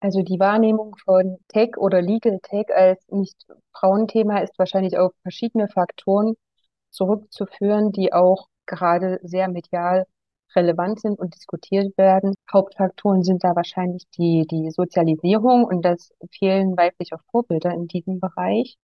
Also 0.00 0.22
die 0.22 0.38
Wahrnehmung 0.38 0.94
von 1.04 1.38
Tech 1.48 1.76
oder 1.76 2.00
Legal 2.00 2.38
Tech 2.40 2.66
als 2.72 3.04
nicht 3.08 3.36
Frauenthema 3.72 4.38
ist 4.38 4.56
wahrscheinlich 4.56 4.96
auf 4.96 5.12
verschiedene 5.22 5.68
Faktoren 5.68 6.34
zurückzuführen, 6.90 7.90
die 7.90 8.12
auch 8.12 8.46
gerade 8.66 9.18
sehr 9.22 9.48
medial 9.48 10.06
relevant 10.54 11.00
sind 11.00 11.18
und 11.18 11.34
diskutiert 11.34 11.98
werden. 11.98 12.34
Hauptfaktoren 12.52 13.24
sind 13.24 13.42
da 13.42 13.56
wahrscheinlich 13.56 14.04
die, 14.16 14.46
die 14.48 14.70
Sozialisierung 14.70 15.64
und 15.64 15.82
das 15.82 16.12
Fehlen 16.30 16.76
weiblicher 16.76 17.18
Vorbilder 17.30 17.72
in 17.72 17.88
diesem 17.88 18.20
Bereich. 18.20 18.78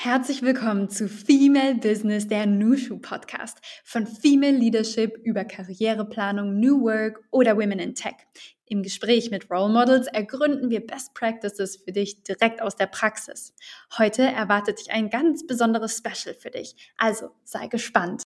Herzlich 0.00 0.42
willkommen 0.42 0.88
zu 0.88 1.08
Female 1.08 1.74
Business, 1.74 2.28
der 2.28 2.46
Nushu 2.46 3.00
Podcast. 3.00 3.58
Von 3.82 4.06
Female 4.06 4.56
Leadership 4.56 5.16
über 5.24 5.44
Karriereplanung, 5.44 6.60
New 6.60 6.82
Work 6.82 7.24
oder 7.32 7.56
Women 7.56 7.80
in 7.80 7.96
Tech. 7.96 8.14
Im 8.66 8.84
Gespräch 8.84 9.32
mit 9.32 9.50
Role 9.50 9.72
Models 9.72 10.06
ergründen 10.06 10.70
wir 10.70 10.86
Best 10.86 11.14
Practices 11.14 11.82
für 11.84 11.90
dich 11.90 12.22
direkt 12.22 12.62
aus 12.62 12.76
der 12.76 12.86
Praxis. 12.86 13.56
Heute 13.98 14.22
erwartet 14.22 14.78
dich 14.78 14.92
ein 14.92 15.10
ganz 15.10 15.44
besonderes 15.44 15.96
Special 15.98 16.36
für 16.36 16.50
dich. 16.50 16.76
Also 16.96 17.30
sei 17.42 17.66
gespannt. 17.66 18.22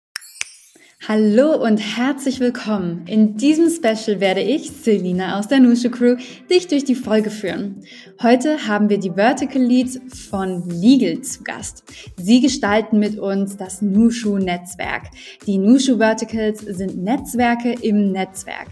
Hallo 1.02 1.54
und 1.54 1.76
herzlich 1.76 2.40
willkommen. 2.40 3.04
In 3.06 3.36
diesem 3.36 3.70
Special 3.70 4.18
werde 4.18 4.40
ich, 4.40 4.72
Selina 4.72 5.38
aus 5.38 5.46
der 5.46 5.60
Nushu 5.60 5.88
Crew, 5.88 6.16
dich 6.50 6.66
durch 6.66 6.84
die 6.84 6.96
Folge 6.96 7.30
führen. 7.30 7.84
Heute 8.20 8.66
haben 8.66 8.88
wir 8.88 8.98
die 8.98 9.12
Vertical 9.12 9.62
Leads 9.62 10.00
von 10.28 10.68
Legal 10.68 11.20
zu 11.20 11.44
Gast. 11.44 11.84
Sie 12.16 12.40
gestalten 12.40 12.98
mit 12.98 13.20
uns 13.20 13.56
das 13.56 13.82
Nushu 13.82 14.38
Netzwerk. 14.38 15.10
Die 15.46 15.58
Nushu 15.58 15.98
Verticals 15.98 16.60
sind 16.60 16.96
Netzwerke 17.04 17.74
im 17.82 18.10
Netzwerk. 18.10 18.66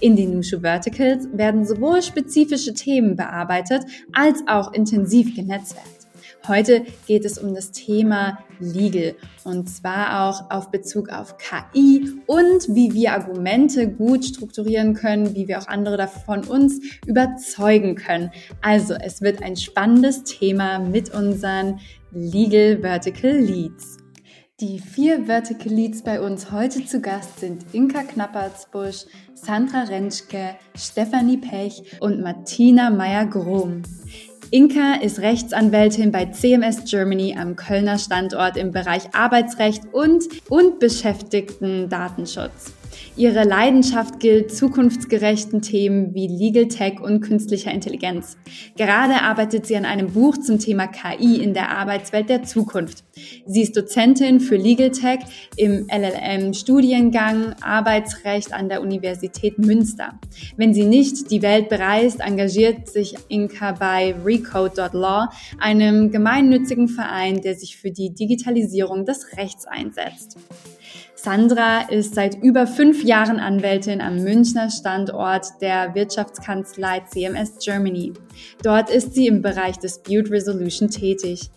In 0.00 0.16
den 0.16 0.34
Nushu 0.34 0.60
Verticals 0.60 1.28
werden 1.32 1.64
sowohl 1.64 2.02
spezifische 2.02 2.74
Themen 2.74 3.14
bearbeitet 3.14 3.84
als 4.12 4.42
auch 4.48 4.72
intensiv 4.72 5.36
genetzwerkt. 5.36 6.05
Heute 6.48 6.84
geht 7.06 7.24
es 7.24 7.38
um 7.38 7.54
das 7.54 7.72
Thema 7.72 8.38
Legal 8.60 9.16
und 9.44 9.68
zwar 9.68 10.28
auch 10.28 10.50
auf 10.50 10.70
Bezug 10.70 11.08
auf 11.08 11.36
KI 11.38 12.08
und 12.26 12.68
wie 12.68 12.92
wir 12.94 13.12
Argumente 13.12 13.88
gut 13.88 14.24
strukturieren 14.24 14.94
können, 14.94 15.34
wie 15.34 15.48
wir 15.48 15.58
auch 15.58 15.66
andere 15.66 15.96
davon 15.96 16.44
uns 16.44 16.80
überzeugen 17.04 17.96
können. 17.96 18.30
Also 18.62 18.94
es 18.94 19.22
wird 19.22 19.42
ein 19.42 19.56
spannendes 19.56 20.22
Thema 20.22 20.78
mit 20.78 21.12
unseren 21.12 21.80
Legal 22.12 22.78
Vertical 22.80 23.32
Leads. 23.32 23.98
Die 24.60 24.78
vier 24.78 25.26
Vertical 25.26 25.70
Leads 25.70 26.02
bei 26.02 26.18
uns 26.18 26.50
heute 26.50 26.86
zu 26.86 27.02
Gast 27.02 27.40
sind 27.40 27.74
Inka 27.74 28.04
Knappertsbusch, 28.04 29.04
Sandra 29.34 29.82
Rentschke, 29.82 30.56
Stefanie 30.74 31.36
Pech 31.36 31.82
und 32.00 32.22
Martina 32.22 32.88
Meyer-Grom. 32.88 33.82
Inka 34.52 34.94
ist 35.02 35.18
Rechtsanwältin 35.18 36.12
bei 36.12 36.26
CMS 36.26 36.84
Germany 36.88 37.36
am 37.36 37.56
Kölner 37.56 37.98
Standort 37.98 38.56
im 38.56 38.70
Bereich 38.70 39.12
Arbeitsrecht 39.12 39.82
und, 39.92 40.22
und 40.48 40.78
Beschäftigten 40.78 41.88
Datenschutz. 41.88 42.72
Ihre 43.18 43.44
Leidenschaft 43.44 44.20
gilt 44.20 44.54
zukunftsgerechten 44.54 45.62
Themen 45.62 46.12
wie 46.14 46.28
Legal 46.28 46.68
Tech 46.68 47.00
und 47.00 47.22
künstlicher 47.22 47.70
Intelligenz. 47.70 48.36
Gerade 48.76 49.22
arbeitet 49.22 49.64
sie 49.64 49.74
an 49.74 49.86
einem 49.86 50.12
Buch 50.12 50.36
zum 50.36 50.58
Thema 50.58 50.86
KI 50.86 51.42
in 51.42 51.54
der 51.54 51.70
Arbeitswelt 51.70 52.28
der 52.28 52.42
Zukunft. 52.42 53.04
Sie 53.46 53.62
ist 53.62 53.74
Dozentin 53.74 54.38
für 54.38 54.56
Legal 54.56 54.90
Tech 54.90 55.20
im 55.56 55.86
LLM-Studiengang 55.90 57.54
Arbeitsrecht 57.62 58.52
an 58.52 58.68
der 58.68 58.82
Universität 58.82 59.58
Münster. 59.58 60.20
Wenn 60.58 60.74
sie 60.74 60.84
nicht 60.84 61.30
die 61.30 61.40
Welt 61.40 61.70
bereist, 61.70 62.20
engagiert 62.20 62.86
sich 62.90 63.14
Inka 63.28 63.72
bei 63.72 64.14
Recode.law, 64.22 65.28
einem 65.58 66.10
gemeinnützigen 66.10 66.88
Verein, 66.88 67.40
der 67.40 67.54
sich 67.54 67.78
für 67.78 67.90
die 67.90 68.12
Digitalisierung 68.12 69.06
des 69.06 69.38
Rechts 69.38 69.66
einsetzt. 69.66 70.36
Sandra 71.26 71.80
ist 71.80 72.14
seit 72.14 72.40
über 72.40 72.68
fünf 72.68 73.02
Jahren 73.02 73.40
Anwältin 73.40 74.00
am 74.00 74.22
Münchner 74.22 74.70
Standort 74.70 75.60
der 75.60 75.92
Wirtschaftskanzlei 75.96 77.00
CMS 77.00 77.58
Germany. 77.58 78.12
Dort 78.62 78.90
ist 78.90 79.14
sie 79.14 79.26
im 79.26 79.42
Bereich 79.42 79.76
Dispute 79.76 80.30
Resolution 80.30 80.88
tätig. 80.88 81.50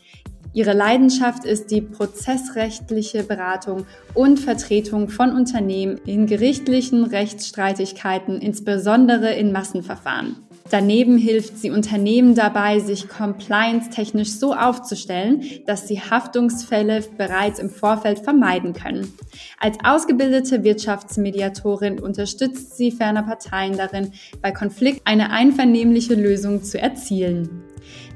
Ihre 0.53 0.74
Leidenschaft 0.74 1.46
ist 1.46 1.69
die 1.69 1.81
prozessrechtliche 1.81 3.22
Beratung 3.22 3.85
und 4.16 4.40
Vertretung 4.40 5.07
von 5.07 5.35
Unternehmen 5.35 6.00
in 6.03 6.25
gerichtlichen 6.25 7.03
Rechtsstreitigkeiten, 7.03 8.41
insbesondere 8.41 9.36
in 9.36 9.51
Massenverfahren. 9.51 10.48
Daneben 10.69 11.18
hilft 11.18 11.57
sie 11.57 11.72
Unternehmen 11.72 12.35
dabei, 12.35 12.80
sich 12.80 13.07
compliance-technisch 13.09 14.31
so 14.31 14.53
aufzustellen, 14.53 15.44
dass 15.66 15.88
sie 15.88 16.00
Haftungsfälle 16.00 17.03
bereits 17.18 17.59
im 17.59 17.69
Vorfeld 17.69 18.19
vermeiden 18.19 18.74
können. 18.74 19.12
Als 19.59 19.78
ausgebildete 19.84 20.63
Wirtschaftsmediatorin 20.63 22.00
unterstützt 22.00 22.78
sie 22.78 22.91
ferner 22.91 23.24
Parteien 23.24 23.78
darin, 23.78 24.12
bei 24.41 24.52
Konflikt 24.52 25.02
eine 25.06 25.31
einvernehmliche 25.31 26.13
Lösung 26.13 26.63
zu 26.63 26.80
erzielen. 26.80 27.63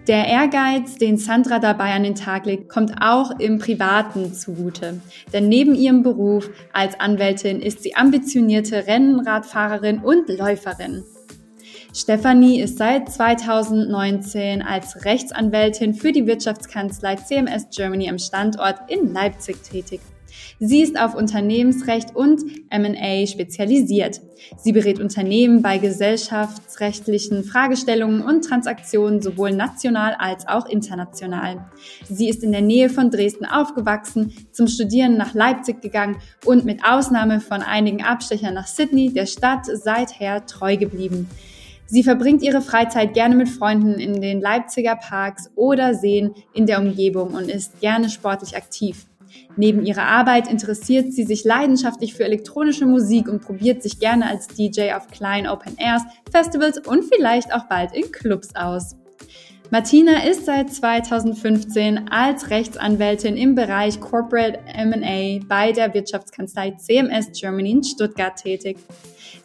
Der 0.07 0.27
Ehrgeiz, 0.27 0.97
den 0.97 1.17
Sandra 1.17 1.59
dabei 1.59 1.93
an 1.93 2.03
den 2.03 2.15
Tag 2.15 2.45
legt, 2.45 2.67
kommt 2.67 2.93
auch 3.01 3.39
im 3.39 3.57
Privaten 3.57 4.33
zugute. 4.33 4.99
Denn 5.31 5.47
neben 5.47 5.75
ihrem 5.75 6.03
Beruf 6.03 6.49
als 6.73 6.99
Anwältin 6.99 7.61
ist 7.61 7.83
sie 7.83 7.95
ambitionierte 7.95 8.85
Rennradfahrerin 8.85 9.99
und 9.99 10.27
Läuferin. 10.27 11.03
Stefanie 11.95 12.59
ist 12.59 12.79
seit 12.79 13.07
2019 13.07 14.63
als 14.63 15.05
Rechtsanwältin 15.05 15.93
für 15.93 16.11
die 16.11 16.25
Wirtschaftskanzlei 16.25 17.17
CMS 17.17 17.67
Germany 17.69 18.09
am 18.09 18.17
Standort 18.17 18.79
in 18.89 19.13
Leipzig 19.13 19.61
tätig. 19.61 20.01
Sie 20.59 20.81
ist 20.81 20.99
auf 20.99 21.13
Unternehmensrecht 21.13 22.15
und 22.15 22.41
M&A 22.71 23.27
spezialisiert. 23.27 24.21
Sie 24.57 24.71
berät 24.71 24.99
Unternehmen 24.99 25.61
bei 25.61 25.77
gesellschaftsrechtlichen 25.77 27.43
Fragestellungen 27.43 28.23
und 28.23 28.43
Transaktionen 28.43 29.21
sowohl 29.21 29.51
national 29.51 30.15
als 30.17 30.47
auch 30.47 30.65
international. 30.65 31.63
Sie 32.09 32.27
ist 32.27 32.43
in 32.43 32.53
der 32.53 32.61
Nähe 32.61 32.89
von 32.89 33.11
Dresden 33.11 33.45
aufgewachsen, 33.45 34.33
zum 34.51 34.67
Studieren 34.67 35.15
nach 35.15 35.35
Leipzig 35.35 35.79
gegangen 35.81 36.17
und 36.43 36.65
mit 36.65 36.83
Ausnahme 36.83 37.39
von 37.39 37.61
einigen 37.61 38.03
Abstechern 38.03 38.55
nach 38.55 38.67
Sydney 38.67 39.13
der 39.13 39.27
Stadt 39.27 39.67
seither 39.67 40.47
treu 40.47 40.75
geblieben. 40.75 41.29
Sie 41.93 42.01
verbringt 42.01 42.41
ihre 42.41 42.61
Freizeit 42.61 43.13
gerne 43.13 43.35
mit 43.35 43.49
Freunden 43.49 43.99
in 43.99 44.19
den 44.19 44.41
Leipziger 44.41 44.95
Parks 44.95 45.51
oder 45.55 45.93
Seen 45.93 46.33
in 46.51 46.65
der 46.65 46.79
Umgebung 46.79 47.35
und 47.35 47.51
ist 47.51 47.81
gerne 47.81 48.09
sportlich 48.09 48.57
aktiv. 48.57 49.05
Neben 49.57 49.85
ihrer 49.85 50.07
Arbeit 50.07 50.49
interessiert 50.49 51.13
sie 51.13 51.23
sich 51.23 51.43
leidenschaftlich 51.43 52.15
für 52.15 52.23
elektronische 52.23 52.87
Musik 52.87 53.29
und 53.29 53.43
probiert 53.43 53.83
sich 53.83 53.99
gerne 53.99 54.27
als 54.27 54.47
DJ 54.47 54.93
auf 54.93 55.07
kleinen 55.09 55.45
Open 55.45 55.77
Airs, 55.77 56.01
Festivals 56.31 56.79
und 56.79 57.03
vielleicht 57.03 57.53
auch 57.53 57.65
bald 57.65 57.93
in 57.93 58.11
Clubs 58.11 58.55
aus. 58.55 58.95
Martina 59.69 60.27
ist 60.27 60.47
seit 60.47 60.73
2015 60.73 62.09
als 62.09 62.49
Rechtsanwältin 62.49 63.37
im 63.37 63.53
Bereich 63.53 63.99
Corporate 63.99 64.57
M&A 64.65 65.45
bei 65.47 65.71
der 65.71 65.93
Wirtschaftskanzlei 65.93 66.71
CMS 66.71 67.39
Germany 67.39 67.69
in 67.69 67.83
Stuttgart 67.83 68.35
tätig. 68.35 68.77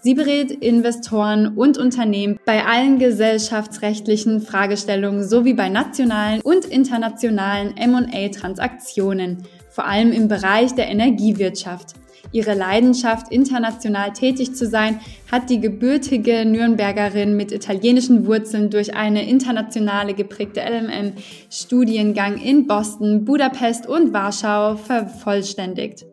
Sie 0.00 0.14
berät 0.14 0.52
Investoren 0.52 1.48
und 1.56 1.76
Unternehmen 1.76 2.38
bei 2.44 2.64
allen 2.64 3.00
gesellschaftsrechtlichen 3.00 4.40
Fragestellungen 4.40 5.26
sowie 5.26 5.54
bei 5.54 5.68
nationalen 5.68 6.40
und 6.40 6.64
internationalen 6.64 7.76
M&A-Transaktionen, 7.76 9.42
vor 9.70 9.86
allem 9.86 10.12
im 10.12 10.28
Bereich 10.28 10.74
der 10.74 10.88
Energiewirtschaft. 10.88 11.94
Ihre 12.30 12.54
Leidenschaft, 12.54 13.32
international 13.32 14.12
tätig 14.12 14.54
zu 14.54 14.66
sein, 14.66 15.00
hat 15.32 15.50
die 15.50 15.60
gebürtige 15.60 16.44
Nürnbergerin 16.44 17.36
mit 17.36 17.52
italienischen 17.52 18.26
Wurzeln 18.26 18.70
durch 18.70 18.94
eine 18.94 19.28
internationale 19.28 20.14
geprägte 20.14 20.60
LMM-Studiengang 20.60 22.36
in 22.36 22.66
Boston, 22.66 23.24
Budapest 23.24 23.86
und 23.86 24.12
Warschau 24.12 24.76
vervollständigt. 24.76 26.04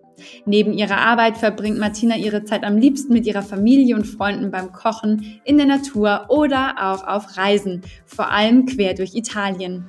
Neben 0.45 0.73
ihrer 0.73 0.97
Arbeit 0.97 1.37
verbringt 1.37 1.77
Martina 1.77 2.17
ihre 2.17 2.43
Zeit 2.43 2.63
am 2.63 2.77
liebsten 2.77 3.13
mit 3.13 3.25
ihrer 3.25 3.41
Familie 3.41 3.95
und 3.95 4.05
Freunden 4.05 4.51
beim 4.51 4.71
Kochen, 4.71 5.39
in 5.43 5.57
der 5.57 5.67
Natur 5.67 6.25
oder 6.29 6.75
auch 6.79 7.07
auf 7.07 7.37
Reisen, 7.37 7.81
vor 8.05 8.31
allem 8.31 8.65
quer 8.65 8.93
durch 8.93 9.15
Italien. 9.15 9.85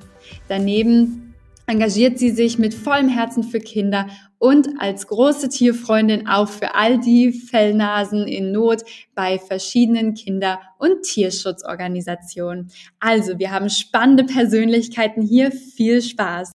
Daneben 0.47 1.33
engagiert 1.67 2.17
sie 2.17 2.29
sich 2.29 2.57
mit 2.57 2.73
vollem 2.73 3.09
Herzen 3.09 3.43
für 3.43 3.59
Kinder 3.59 4.07
und 4.39 4.69
als 4.79 5.07
große 5.07 5.49
Tierfreundin 5.49 6.27
auch 6.27 6.47
für 6.47 6.75
all 6.75 6.99
die 6.99 7.31
Fellnasen 7.31 8.27
in 8.27 8.51
Not 8.51 8.83
bei 9.15 9.37
verschiedenen 9.37 10.13
Kinder- 10.13 10.59
und 10.79 11.01
Tierschutzorganisationen. 11.03 12.69
Also, 12.99 13.39
wir 13.39 13.51
haben 13.51 13.69
spannende 13.69 14.23
Persönlichkeiten 14.23 15.21
hier. 15.21 15.51
Viel 15.51 16.01
Spaß! 16.01 16.51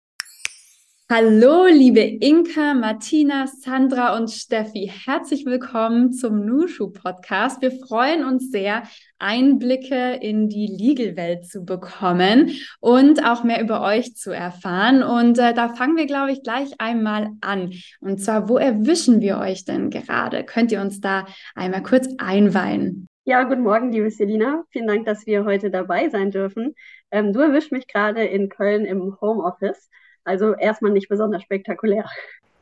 Hallo, 1.12 1.66
liebe 1.66 1.98
Inka, 1.98 2.72
Martina, 2.72 3.48
Sandra 3.48 4.16
und 4.16 4.30
Steffi. 4.30 4.92
Herzlich 5.04 5.44
willkommen 5.44 6.12
zum 6.12 6.46
Nushu 6.46 6.92
Podcast. 6.92 7.60
Wir 7.62 7.72
freuen 7.72 8.24
uns 8.24 8.52
sehr, 8.52 8.84
Einblicke 9.18 10.20
in 10.20 10.48
die 10.48 10.68
Legal-Welt 10.68 11.46
zu 11.46 11.64
bekommen 11.64 12.52
und 12.78 13.26
auch 13.26 13.42
mehr 13.42 13.60
über 13.60 13.82
euch 13.82 14.14
zu 14.14 14.30
erfahren. 14.30 15.02
Und 15.02 15.36
äh, 15.40 15.52
da 15.52 15.70
fangen 15.70 15.96
wir, 15.96 16.06
glaube 16.06 16.30
ich, 16.30 16.44
gleich 16.44 16.70
einmal 16.78 17.30
an. 17.40 17.72
Und 17.98 18.22
zwar, 18.22 18.48
wo 18.48 18.56
erwischen 18.56 19.20
wir 19.20 19.38
euch 19.38 19.64
denn 19.64 19.90
gerade? 19.90 20.44
Könnt 20.44 20.70
ihr 20.70 20.80
uns 20.80 21.00
da 21.00 21.26
einmal 21.56 21.82
kurz 21.82 22.06
einweihen? 22.18 23.08
Ja, 23.24 23.42
guten 23.42 23.62
Morgen, 23.62 23.90
liebe 23.90 24.12
Selina. 24.12 24.62
Vielen 24.70 24.86
Dank, 24.86 25.06
dass 25.06 25.26
wir 25.26 25.44
heute 25.44 25.72
dabei 25.72 26.08
sein 26.08 26.30
dürfen. 26.30 26.76
Ähm, 27.10 27.32
du 27.32 27.40
erwischst 27.40 27.72
mich 27.72 27.88
gerade 27.88 28.22
in 28.22 28.48
Köln 28.48 28.84
im 28.84 29.20
Homeoffice. 29.20 29.90
Also 30.25 30.55
erstmal 30.55 30.93
nicht 30.93 31.08
besonders 31.08 31.43
spektakulär. 31.43 32.05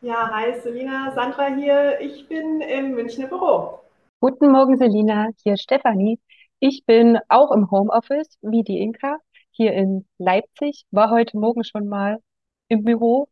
Ja, 0.01 0.31
hi 0.33 0.59
Selina, 0.61 1.13
Sandra 1.13 1.55
hier. 1.55 2.01
Ich 2.01 2.29
bin 2.29 2.61
im 2.61 2.93
Münchner 2.93 3.27
Büro. 3.27 3.81
Guten 4.21 4.51
Morgen, 4.53 4.77
Selina. 4.77 5.29
Hier 5.43 5.57
Stefanie. 5.57 6.21
Ich 6.61 6.85
bin 6.87 7.19
auch 7.29 7.51
im 7.53 7.71
Homeoffice, 7.71 8.39
wie 8.43 8.63
die 8.63 8.79
Inka, 8.79 9.19
hier 9.51 9.73
in 9.73 10.07
Leipzig. 10.19 10.85
War 10.91 11.11
heute 11.11 11.37
Morgen 11.39 11.65
schon 11.65 11.89
mal 11.89 12.19
im 12.69 12.85
Büro 12.85 13.29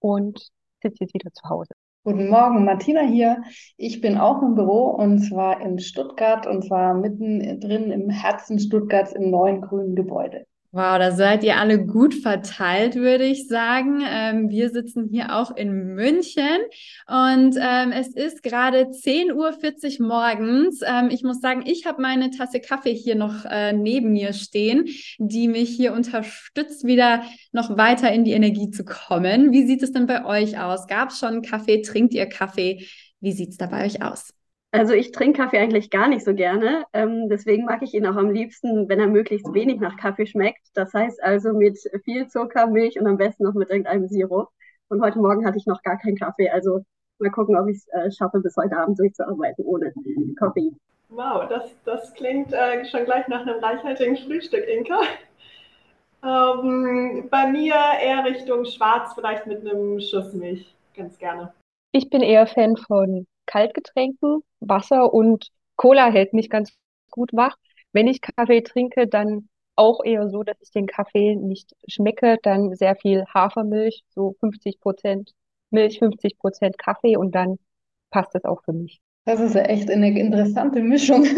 und 0.00 0.38
sitze 0.82 1.04
jetzt 1.04 1.14
wieder 1.14 1.30
zu 1.32 1.48
Hause. 1.48 1.72
Guten 2.04 2.28
Morgen, 2.28 2.64
Martina 2.64 3.02
hier. 3.02 3.42
Ich 3.76 4.00
bin 4.00 4.16
auch 4.16 4.42
im 4.42 4.54
Büro 4.54 4.90
und 4.90 5.18
zwar 5.20 5.60
in 5.60 5.78
Stuttgart 5.78 6.46
und 6.46 6.64
zwar 6.64 6.94
mitten 6.94 7.60
drin 7.60 7.90
im 7.90 8.10
Herzen 8.10 8.58
Stuttgarts 8.58 9.12
im 9.12 9.30
neuen 9.30 9.60
grünen 9.60 9.94
Gebäude. 9.94 10.46
Wow, 10.70 10.98
da 10.98 11.12
seid 11.12 11.44
ihr 11.44 11.56
alle 11.56 11.82
gut 11.86 12.14
verteilt, 12.14 12.94
würde 12.94 13.24
ich 13.24 13.48
sagen. 13.48 14.02
Ähm, 14.06 14.50
wir 14.50 14.68
sitzen 14.68 15.08
hier 15.10 15.34
auch 15.34 15.56
in 15.56 15.94
München 15.94 16.58
und 17.06 17.56
ähm, 17.58 17.90
es 17.90 18.08
ist 18.08 18.42
gerade 18.42 18.82
10.40 18.82 20.00
Uhr 20.00 20.06
morgens. 20.06 20.80
Ähm, 20.84 21.08
ich 21.10 21.22
muss 21.22 21.40
sagen, 21.40 21.62
ich 21.64 21.86
habe 21.86 22.02
meine 22.02 22.30
Tasse 22.30 22.60
Kaffee 22.60 22.92
hier 22.92 23.14
noch 23.14 23.46
äh, 23.46 23.72
neben 23.72 24.12
mir 24.12 24.34
stehen, 24.34 24.84
die 25.16 25.48
mich 25.48 25.70
hier 25.70 25.94
unterstützt, 25.94 26.84
wieder 26.84 27.22
noch 27.52 27.78
weiter 27.78 28.12
in 28.12 28.24
die 28.24 28.32
Energie 28.32 28.68
zu 28.68 28.84
kommen. 28.84 29.52
Wie 29.52 29.66
sieht 29.66 29.82
es 29.82 29.92
denn 29.92 30.06
bei 30.06 30.26
euch 30.26 30.58
aus? 30.58 30.86
Gab 30.86 31.08
es 31.10 31.18
schon 31.18 31.40
Kaffee? 31.40 31.80
Trinkt 31.80 32.12
ihr 32.12 32.26
Kaffee? 32.26 32.86
Wie 33.20 33.32
sieht 33.32 33.52
es 33.52 33.56
da 33.56 33.66
bei 33.68 33.86
euch 33.86 34.02
aus? 34.02 34.34
Also 34.70 34.92
ich 34.92 35.12
trinke 35.12 35.40
Kaffee 35.40 35.58
eigentlich 35.58 35.88
gar 35.88 36.08
nicht 36.08 36.24
so 36.24 36.34
gerne. 36.34 36.84
Ähm, 36.92 37.28
deswegen 37.30 37.64
mag 37.64 37.82
ich 37.82 37.94
ihn 37.94 38.06
auch 38.06 38.16
am 38.16 38.30
liebsten, 38.30 38.88
wenn 38.88 39.00
er 39.00 39.06
möglichst 39.06 39.52
wenig 39.54 39.80
nach 39.80 39.96
Kaffee 39.96 40.26
schmeckt. 40.26 40.68
Das 40.74 40.92
heißt 40.92 41.22
also 41.22 41.54
mit 41.54 41.78
viel 42.04 42.28
Zucker, 42.28 42.66
Milch 42.66 43.00
und 43.00 43.06
am 43.06 43.16
besten 43.16 43.44
noch 43.44 43.54
mit 43.54 43.70
irgendeinem 43.70 44.08
Sirup. 44.08 44.48
Und 44.90 45.02
heute 45.02 45.20
Morgen 45.20 45.46
hatte 45.46 45.56
ich 45.56 45.66
noch 45.66 45.82
gar 45.82 45.98
keinen 45.98 46.16
Kaffee. 46.16 46.50
Also 46.50 46.84
mal 47.18 47.30
gucken, 47.30 47.56
ob 47.56 47.68
ich 47.68 47.78
es 47.78 47.88
äh, 47.88 48.10
schaffe, 48.10 48.40
bis 48.40 48.56
heute 48.56 48.76
Abend 48.76 48.98
durchzuarbeiten 48.98 49.64
ohne 49.64 49.92
Kaffee. 50.38 50.70
Wow, 51.08 51.48
das, 51.48 51.70
das 51.86 52.12
klingt 52.12 52.52
äh, 52.52 52.84
schon 52.84 53.06
gleich 53.06 53.26
nach 53.28 53.46
einem 53.46 53.64
reichhaltigen 53.64 54.18
Frühstück, 54.18 54.66
Inka. 54.68 55.00
Ähm, 56.22 57.28
bei 57.30 57.46
mir 57.46 57.74
eher 58.02 58.24
Richtung 58.24 58.66
Schwarz, 58.66 59.14
vielleicht 59.14 59.46
mit 59.46 59.60
einem 59.60 60.00
Schuss 60.00 60.34
Milch. 60.34 60.74
Ganz 60.94 61.16
gerne. 61.16 61.54
Ich 61.92 62.10
bin 62.10 62.20
eher 62.20 62.46
Fan 62.46 62.76
von 62.76 63.26
Kaltgetränken, 63.48 64.42
Wasser 64.60 65.12
und 65.12 65.48
Cola 65.76 66.10
hält 66.12 66.32
mich 66.34 66.50
ganz 66.50 66.72
gut 67.10 67.32
wach. 67.32 67.56
Wenn 67.92 68.06
ich 68.08 68.20
Kaffee 68.20 68.62
trinke, 68.62 69.08
dann 69.08 69.48
auch 69.76 70.04
eher 70.04 70.28
so, 70.30 70.42
dass 70.44 70.56
ich 70.60 70.70
den 70.72 70.86
Kaffee 70.86 71.36
nicht 71.36 71.74
schmecke, 71.88 72.38
dann 72.42 72.74
sehr 72.74 72.96
viel 72.96 73.24
Hafermilch, 73.34 74.04
so 74.10 74.36
50 74.40 74.80
Prozent 74.80 75.32
Milch, 75.70 75.98
50 75.98 76.38
Prozent 76.38 76.78
Kaffee 76.78 77.16
und 77.16 77.34
dann 77.34 77.58
passt 78.10 78.34
das 78.34 78.44
auch 78.44 78.62
für 78.64 78.72
mich. 78.72 79.00
Das 79.24 79.40
ist 79.40 79.54
ja 79.54 79.60
echt 79.62 79.90
eine 79.90 80.18
interessante 80.18 80.82
Mischung. 80.82 81.24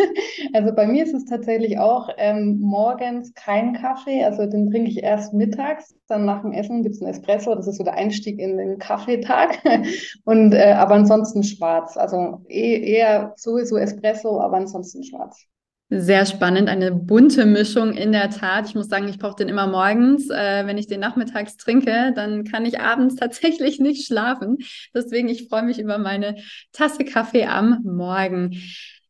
Also 0.52 0.74
bei 0.74 0.86
mir 0.86 1.04
ist 1.04 1.14
es 1.14 1.26
tatsächlich 1.26 1.78
auch 1.78 2.08
ähm, 2.16 2.58
morgens 2.60 3.32
kein 3.34 3.72
Kaffee, 3.74 4.24
also 4.24 4.46
den 4.46 4.68
trinke 4.68 4.90
ich 4.90 5.00
erst 5.02 5.32
mittags, 5.32 5.94
dann 6.08 6.24
nach 6.24 6.42
dem 6.42 6.50
Essen 6.52 6.82
gibt 6.82 6.96
es 6.96 7.00
einen 7.02 7.10
Espresso, 7.12 7.54
das 7.54 7.68
ist 7.68 7.76
so 7.76 7.84
der 7.84 7.94
Einstieg 7.94 8.40
in 8.40 8.56
den 8.56 8.78
Kaffeetag. 8.78 9.58
Und 10.24 10.52
äh, 10.52 10.72
aber 10.72 10.94
ansonsten 10.94 11.44
schwarz. 11.44 11.96
Also 11.96 12.42
eh, 12.48 12.80
eher 12.94 13.32
sowieso 13.36 13.76
Espresso, 13.76 14.40
aber 14.40 14.56
ansonsten 14.56 15.04
schwarz. 15.04 15.46
Sehr 15.92 16.24
spannend, 16.24 16.68
eine 16.68 16.92
bunte 16.92 17.44
Mischung 17.46 17.94
in 17.94 18.12
der 18.12 18.30
Tat. 18.30 18.68
Ich 18.68 18.76
muss 18.76 18.86
sagen, 18.86 19.08
ich 19.08 19.18
brauche 19.18 19.34
den 19.34 19.48
immer 19.48 19.66
morgens. 19.66 20.30
Äh, 20.30 20.64
wenn 20.64 20.78
ich 20.78 20.86
den 20.86 21.00
nachmittags 21.00 21.56
trinke, 21.56 22.12
dann 22.14 22.44
kann 22.44 22.64
ich 22.64 22.78
abends 22.78 23.16
tatsächlich 23.16 23.80
nicht 23.80 24.06
schlafen. 24.06 24.58
Deswegen, 24.94 25.28
ich 25.28 25.48
freue 25.48 25.64
mich 25.64 25.80
über 25.80 25.98
meine 25.98 26.36
Tasse 26.72 27.04
Kaffee 27.04 27.46
am 27.46 27.80
Morgen. 27.82 28.56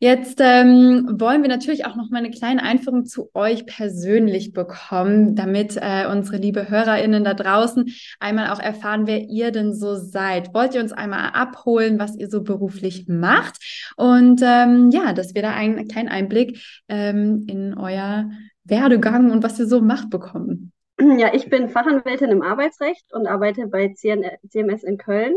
Jetzt 0.02 0.40
ähm, 0.42 1.06
wollen 1.20 1.42
wir 1.42 1.50
natürlich 1.50 1.84
auch 1.84 1.94
noch 1.94 2.08
mal 2.08 2.18
eine 2.18 2.30
kleine 2.30 2.62
Einführung 2.62 3.04
zu 3.04 3.28
euch 3.34 3.66
persönlich 3.66 4.54
bekommen, 4.54 5.36
damit 5.36 5.76
äh, 5.76 6.06
unsere 6.10 6.38
liebe 6.38 6.70
HörerInnen 6.70 7.22
da 7.22 7.34
draußen 7.34 7.84
einmal 8.18 8.48
auch 8.48 8.60
erfahren, 8.60 9.06
wer 9.06 9.20
ihr 9.20 9.50
denn 9.50 9.74
so 9.74 9.96
seid. 9.96 10.54
Wollt 10.54 10.74
ihr 10.74 10.80
uns 10.80 10.92
einmal 10.92 11.32
abholen, 11.34 11.98
was 11.98 12.16
ihr 12.16 12.30
so 12.30 12.42
beruflich 12.42 13.08
macht? 13.08 13.58
Und 13.98 14.40
ähm, 14.42 14.88
ja, 14.90 15.12
dass 15.12 15.34
wir 15.34 15.42
da 15.42 15.50
einen 15.50 15.86
kleinen 15.86 16.08
Einblick 16.08 16.58
ähm, 16.88 17.44
in 17.46 17.76
euer 17.76 18.30
Werdegang 18.64 19.30
und 19.30 19.42
was 19.42 19.58
ihr 19.58 19.66
so 19.66 19.82
macht 19.82 20.08
bekommen. 20.08 20.72
Ja, 20.98 21.34
ich 21.34 21.50
bin 21.50 21.68
Fachanwältin 21.68 22.30
im 22.30 22.40
Arbeitsrecht 22.40 23.12
und 23.12 23.26
arbeite 23.26 23.66
bei 23.66 23.92
CMS 23.94 24.82
in 24.82 24.96
Köln. 24.96 25.34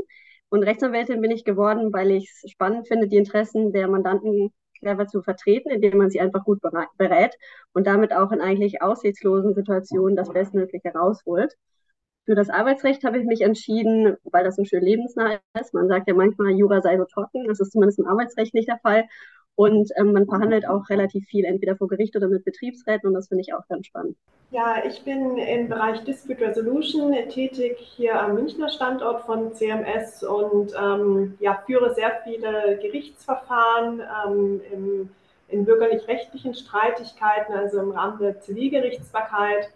Und 0.54 0.62
Rechtsanwältin 0.62 1.20
bin 1.20 1.32
ich 1.32 1.46
geworden, 1.46 1.92
weil 1.94 2.12
ich 2.12 2.30
es 2.30 2.52
spannend 2.52 2.88
finde, 2.88 3.08
die 3.08 3.18
Interessen 3.18 3.72
der 3.72 3.88
Mandanten 3.88 4.52
clever 4.78 5.08
zu 5.08 5.24
vertreten, 5.24 5.72
indem 5.72 5.98
man 5.98 6.12
sie 6.12 6.22
einfach 6.22 6.44
gut 6.44 6.60
berät 6.96 7.36
und 7.74 7.88
damit 7.88 8.14
auch 8.14 8.32
in 8.32 8.40
eigentlich 8.40 8.80
aussichtslosen 8.80 9.56
Situationen 9.56 10.16
das 10.16 10.32
Bestmögliche 10.32 10.90
rausholt. 10.94 11.56
Für 12.26 12.36
das 12.36 12.52
Arbeitsrecht 12.52 13.04
habe 13.04 13.18
ich 13.18 13.26
mich 13.26 13.42
entschieden, 13.42 14.16
weil 14.26 14.44
das 14.44 14.56
so 14.56 14.64
schön 14.64 14.84
lebensnah 14.84 15.40
ist. 15.60 15.74
Man 15.74 15.88
sagt 15.88 16.08
ja 16.08 16.14
manchmal, 16.14 16.52
Jura 16.52 16.84
sei 16.84 16.98
so 17.00 17.06
trocken. 17.06 17.48
Das 17.48 17.60
ist 17.60 17.72
zumindest 17.72 17.98
im 17.98 18.06
Arbeitsrecht 18.06 18.54
nicht 18.54 18.68
der 18.68 18.78
Fall. 18.78 19.06
Und 19.56 19.92
ähm, 19.98 20.14
man 20.14 20.26
verhandelt 20.26 20.68
auch 20.68 20.90
relativ 20.90 21.26
viel, 21.28 21.46
entweder 21.46 21.76
vor 21.76 21.88
Gericht 21.88 22.16
oder 22.16 22.28
mit 22.28 22.44
Betriebsräten. 22.44 23.08
Und 23.08 23.14
das 23.14 23.28
finde 23.28 23.42
ich 23.42 23.54
auch 23.54 23.68
ganz 23.68 23.88
spannend. 23.88 24.18
Ja, 24.54 24.84
ich 24.86 25.04
bin 25.04 25.38
im 25.38 25.68
Bereich 25.68 26.04
Dispute 26.04 26.42
Resolution 26.42 27.12
tätig 27.30 27.78
hier 27.80 28.20
am 28.22 28.36
Münchner 28.36 28.70
Standort 28.70 29.26
von 29.26 29.54
CMS 29.54 30.24
und 30.24 30.74
ähm, 30.80 31.36
ja, 31.40 31.62
führe 31.66 31.96
sehr 31.96 32.22
viele 32.24 32.78
Gerichtsverfahren 32.80 34.02
ähm, 34.28 34.62
im, 34.72 35.10
in 35.48 35.66
bürgerlich-rechtlichen 35.66 36.54
Streitigkeiten, 36.54 37.54
also 37.56 37.80
im 37.80 37.92
Rahmen 37.92 38.20
der 38.20 38.42
Zivilgerichtsbarkeit. 38.42 39.70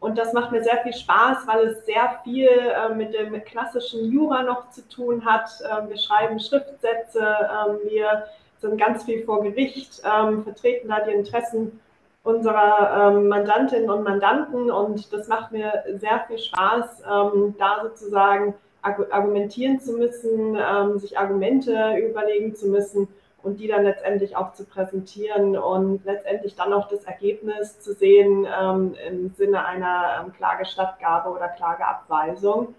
Und 0.00 0.16
das 0.16 0.32
macht 0.32 0.50
mir 0.50 0.64
sehr 0.64 0.78
viel 0.78 0.94
Spaß, 0.94 1.46
weil 1.46 1.68
es 1.68 1.84
sehr 1.84 2.18
viel 2.24 2.48
äh, 2.48 2.94
mit 2.94 3.12
dem 3.14 3.44
klassischen 3.44 4.10
Jura 4.10 4.42
noch 4.42 4.70
zu 4.70 4.86
tun 4.88 5.24
hat. 5.24 5.50
Ähm, 5.70 5.90
wir 5.90 5.98
schreiben 5.98 6.40
Schriftsätze, 6.40 7.20
ähm, 7.20 7.78
wir 7.88 8.24
sind 8.62 8.78
ganz 8.78 9.04
viel 9.04 9.24
vor 9.24 9.42
Gericht, 9.42 10.02
ähm, 10.04 10.44
vertreten 10.44 10.88
da 10.88 11.00
die 11.00 11.12
Interessen 11.12 11.80
unserer 12.22 13.12
ähm, 13.12 13.28
Mandantinnen 13.28 13.90
und 13.90 14.04
Mandanten 14.04 14.70
und 14.70 15.12
das 15.12 15.28
macht 15.28 15.52
mir 15.52 15.84
sehr 15.98 16.24
viel 16.26 16.38
Spaß, 16.38 17.02
ähm, 17.02 17.54
da 17.58 17.80
sozusagen 17.82 18.54
argumentieren 18.82 19.80
zu 19.80 19.92
müssen, 19.92 20.56
ähm, 20.56 20.98
sich 20.98 21.18
Argumente 21.18 21.96
überlegen 21.98 22.54
zu 22.54 22.68
müssen 22.68 23.08
und 23.42 23.60
die 23.60 23.68
dann 23.68 23.84
letztendlich 23.84 24.36
auch 24.36 24.52
zu 24.52 24.64
präsentieren 24.64 25.56
und 25.56 26.04
letztendlich 26.04 26.54
dann 26.54 26.72
auch 26.72 26.88
das 26.88 27.04
Ergebnis 27.04 27.80
zu 27.80 27.92
sehen 27.92 28.46
ähm, 28.60 28.94
im 29.08 29.30
Sinne 29.34 29.64
einer 29.66 30.22
ähm, 30.24 30.32
Klagestattgabe 30.32 31.30
oder 31.30 31.48
Klageabweisung. 31.48 32.74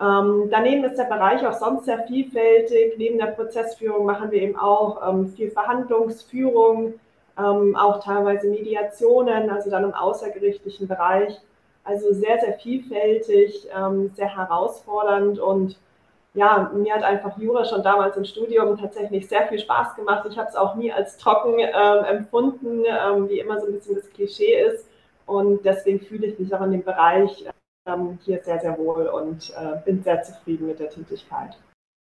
Ähm, 0.00 0.48
daneben 0.50 0.84
ist 0.84 0.96
der 0.96 1.04
Bereich 1.04 1.44
auch 1.46 1.54
sonst 1.54 1.86
sehr 1.86 2.04
vielfältig. 2.06 2.94
Neben 2.98 3.18
der 3.18 3.26
Prozessführung 3.26 4.06
machen 4.06 4.30
wir 4.30 4.40
eben 4.40 4.56
auch 4.56 5.08
ähm, 5.08 5.28
viel 5.28 5.50
Verhandlungsführung, 5.50 6.94
ähm, 7.36 7.76
auch 7.76 8.02
teilweise 8.02 8.48
Mediationen, 8.48 9.50
also 9.50 9.70
dann 9.70 9.84
im 9.84 9.94
außergerichtlichen 9.94 10.86
Bereich. 10.86 11.40
Also 11.84 12.12
sehr, 12.12 12.38
sehr 12.38 12.54
vielfältig, 12.54 13.68
ähm, 13.76 14.10
sehr 14.14 14.36
herausfordernd 14.36 15.38
und 15.38 15.76
ja, 16.34 16.70
mir 16.74 16.94
hat 16.94 17.02
einfach 17.02 17.36
Jura 17.38 17.64
schon 17.64 17.82
damals 17.82 18.16
im 18.16 18.24
Studium 18.24 18.78
tatsächlich 18.78 19.28
sehr 19.28 19.48
viel 19.48 19.58
Spaß 19.58 19.96
gemacht. 19.96 20.28
Ich 20.30 20.38
habe 20.38 20.48
es 20.48 20.54
auch 20.54 20.76
nie 20.76 20.92
als 20.92 21.16
trocken 21.16 21.58
ähm, 21.58 22.04
empfunden, 22.04 22.84
ähm, 22.86 23.28
wie 23.28 23.40
immer 23.40 23.58
so 23.58 23.66
ein 23.66 23.72
bisschen 23.72 23.96
das 23.96 24.08
Klischee 24.10 24.60
ist. 24.60 24.86
Und 25.26 25.64
deswegen 25.64 26.00
fühle 26.00 26.26
ich 26.26 26.38
mich 26.38 26.54
auch 26.54 26.60
in 26.62 26.72
dem 26.72 26.84
Bereich 26.84 27.44
ähm, 27.88 28.18
hier 28.24 28.42
sehr, 28.42 28.60
sehr 28.60 28.78
wohl 28.78 29.06
und 29.08 29.50
äh, 29.56 29.80
bin 29.84 30.02
sehr 30.02 30.22
zufrieden 30.22 30.66
mit 30.66 30.78
der 30.78 30.90
Tätigkeit. 30.90 31.58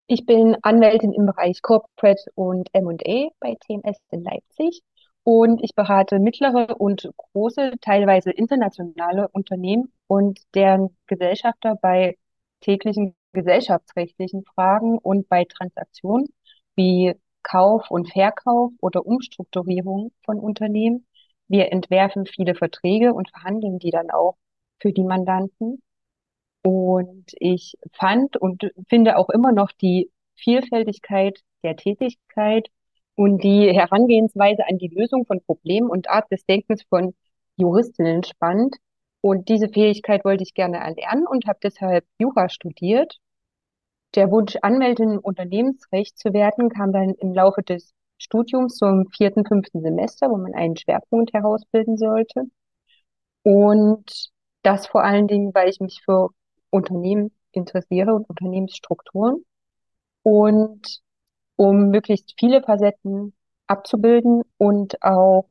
Ich 0.08 0.26
bin 0.26 0.58
Anwältin 0.62 1.14
im 1.14 1.26
Bereich 1.26 1.62
Corporate 1.62 2.24
und 2.36 2.70
M&A 2.74 3.30
bei 3.40 3.56
TMS 3.66 3.98
in 4.12 4.24
Leipzig 4.24 4.82
und 5.24 5.64
ich 5.64 5.74
berate 5.76 6.20
mittlere 6.20 6.80
und 6.80 7.10
große, 7.16 7.74
teilweise 7.82 8.32
internationale 8.32 9.28
Unternehmen 9.30 9.92
und 10.08 10.40
deren 10.54 10.98
Gesellschafter 11.08 11.76
bei 11.82 12.18
täglichen 12.62 13.16
gesellschaftsrechtlichen 13.34 14.44
Fragen 14.44 14.98
und 14.98 15.30
bei 15.30 15.46
Transaktionen 15.46 16.28
wie 16.76 17.16
Kauf 17.44 17.90
und 17.90 18.12
Verkauf 18.12 18.72
oder 18.82 19.06
Umstrukturierung 19.06 20.12
von 20.26 20.40
Unternehmen. 20.40 21.08
Wir 21.48 21.72
entwerfen 21.72 22.26
viele 22.26 22.56
Verträge 22.56 23.14
und 23.14 23.30
verhandeln 23.30 23.80
die 23.80 23.92
dann 23.92 24.12
auch 24.12 24.38
für 24.82 24.92
die 24.92 25.04
Mandanten. 25.04 25.82
Und 26.64 27.32
ich 27.40 27.76
fand 27.94 28.38
und 28.38 28.72
finde 28.90 29.18
auch 29.18 29.30
immer 29.30 29.52
noch 29.52 29.72
die 29.72 30.12
Vielfältigkeit 30.36 31.40
der 31.64 31.76
Tätigkeit 31.76 32.68
und 33.16 33.44
die 33.44 33.72
Herangehensweise 33.74 34.68
an 34.68 34.78
die 34.78 34.88
Lösung 34.88 35.26
von 35.26 35.42
Problemen 35.42 35.90
und 35.90 36.10
Art 36.10 36.32
des 36.32 36.46
Denkens 36.46 36.84
von 36.90 37.14
Juristinnen 37.58 38.24
spannend. 38.24 38.76
Und 39.22 39.50
diese 39.50 39.70
Fähigkeit 39.70 40.26
wollte 40.26 40.44
ich 40.44 40.54
gerne 40.54 40.78
erlernen 40.78 41.28
und 41.28 41.46
habe 41.46 41.60
deshalb 41.62 42.06
Jura 42.18 42.50
studiert. 42.50 43.20
Der 44.16 44.32
Wunsch, 44.32 44.58
Anwältin 44.62 45.12
im 45.12 45.20
Unternehmensrecht 45.20 46.18
zu 46.18 46.34
werden, 46.34 46.70
kam 46.70 46.92
dann 46.92 47.14
im 47.16 47.34
Laufe 47.34 47.62
des 47.64 47.94
Studiums 48.18 48.76
zum 48.76 49.08
vierten, 49.10 49.46
fünften 49.46 49.82
Semester, 49.82 50.30
wo 50.30 50.38
man 50.38 50.54
einen 50.54 50.76
Schwerpunkt 50.78 51.34
herausbilden 51.34 51.98
sollte. 51.98 52.46
Und 53.44 54.31
das 54.64 54.88
vor 54.88 55.04
allen 55.04 55.28
Dingen, 55.28 55.54
weil 55.54 55.70
ich 55.70 55.80
mich 55.80 56.02
für 56.04 56.30
Unternehmen 56.70 57.32
interessiere 57.52 58.14
und 58.14 58.30
Unternehmensstrukturen. 58.30 59.46
Und 60.24 61.02
um 61.56 61.90
möglichst 61.90 62.36
viele 62.40 62.62
Facetten 62.64 63.34
abzubilden 63.68 64.44
und 64.58 65.02
auch 65.04 65.48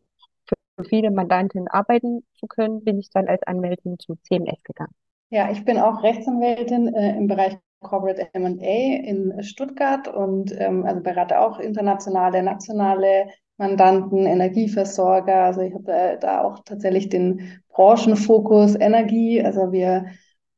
für 0.47 0.85
viele 0.85 1.11
Mandantinnen 1.11 1.69
arbeiten 1.69 2.25
zu 2.35 2.47
können, 2.47 2.85
bin 2.85 2.99
ich 2.99 3.11
dann 3.11 3.29
als 3.29 3.43
Anwältin 3.45 3.99
zu 3.99 4.17
CMS 4.25 4.63
gegangen. 4.65 4.95
Ja, 5.31 5.51
ich 5.51 5.65
bin 5.65 5.79
auch 5.79 6.03
Rechtsanwältin 6.03 6.93
äh, 6.95 7.17
im 7.17 7.27
Bereich 7.29 7.57
Corporate 7.81 8.29
M&A 8.35 9.09
in 9.09 9.43
Stuttgart 9.43 10.09
und 10.09 10.53
ähm, 10.59 10.85
also 10.85 11.01
berate 11.03 11.41
auch 11.41 11.59
internationale, 11.61 12.43
nationale 12.43 13.29
Mandanten, 13.57 14.27
Energieversorger. 14.27 15.45
Also 15.45 15.61
ich 15.63 15.73
habe 15.75 15.93
äh, 15.93 16.19
da 16.19 16.43
auch 16.43 16.59
tatsächlich 16.65 17.09
den 17.09 17.63
Branchenfokus 17.71 18.75
Energie. 18.75 19.43
Also 19.43 19.73
wir 19.73 20.07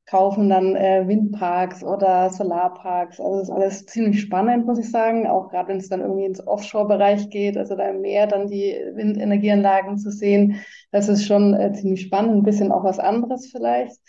kaufen 0.06 0.48
dann 0.48 0.74
äh, 0.74 1.06
Windparks 1.06 1.84
oder 1.84 2.30
Solarparks. 2.30 3.20
Also 3.20 3.38
das 3.38 3.48
ist 3.48 3.54
alles 3.54 3.86
ziemlich 3.86 4.20
spannend, 4.22 4.66
muss 4.66 4.78
ich 4.78 4.90
sagen. 4.90 5.26
Auch 5.26 5.50
gerade 5.50 5.68
wenn 5.68 5.78
es 5.78 5.88
dann 5.90 6.00
irgendwie 6.00 6.24
ins 6.24 6.44
Offshore-Bereich 6.46 7.28
geht, 7.30 7.56
also 7.56 7.76
da 7.76 7.88
im 7.90 8.00
Meer 8.00 8.26
dann 8.26 8.48
die 8.48 8.74
Windenergieanlagen 8.94 9.98
zu 9.98 10.10
sehen, 10.10 10.60
das 10.90 11.08
ist 11.08 11.26
schon 11.26 11.54
äh, 11.54 11.72
ziemlich 11.72 12.02
spannend, 12.02 12.32
ein 12.36 12.42
bisschen 12.42 12.72
auch 12.72 12.84
was 12.84 12.98
anderes 12.98 13.48
vielleicht. 13.50 14.00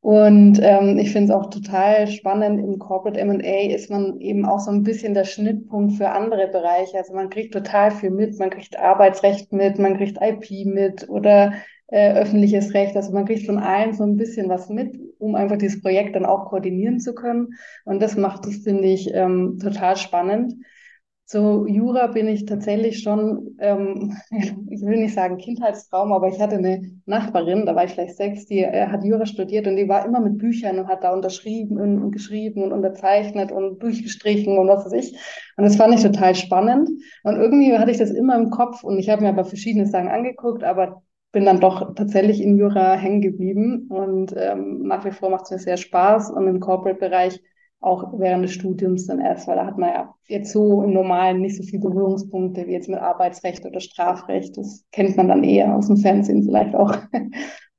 Und 0.00 0.60
ähm, 0.62 0.96
ich 0.98 1.10
finde 1.10 1.32
es 1.32 1.38
auch 1.38 1.50
total 1.50 2.06
spannend, 2.06 2.60
im 2.60 2.78
Corporate 2.78 3.24
MA 3.24 3.74
ist 3.74 3.90
man 3.90 4.20
eben 4.20 4.46
auch 4.46 4.60
so 4.60 4.70
ein 4.70 4.84
bisschen 4.84 5.12
der 5.12 5.24
Schnittpunkt 5.24 5.94
für 5.94 6.10
andere 6.10 6.48
Bereiche. 6.48 6.96
Also 6.98 7.14
man 7.14 7.30
kriegt 7.30 7.52
total 7.52 7.90
viel 7.90 8.10
mit, 8.10 8.38
man 8.38 8.50
kriegt 8.50 8.78
Arbeitsrecht 8.78 9.52
mit, 9.52 9.78
man 9.78 9.96
kriegt 9.96 10.18
IP 10.20 10.66
mit 10.66 11.08
oder 11.08 11.52
äh, 11.88 12.12
öffentliches 12.12 12.74
Recht. 12.74 12.96
Also 12.96 13.12
man 13.12 13.24
kriegt 13.24 13.44
von 13.44 13.58
allen 13.58 13.92
so 13.92 14.04
ein 14.04 14.16
bisschen 14.16 14.48
was 14.48 14.68
mit, 14.68 14.96
um 15.18 15.34
einfach 15.34 15.58
dieses 15.58 15.82
Projekt 15.82 16.14
dann 16.14 16.26
auch 16.26 16.48
koordinieren 16.48 17.00
zu 17.00 17.14
können. 17.14 17.48
Und 17.84 18.00
das 18.00 18.16
macht 18.16 18.46
es, 18.46 18.62
finde 18.62 18.86
ich, 18.88 19.12
ähm, 19.12 19.58
total 19.60 19.96
spannend. 19.96 20.54
So 21.30 21.66
Jura 21.66 22.06
bin 22.06 22.26
ich 22.26 22.46
tatsächlich 22.46 23.02
schon, 23.02 23.54
ähm, 23.58 24.16
ich 24.30 24.80
will 24.80 24.96
nicht 24.96 25.12
sagen 25.12 25.36
Kindheitstraum, 25.36 26.10
aber 26.10 26.28
ich 26.28 26.40
hatte 26.40 26.56
eine 26.56 26.80
Nachbarin, 27.04 27.66
da 27.66 27.76
war 27.76 27.84
ich 27.84 27.90
vielleicht 27.92 28.16
sechs, 28.16 28.46
die 28.46 28.60
äh, 28.60 28.86
hat 28.86 29.04
Jura 29.04 29.26
studiert 29.26 29.66
und 29.66 29.76
die 29.76 29.90
war 29.90 30.06
immer 30.06 30.20
mit 30.20 30.38
Büchern 30.38 30.78
und 30.78 30.88
hat 30.88 31.04
da 31.04 31.12
unterschrieben 31.12 31.78
und, 31.78 32.02
und 32.02 32.12
geschrieben 32.12 32.62
und 32.62 32.72
unterzeichnet 32.72 33.52
und 33.52 33.78
durchgestrichen 33.82 34.56
und 34.56 34.68
was 34.68 34.86
weiß 34.86 34.92
ich. 34.94 35.18
Und 35.58 35.64
das 35.64 35.76
fand 35.76 35.94
ich 35.94 36.02
total 36.02 36.34
spannend. 36.34 36.88
Und 37.24 37.36
irgendwie 37.36 37.76
hatte 37.76 37.90
ich 37.90 37.98
das 37.98 38.10
immer 38.10 38.34
im 38.36 38.48
Kopf 38.48 38.82
und 38.82 38.98
ich 38.98 39.10
habe 39.10 39.20
mir 39.20 39.28
aber 39.28 39.44
verschiedene 39.44 39.86
Sachen 39.86 40.08
angeguckt, 40.08 40.64
aber 40.64 41.02
bin 41.32 41.44
dann 41.44 41.60
doch 41.60 41.94
tatsächlich 41.94 42.40
in 42.40 42.56
Jura 42.56 42.94
hängen 42.94 43.20
geblieben 43.20 43.88
und 43.90 44.34
ähm, 44.34 44.80
nach 44.84 45.04
wie 45.04 45.10
vor 45.10 45.28
macht 45.28 45.44
es 45.44 45.50
mir 45.50 45.58
sehr 45.58 45.76
Spaß 45.76 46.30
und 46.30 46.46
im 46.46 46.58
Corporate-Bereich 46.58 47.42
auch 47.80 48.18
während 48.18 48.44
des 48.44 48.52
Studiums 48.52 49.06
dann 49.06 49.20
erst, 49.20 49.46
weil 49.46 49.56
da 49.56 49.66
hat 49.66 49.78
man 49.78 49.90
ja 49.90 50.14
jetzt 50.26 50.52
so 50.52 50.82
im 50.82 50.92
Normalen 50.92 51.40
nicht 51.40 51.56
so 51.56 51.62
viele 51.62 51.82
Berührungspunkte 51.82 52.66
wie 52.66 52.72
jetzt 52.72 52.88
mit 52.88 52.98
Arbeitsrecht 52.98 53.64
oder 53.64 53.80
Strafrecht. 53.80 54.56
Das 54.56 54.84
kennt 54.92 55.16
man 55.16 55.28
dann 55.28 55.44
eher 55.44 55.74
aus 55.74 55.86
dem 55.86 55.96
Fernsehen 55.96 56.42
vielleicht 56.42 56.74
auch. 56.74 56.96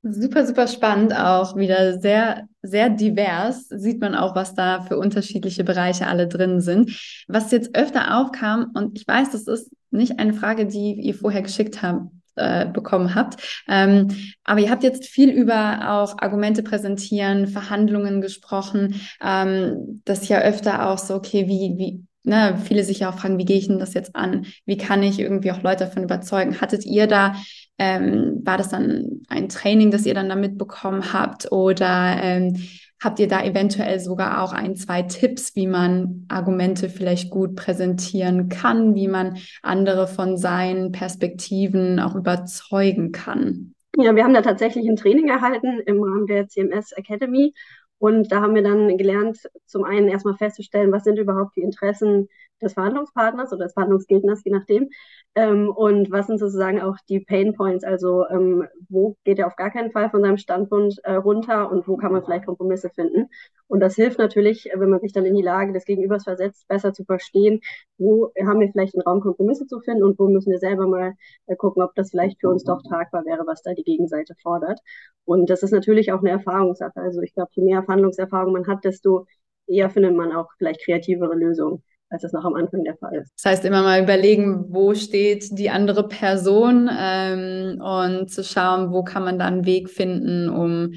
Super, 0.02 0.46
super 0.46 0.66
spannend 0.66 1.14
auch 1.14 1.56
wieder 1.56 2.00
sehr, 2.00 2.48
sehr 2.62 2.88
divers. 2.88 3.68
Sieht 3.68 4.00
man 4.00 4.14
auch, 4.14 4.34
was 4.34 4.54
da 4.54 4.80
für 4.80 4.96
unterschiedliche 4.96 5.62
Bereiche 5.62 6.06
alle 6.06 6.26
drin 6.26 6.62
sind. 6.62 7.24
Was 7.28 7.50
jetzt 7.50 7.76
öfter 7.76 8.18
aufkam, 8.18 8.70
und 8.72 8.98
ich 8.98 9.06
weiß, 9.06 9.30
das 9.30 9.46
ist 9.46 9.70
nicht 9.90 10.18
eine 10.18 10.32
Frage, 10.32 10.64
die 10.64 10.94
ihr 10.94 11.14
vorher 11.14 11.42
geschickt 11.42 11.82
habt, 11.82 12.06
äh, 12.40 12.66
bekommen 12.66 13.14
habt. 13.14 13.62
Ähm, 13.68 14.08
aber 14.44 14.60
ihr 14.60 14.70
habt 14.70 14.82
jetzt 14.82 15.06
viel 15.06 15.30
über 15.30 15.90
auch 15.90 16.16
Argumente 16.18 16.62
präsentieren, 16.62 17.46
Verhandlungen 17.46 18.20
gesprochen. 18.20 19.00
Ähm, 19.22 20.02
das 20.04 20.22
ist 20.22 20.28
ja 20.28 20.40
öfter 20.40 20.88
auch 20.88 20.98
so, 20.98 21.14
okay, 21.14 21.46
wie, 21.46 21.74
wie, 21.76 22.04
ne, 22.24 22.58
viele 22.64 22.84
sich 22.84 23.00
ja 23.00 23.10
auch 23.10 23.18
fragen, 23.18 23.38
wie 23.38 23.44
gehe 23.44 23.58
ich 23.58 23.68
denn 23.68 23.78
das 23.78 23.94
jetzt 23.94 24.16
an? 24.16 24.46
Wie 24.66 24.76
kann 24.76 25.02
ich 25.02 25.18
irgendwie 25.18 25.52
auch 25.52 25.62
Leute 25.62 25.84
davon 25.84 26.04
überzeugen? 26.04 26.60
Hattet 26.60 26.84
ihr 26.84 27.06
da, 27.06 27.34
ähm, 27.78 28.40
war 28.44 28.58
das 28.58 28.70
dann 28.70 29.22
ein 29.28 29.48
Training, 29.48 29.90
das 29.90 30.06
ihr 30.06 30.14
dann 30.14 30.28
da 30.28 30.36
mitbekommen 30.36 31.12
habt? 31.12 31.52
Oder 31.52 32.18
ähm, 32.22 32.56
Habt 33.02 33.18
ihr 33.18 33.28
da 33.28 33.42
eventuell 33.42 33.98
sogar 33.98 34.42
auch 34.42 34.52
ein, 34.52 34.76
zwei 34.76 35.02
Tipps, 35.02 35.56
wie 35.56 35.66
man 35.66 36.26
Argumente 36.28 36.90
vielleicht 36.90 37.30
gut 37.30 37.56
präsentieren 37.56 38.48
kann, 38.50 38.94
wie 38.94 39.08
man 39.08 39.38
andere 39.62 40.06
von 40.06 40.36
seinen 40.36 40.92
Perspektiven 40.92 41.98
auch 41.98 42.14
überzeugen 42.14 43.10
kann? 43.10 43.72
Ja, 43.96 44.14
wir 44.14 44.22
haben 44.22 44.34
da 44.34 44.42
tatsächlich 44.42 44.86
ein 44.88 44.96
Training 44.96 45.28
erhalten 45.28 45.80
im 45.86 46.02
Rahmen 46.02 46.26
der 46.26 46.48
CMS 46.48 46.92
Academy. 46.92 47.54
Und 47.98 48.32
da 48.32 48.40
haben 48.40 48.54
wir 48.54 48.62
dann 48.62 48.96
gelernt, 48.96 49.38
zum 49.66 49.84
einen 49.84 50.08
erstmal 50.08 50.36
festzustellen, 50.36 50.92
was 50.92 51.04
sind 51.04 51.18
überhaupt 51.18 51.56
die 51.56 51.60
Interessen 51.60 52.28
des 52.62 52.74
Verhandlungspartners 52.74 53.52
oder 53.52 53.64
des 53.64 53.74
Verhandlungsgegners, 53.74 54.42
je 54.44 54.52
nachdem. 54.52 54.88
Ähm, 55.36 55.70
und 55.70 56.10
was 56.10 56.26
sind 56.26 56.38
sozusagen 56.38 56.80
auch 56.80 56.96
die 57.08 57.20
Pain 57.20 57.54
Points? 57.54 57.84
Also 57.84 58.28
ähm, 58.28 58.66
wo 58.88 59.16
geht 59.24 59.38
er 59.38 59.46
auf 59.46 59.54
gar 59.56 59.70
keinen 59.70 59.92
Fall 59.92 60.10
von 60.10 60.22
seinem 60.22 60.38
Standpunkt 60.38 60.98
äh, 61.04 61.14
runter 61.14 61.70
und 61.70 61.86
wo 61.86 61.96
kann 61.96 62.12
man 62.12 62.24
vielleicht 62.24 62.46
Kompromisse 62.46 62.90
finden? 62.90 63.28
Und 63.68 63.78
das 63.80 63.94
hilft 63.94 64.18
natürlich, 64.18 64.68
wenn 64.74 64.90
man 64.90 65.00
sich 65.00 65.12
dann 65.12 65.24
in 65.24 65.36
die 65.36 65.42
Lage 65.42 65.72
des 65.72 65.84
Gegenübers 65.84 66.24
versetzt, 66.24 66.66
besser 66.66 66.92
zu 66.92 67.04
verstehen, 67.04 67.60
wo 67.98 68.32
haben 68.44 68.58
wir 68.60 68.70
vielleicht 68.72 68.94
einen 68.96 69.02
Raum, 69.02 69.20
Kompromisse 69.20 69.66
zu 69.68 69.78
finden 69.80 70.02
und 70.02 70.18
wo 70.18 70.28
müssen 70.28 70.50
wir 70.50 70.58
selber 70.58 70.88
mal 70.88 71.14
äh, 71.46 71.54
gucken, 71.54 71.82
ob 71.82 71.94
das 71.94 72.10
vielleicht 72.10 72.40
für 72.40 72.48
uns 72.48 72.64
doch 72.64 72.82
tragbar 72.82 73.24
wäre, 73.24 73.46
was 73.46 73.62
da 73.62 73.72
die 73.72 73.84
Gegenseite 73.84 74.34
fordert. 74.42 74.80
Und 75.24 75.48
das 75.48 75.62
ist 75.62 75.70
natürlich 75.70 76.10
auch 76.12 76.20
eine 76.20 76.30
Erfahrungssache. 76.30 76.96
Also 76.96 77.20
ich 77.22 77.34
glaube, 77.34 77.50
je 77.54 77.62
mehr 77.62 77.84
Verhandlungserfahrung 77.84 78.52
man 78.52 78.66
hat, 78.66 78.84
desto 78.84 79.26
eher 79.68 79.90
findet 79.90 80.16
man 80.16 80.32
auch 80.32 80.48
vielleicht 80.58 80.84
kreativere 80.84 81.34
Lösungen 81.36 81.84
als 82.10 82.22
das 82.22 82.32
noch 82.32 82.44
am 82.44 82.54
Anfang 82.54 82.84
der 82.84 82.96
Fall 82.96 83.14
ist. 83.16 83.32
Das 83.36 83.52
heißt, 83.52 83.64
immer 83.64 83.82
mal 83.82 84.02
überlegen, 84.02 84.66
wo 84.68 84.94
steht 84.94 85.58
die 85.58 85.70
andere 85.70 86.08
Person 86.08 86.90
ähm, 86.92 87.80
und 87.80 88.30
zu 88.30 88.42
schauen, 88.44 88.92
wo 88.92 89.04
kann 89.04 89.24
man 89.24 89.38
da 89.38 89.46
einen 89.46 89.64
Weg 89.64 89.88
finden, 89.88 90.48
um 90.48 90.92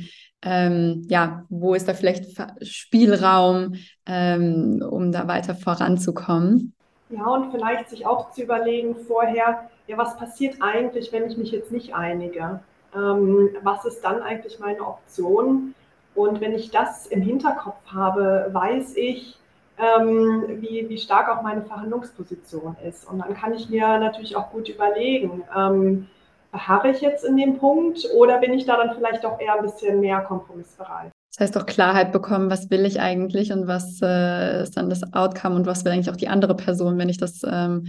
ähm, 0.46 1.05
ja, 1.08 1.46
wo 1.50 1.74
ist 1.74 1.88
da 1.88 1.93
vielleicht 1.93 2.25
Spielraum, 2.62 3.75
ähm, 4.05 4.84
um 4.88 5.12
da 5.12 5.27
weiter 5.27 5.55
voranzukommen? 5.55 6.74
Ja, 7.10 7.25
und 7.27 7.51
vielleicht 7.51 7.89
sich 7.89 8.05
auch 8.05 8.32
zu 8.32 8.41
überlegen 8.41 8.96
vorher, 8.96 9.70
ja, 9.88 9.98
was 9.98 10.17
passiert 10.17 10.55
eigentlich, 10.60 11.13
wenn 11.13 11.29
ich 11.29 11.38
mich 11.38 11.51
jetzt 11.51 11.72
nicht 11.72 11.93
einige? 11.93 12.60
Ähm, 12.96 13.50
was 13.62 13.86
ist 13.86 14.01
dann 14.01 14.22
eigentlich 14.22 14.60
meine 14.60 14.82
Option? 14.82 15.75
Und 16.15 16.41
wenn 16.41 16.53
ich 16.53 16.72
das 16.72 17.08
im 17.08 17.22
Hinterkopf 17.22 17.86
habe, 17.88 18.50
weiß 18.51 18.96
ich, 18.98 19.38
ähm, 19.77 20.62
wie, 20.62 20.88
wie 20.88 20.98
stark 20.98 21.30
auch 21.30 21.42
meine 21.42 21.63
Verhandlungsposition 21.63 22.75
ist. 22.88 23.08
Und 23.10 23.20
dann 23.20 23.34
kann 23.34 23.53
ich 23.53 23.70
mir 23.70 24.00
natürlich 24.00 24.36
auch 24.36 24.51
gut 24.51 24.70
überlegen, 24.70 25.44
ähm, 25.56 26.08
beharre 26.51 26.92
ich 26.92 27.01
jetzt 27.01 27.25
in 27.25 27.36
dem 27.36 27.58
Punkt 27.58 28.08
oder 28.15 28.39
bin 28.39 28.53
ich 28.53 28.65
da 28.65 28.77
dann 28.77 28.96
vielleicht 28.96 29.25
auch 29.25 29.39
eher 29.39 29.56
ein 29.56 29.63
bisschen 29.63 30.00
mehr 30.00 30.22
kompromissbereit? 30.22 31.12
Das 31.32 31.48
heißt 31.48 31.58
auch 31.58 31.65
Klarheit 31.65 32.12
bekommen, 32.12 32.51
was 32.51 32.70
will 32.70 32.86
ich 32.86 33.01
eigentlich 33.01 33.51
und 33.51 33.65
was 33.65 34.00
äh, 34.03 34.62
ist 34.62 34.77
dann 34.77 34.89
das 34.89 35.13
Outcome 35.13 35.56
und 35.56 35.65
was 35.65 35.84
will 35.84 35.92
eigentlich 35.92 36.12
auch 36.12 36.15
die 36.15 36.27
andere 36.27 36.56
Person, 36.56 37.00
wenn 37.00 37.10
ich 37.10 37.18
das 37.18 37.42
ähm, 37.44 37.88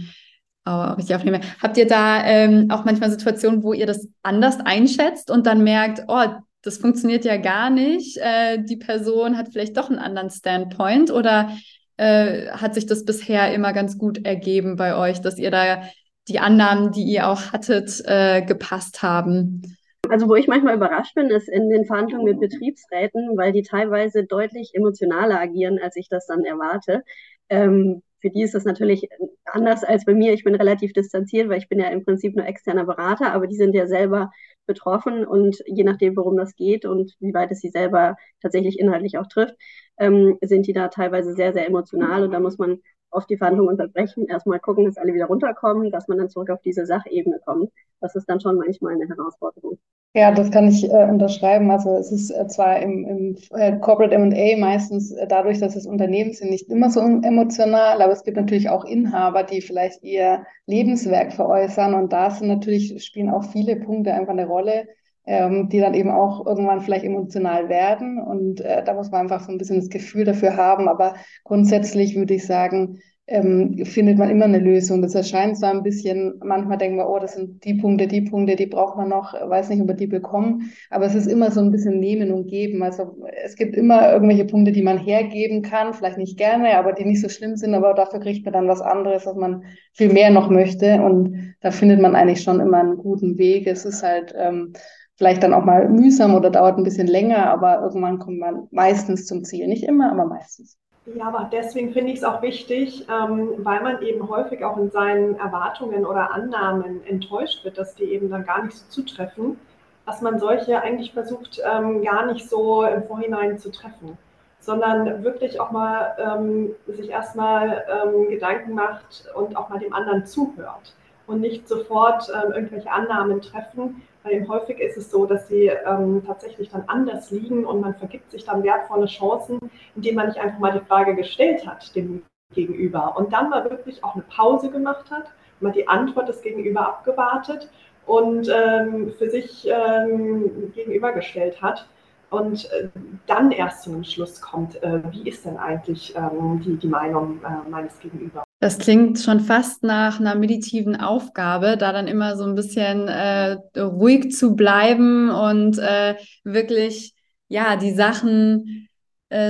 richtig 0.67 1.15
aufnehme. 1.15 1.41
Habt 1.61 1.77
ihr 1.77 1.87
da 1.87 2.23
ähm, 2.25 2.71
auch 2.71 2.85
manchmal 2.85 3.11
Situationen, 3.11 3.61
wo 3.61 3.73
ihr 3.73 3.85
das 3.85 4.07
anders 4.23 4.57
einschätzt 4.59 5.29
und 5.29 5.45
dann 5.45 5.63
merkt, 5.63 6.03
oh, 6.07 6.23
das 6.65 6.77
funktioniert 6.77 7.25
ja 7.25 7.37
gar 7.37 7.69
nicht, 7.69 8.17
äh, 8.17 8.57
die 8.63 8.77
Person 8.77 9.37
hat 9.37 9.49
vielleicht 9.51 9.77
doch 9.77 9.89
einen 9.89 9.99
anderen 9.99 10.29
Standpoint 10.29 11.11
oder 11.11 11.51
äh, 11.97 12.47
hat 12.49 12.73
sich 12.73 12.87
das 12.87 13.05
bisher 13.05 13.53
immer 13.53 13.71
ganz 13.71 13.97
gut 13.97 14.25
ergeben 14.25 14.75
bei 14.75 14.95
euch, 14.97 15.21
dass 15.21 15.37
ihr 15.37 15.51
da 15.51 15.83
die 16.27 16.39
Annahmen, 16.39 16.91
die 16.91 17.03
ihr 17.03 17.29
auch 17.29 17.53
hattet, 17.53 18.01
äh, 18.05 18.41
gepasst 18.41 19.03
haben? 19.03 19.61
Also 20.09 20.27
wo 20.27 20.35
ich 20.35 20.47
manchmal 20.47 20.75
überrascht 20.75 21.15
bin, 21.15 21.27
ist 21.27 21.47
in 21.47 21.69
den 21.69 21.85
Verhandlungen 21.85 22.25
mit 22.25 22.39
Betriebsräten, 22.39 23.37
weil 23.37 23.51
die 23.51 23.63
teilweise 23.63 24.25
deutlich 24.25 24.71
emotionaler 24.73 25.39
agieren, 25.39 25.79
als 25.81 25.95
ich 25.95 26.09
das 26.09 26.25
dann 26.25 26.43
erwarte. 26.43 27.03
Ähm, 27.49 28.01
für 28.21 28.31
die 28.31 28.41
ist 28.41 28.55
das 28.55 28.65
natürlich 28.65 29.07
anders 29.45 29.83
als 29.83 30.05
bei 30.05 30.13
mir. 30.13 30.33
Ich 30.33 30.43
bin 30.43 30.55
relativ 30.55 30.93
distanziert, 30.93 31.47
weil 31.47 31.59
ich 31.59 31.69
bin 31.69 31.79
ja 31.79 31.89
im 31.89 32.03
Prinzip 32.03 32.35
nur 32.35 32.45
externer 32.45 32.85
Berater, 32.85 33.33
aber 33.33 33.45
die 33.45 33.55
sind 33.55 33.75
ja 33.75 33.85
selber 33.85 34.31
betroffen 34.65 35.25
und 35.25 35.57
je 35.67 35.83
nachdem, 35.83 36.15
worum 36.15 36.37
das 36.37 36.55
geht 36.55 36.85
und 36.85 37.13
wie 37.19 37.33
weit 37.33 37.51
es 37.51 37.59
sie 37.59 37.69
selber 37.69 38.15
tatsächlich 38.41 38.79
inhaltlich 38.79 39.17
auch 39.17 39.27
trifft, 39.27 39.55
ähm, 39.97 40.37
sind 40.41 40.67
die 40.67 40.73
da 40.73 40.87
teilweise 40.89 41.33
sehr, 41.33 41.53
sehr 41.53 41.67
emotional 41.67 42.23
und 42.23 42.31
da 42.31 42.39
muss 42.39 42.57
man 42.57 42.79
auf 43.11 43.25
die 43.25 43.37
Verhandlungen 43.37 43.71
unterbrechen, 43.71 44.27
erstmal 44.27 44.59
gucken, 44.59 44.85
dass 44.85 44.97
alle 44.97 45.13
wieder 45.13 45.25
runterkommen, 45.25 45.91
dass 45.91 46.07
man 46.07 46.17
dann 46.17 46.29
zurück 46.29 46.49
auf 46.49 46.61
diese 46.61 46.85
Sachebene 46.85 47.39
kommt. 47.45 47.71
Das 48.01 48.15
ist 48.15 48.29
dann 48.29 48.41
schon 48.41 48.57
manchmal 48.57 48.93
eine 48.93 49.07
Herausforderung. 49.07 49.77
Ja, 50.15 50.31
das 50.31 50.49
kann 50.49 50.69
ich 50.69 50.85
äh, 50.85 51.09
unterschreiben. 51.09 51.69
Also 51.71 51.97
es 51.97 52.09
ist 52.09 52.31
äh, 52.31 52.47
zwar 52.47 52.79
im, 52.79 53.05
im 53.05 53.37
äh, 53.51 53.77
Corporate 53.79 54.15
M&A 54.15 54.57
meistens 54.57 55.11
äh, 55.11 55.27
dadurch, 55.27 55.59
dass 55.59 55.75
es 55.75 55.85
Unternehmen 55.85 56.31
sind, 56.31 56.51
nicht 56.51 56.69
immer 56.69 56.89
so 56.89 57.01
emotional, 57.01 58.01
aber 58.01 58.13
es 58.13 58.23
gibt 58.23 58.37
natürlich 58.37 58.69
auch 58.69 58.85
Inhaber, 58.85 59.43
die 59.43 59.59
vielleicht 59.59 60.03
ihr 60.03 60.45
Lebenswerk 60.67 61.33
veräußern 61.33 61.93
und 61.93 62.13
da 62.13 62.31
sind 62.31 62.47
natürlich, 62.47 63.03
spielen 63.03 63.29
auch 63.29 63.43
viele 63.43 63.75
Punkte 63.75 64.13
einfach 64.13 64.31
eine 64.31 64.47
Rolle, 64.47 64.87
ähm, 65.25 65.69
die 65.69 65.79
dann 65.79 65.93
eben 65.93 66.11
auch 66.11 66.45
irgendwann 66.45 66.81
vielleicht 66.81 67.05
emotional 67.05 67.69
werden. 67.69 68.19
Und 68.21 68.61
äh, 68.61 68.83
da 68.83 68.93
muss 68.93 69.11
man 69.11 69.21
einfach 69.21 69.41
so 69.41 69.51
ein 69.51 69.57
bisschen 69.57 69.79
das 69.79 69.89
Gefühl 69.89 70.25
dafür 70.25 70.55
haben, 70.57 70.87
aber 70.87 71.15
grundsätzlich 71.43 72.15
würde 72.15 72.35
ich 72.35 72.45
sagen, 72.45 72.99
ähm, 73.27 73.83
findet 73.85 74.17
man 74.17 74.29
immer 74.29 74.45
eine 74.45 74.59
Lösung. 74.59 75.01
Das 75.01 75.15
erscheint 75.15 75.57
zwar 75.57 75.71
ein 75.71 75.81
bisschen, 75.81 76.39
manchmal 76.43 76.77
denken 76.77 76.97
wir, 76.97 77.09
oh, 77.09 77.17
das 77.17 77.33
sind 77.33 77.63
die 77.63 77.73
Punkte, 77.73 78.07
die 78.07 78.21
Punkte, 78.21 78.55
die 78.55 78.67
braucht 78.67 78.97
man 78.97 79.09
noch, 79.09 79.33
weiß 79.33 79.69
nicht, 79.69 79.81
ob 79.81 79.87
wir 79.87 79.95
die 79.95 80.07
bekommen, 80.07 80.71
aber 80.91 81.05
es 81.05 81.15
ist 81.15 81.25
immer 81.25 81.49
so 81.49 81.59
ein 81.61 81.71
bisschen 81.71 81.99
Nehmen 81.99 82.31
und 82.31 82.47
Geben. 82.47 82.83
Also 82.83 83.17
es 83.43 83.55
gibt 83.55 83.75
immer 83.75 84.11
irgendwelche 84.11 84.45
Punkte, 84.45 84.71
die 84.71 84.83
man 84.83 84.99
hergeben 84.99 85.63
kann, 85.63 85.93
vielleicht 85.93 86.17
nicht 86.17 86.37
gerne, 86.37 86.77
aber 86.77 86.93
die 86.93 87.05
nicht 87.05 87.21
so 87.21 87.29
schlimm 87.29 87.55
sind, 87.55 87.73
aber 87.73 87.93
dafür 87.93 88.19
kriegt 88.19 88.45
man 88.45 88.53
dann 88.53 88.67
was 88.67 88.81
anderes, 88.81 89.25
was 89.25 89.35
man 89.35 89.63
viel 89.93 90.13
mehr 90.13 90.29
noch 90.29 90.49
möchte 90.49 91.01
und 91.01 91.55
da 91.61 91.71
findet 91.71 91.99
man 91.99 92.15
eigentlich 92.15 92.43
schon 92.43 92.59
immer 92.59 92.79
einen 92.79 92.97
guten 92.97 93.37
Weg. 93.39 93.65
Es 93.65 93.85
ist 93.85 94.03
halt 94.03 94.35
ähm, 94.37 94.73
vielleicht 95.17 95.41
dann 95.41 95.53
auch 95.53 95.63
mal 95.63 95.89
mühsam 95.89 96.35
oder 96.35 96.51
dauert 96.51 96.77
ein 96.77 96.83
bisschen 96.83 97.07
länger, 97.07 97.49
aber 97.49 97.81
irgendwann 97.81 98.19
kommt 98.19 98.39
man 98.39 98.67
meistens 98.71 99.25
zum 99.25 99.43
Ziel. 99.43 99.67
Nicht 99.67 99.83
immer, 99.83 100.11
aber 100.11 100.25
meistens. 100.25 100.77
Ja, 101.13 101.27
aber 101.27 101.49
deswegen 101.51 101.93
finde 101.93 102.11
ich 102.11 102.17
es 102.17 102.23
auch 102.23 102.41
wichtig, 102.41 103.07
ähm, 103.09 103.53
weil 103.59 103.81
man 103.81 104.01
eben 104.01 104.27
häufig 104.27 104.65
auch 104.65 104.75
in 104.77 104.89
seinen 104.89 105.35
Erwartungen 105.35 106.03
oder 106.03 106.33
Annahmen 106.33 107.05
enttäuscht 107.05 107.63
wird, 107.63 107.77
dass 107.77 107.93
die 107.93 108.05
eben 108.05 108.29
dann 108.29 108.43
gar 108.45 108.63
nicht 108.63 108.75
so 108.75 108.85
zutreffen, 108.89 109.59
dass 110.07 110.21
man 110.21 110.39
solche 110.39 110.81
eigentlich 110.81 111.13
versucht, 111.13 111.61
ähm, 111.63 112.03
gar 112.03 112.25
nicht 112.25 112.49
so 112.49 112.83
im 112.83 113.03
Vorhinein 113.03 113.59
zu 113.59 113.71
treffen, 113.71 114.17
sondern 114.59 115.23
wirklich 115.23 115.59
auch 115.59 115.69
mal 115.69 116.15
ähm, 116.17 116.75
sich 116.87 117.09
erstmal 117.09 117.85
ähm, 117.87 118.29
Gedanken 118.29 118.73
macht 118.73 119.25
und 119.35 119.55
auch 119.55 119.69
mal 119.69 119.77
dem 119.77 119.93
anderen 119.93 120.25
zuhört 120.25 120.95
und 121.27 121.41
nicht 121.41 121.67
sofort 121.67 122.29
ähm, 122.29 122.53
irgendwelche 122.53 122.91
Annahmen 122.91 123.41
treffen, 123.41 124.01
weil 124.23 124.47
häufig 124.47 124.79
ist 124.79 124.97
es 124.97 125.11
so, 125.11 125.25
dass 125.25 125.47
sie 125.47 125.67
ähm, 125.67 126.23
tatsächlich 126.25 126.69
dann 126.69 126.83
anders 126.87 127.31
liegen 127.31 127.65
und 127.65 127.81
man 127.81 127.95
vergibt 127.95 128.31
sich 128.31 128.43
dann 128.43 128.63
wertvolle 128.63 129.05
Chancen, 129.05 129.59
indem 129.95 130.15
man 130.15 130.27
nicht 130.27 130.39
einfach 130.39 130.59
mal 130.59 130.73
die 130.73 130.85
Frage 130.85 131.15
gestellt 131.15 131.65
hat 131.65 131.95
dem 131.95 132.23
Gegenüber 132.53 133.15
und 133.17 133.33
dann 133.33 133.49
mal 133.49 133.69
wirklich 133.69 134.03
auch 134.03 134.13
eine 134.13 134.23
Pause 134.23 134.69
gemacht 134.69 135.09
hat, 135.11 135.31
mal 135.59 135.71
die 135.71 135.87
Antwort 135.87 136.29
des 136.29 136.41
Gegenüber 136.41 136.87
abgewartet 136.87 137.69
und 138.05 138.49
ähm, 138.53 139.13
für 139.17 139.29
sich 139.29 139.67
ähm, 139.67 140.71
gegenübergestellt 140.73 141.61
hat 141.61 141.87
und 142.35 142.65
äh, 142.71 142.89
dann 143.27 143.51
erst 143.51 143.83
zu 143.83 143.91
einem 143.91 144.03
Schluss 144.03 144.41
kommt, 144.41 144.81
äh, 144.83 145.01
wie 145.11 145.27
ist 145.27 145.45
denn 145.45 145.57
eigentlich 145.57 146.13
ähm, 146.15 146.61
die, 146.63 146.77
die 146.77 146.87
Meinung 146.87 147.39
äh, 147.43 147.69
meines 147.69 147.99
Gegenüber. 147.99 148.43
Das 148.59 148.77
klingt 148.77 149.19
schon 149.19 149.41
fast 149.41 149.83
nach 149.83 150.19
einer 150.19 150.35
meditiven 150.35 150.95
Aufgabe, 150.95 151.77
da 151.77 151.91
dann 151.91 152.07
immer 152.07 152.35
so 152.35 152.45
ein 152.45 152.55
bisschen 152.55 153.07
äh, 153.07 153.57
ruhig 153.77 154.31
zu 154.31 154.55
bleiben 154.55 155.29
und 155.29 155.77
äh, 155.77 156.15
wirklich 156.43 157.13
ja 157.47 157.75
die 157.75 157.93
Sachen 157.93 158.87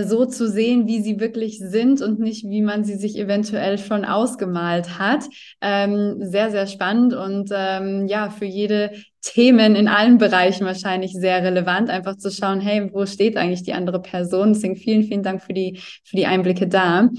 so 0.04 0.26
zu 0.26 0.50
sehen, 0.50 0.88
wie 0.88 1.02
sie 1.02 1.19
wirklich 1.19 1.60
sind 1.60 2.02
und 2.02 2.17
nicht, 2.17 2.45
wie 2.48 2.62
man 2.62 2.86
sie 2.86 2.95
sich 2.95 3.19
eventuell 3.19 3.78
schon 3.78 4.06
ausgemalt 4.06 4.98
hat. 4.98 5.26
Ähm, 5.60 6.15
sehr, 6.21 6.50
sehr 6.50 6.65
spannend 6.65 7.13
und 7.13 7.52
ähm, 7.54 8.08
ja, 8.08 8.30
für 8.30 8.45
jede 8.45 8.91
Themen 9.26 9.76
in 9.76 9.88
allen 9.88 10.18
Bereichen 10.18 10.66
wahrscheinlich 10.66 11.14
sehr 11.14 11.44
relevant, 11.44 11.90
einfach 11.90 12.18
zu 12.18 12.32
schauen, 12.32 12.62
hey, 12.62 12.90
wo 12.94 13.06
steht 13.06 13.38
eigentlich 13.38 13.64
die 13.64 13.74
andere 13.74 14.02
Person? 14.02 14.54
Deswegen 14.54 14.76
vielen, 14.76 15.04
vielen 15.04 15.24
Dank 15.24 15.42
für 15.42 15.54
die, 15.54 15.80
für 16.04 16.16
die 16.16 16.28
Einblicke 16.28 16.68
da. 16.68 17.10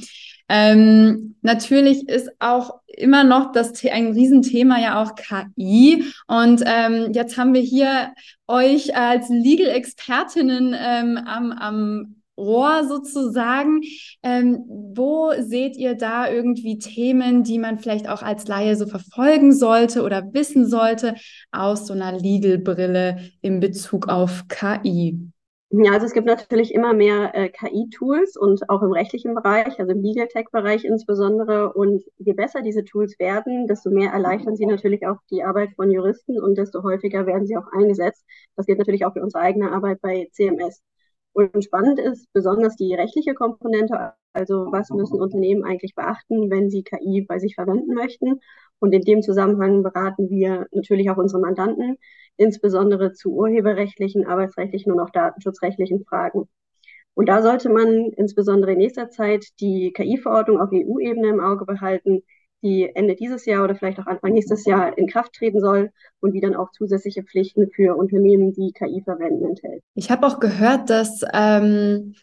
Ähm, 0.48 1.34
natürlich 1.42 2.08
ist 2.08 2.30
auch 2.38 2.80
immer 2.86 3.24
noch 3.24 3.50
das 3.52 3.84
ein 3.84 4.12
Riesenthema 4.12 4.78
ja 4.78 5.02
auch 5.02 5.14
KI. 5.16 6.04
Und 6.28 6.62
ähm, 6.64 7.12
jetzt 7.12 7.36
haben 7.36 7.52
wir 7.52 7.60
hier 7.60 8.12
euch 8.46 8.96
als 8.96 9.28
Legal-Expertinnen 9.28 10.74
ähm, 10.78 11.18
am, 11.18 11.52
am 11.52 12.16
Rohr 12.36 12.84
sozusagen. 12.86 13.80
Ähm, 14.22 14.64
wo 14.68 15.32
seht 15.38 15.76
ihr 15.76 15.94
da 15.94 16.30
irgendwie 16.30 16.78
Themen, 16.78 17.42
die 17.42 17.58
man 17.58 17.78
vielleicht 17.78 18.08
auch 18.08 18.22
als 18.22 18.46
Laie 18.46 18.76
so 18.76 18.86
verfolgen 18.86 19.52
sollte 19.52 20.02
oder 20.02 20.32
wissen 20.32 20.66
sollte 20.66 21.14
aus 21.50 21.86
so 21.86 21.94
einer 21.94 22.12
Legal-Brille 22.12 23.18
in 23.40 23.60
Bezug 23.60 24.08
auf 24.08 24.44
KI? 24.48 25.32
Ja, 25.70 25.92
also 25.92 26.06
es 26.06 26.12
gibt 26.12 26.26
natürlich 26.26 26.72
immer 26.72 26.94
mehr 26.94 27.34
äh, 27.34 27.48
KI-Tools 27.48 28.36
und 28.36 28.70
auch 28.70 28.82
im 28.82 28.92
rechtlichen 28.92 29.34
Bereich, 29.34 29.78
also 29.80 29.90
im 29.92 30.00
Legal 30.00 30.28
Tech-Bereich 30.28 30.84
insbesondere. 30.84 31.72
Und 31.72 32.04
je 32.18 32.34
besser 32.34 32.62
diese 32.62 32.84
Tools 32.84 33.18
werden, 33.18 33.66
desto 33.66 33.90
mehr 33.90 34.12
erleichtern 34.12 34.54
sie 34.56 34.66
natürlich 34.66 35.06
auch 35.06 35.16
die 35.30 35.42
Arbeit 35.42 35.70
von 35.74 35.90
Juristen 35.90 36.40
und 36.40 36.56
desto 36.56 36.84
häufiger 36.84 37.26
werden 37.26 37.46
sie 37.46 37.56
auch 37.56 37.66
eingesetzt. 37.72 38.24
Das 38.54 38.66
gilt 38.66 38.78
natürlich 38.78 39.04
auch 39.04 39.12
für 39.12 39.22
unsere 39.22 39.42
eigene 39.42 39.72
Arbeit 39.72 40.00
bei 40.00 40.28
CMS. 40.32 40.82
Und 41.36 41.62
spannend 41.62 41.98
ist 41.98 42.32
besonders 42.32 42.76
die 42.76 42.94
rechtliche 42.94 43.34
Komponente, 43.34 44.14
also 44.32 44.68
was 44.72 44.88
müssen 44.88 45.20
Unternehmen 45.20 45.64
eigentlich 45.64 45.94
beachten, 45.94 46.50
wenn 46.50 46.70
sie 46.70 46.82
KI 46.82 47.26
bei 47.28 47.38
sich 47.38 47.56
verwenden 47.56 47.92
möchten. 47.92 48.40
Und 48.78 48.94
in 48.94 49.02
dem 49.02 49.20
Zusammenhang 49.20 49.82
beraten 49.82 50.30
wir 50.30 50.66
natürlich 50.72 51.10
auch 51.10 51.18
unsere 51.18 51.42
Mandanten, 51.42 51.98
insbesondere 52.38 53.12
zu 53.12 53.34
urheberrechtlichen, 53.34 54.26
arbeitsrechtlichen 54.26 54.90
und 54.90 54.98
auch 54.98 55.10
datenschutzrechtlichen 55.10 56.06
Fragen. 56.06 56.48
Und 57.12 57.28
da 57.28 57.42
sollte 57.42 57.68
man 57.68 58.12
insbesondere 58.16 58.72
in 58.72 58.78
nächster 58.78 59.10
Zeit 59.10 59.44
die 59.60 59.92
KI-Verordnung 59.92 60.58
auf 60.58 60.70
EU-Ebene 60.72 61.28
im 61.28 61.40
Auge 61.40 61.66
behalten, 61.66 62.22
die 62.62 62.90
Ende 62.94 63.14
dieses 63.14 63.44
Jahr 63.46 63.64
oder 63.64 63.74
vielleicht 63.74 63.98
auch 63.98 64.06
Anfang 64.06 64.32
nächstes 64.32 64.64
Jahr 64.64 64.96
in 64.96 65.06
Kraft 65.06 65.32
treten 65.34 65.60
soll 65.60 65.90
und 66.20 66.32
die 66.32 66.40
dann 66.40 66.56
auch 66.56 66.70
zusätzliche 66.72 67.22
Pflichten 67.22 67.70
für 67.70 67.96
Unternehmen, 67.96 68.52
die 68.52 68.72
KI 68.72 69.02
verwenden, 69.04 69.44
enthält. 69.44 69.82
Ich 69.94 70.10
habe 70.10 70.26
auch 70.26 70.40
gehört, 70.40 70.90
dass 70.90 71.22
ähm, 71.32 72.14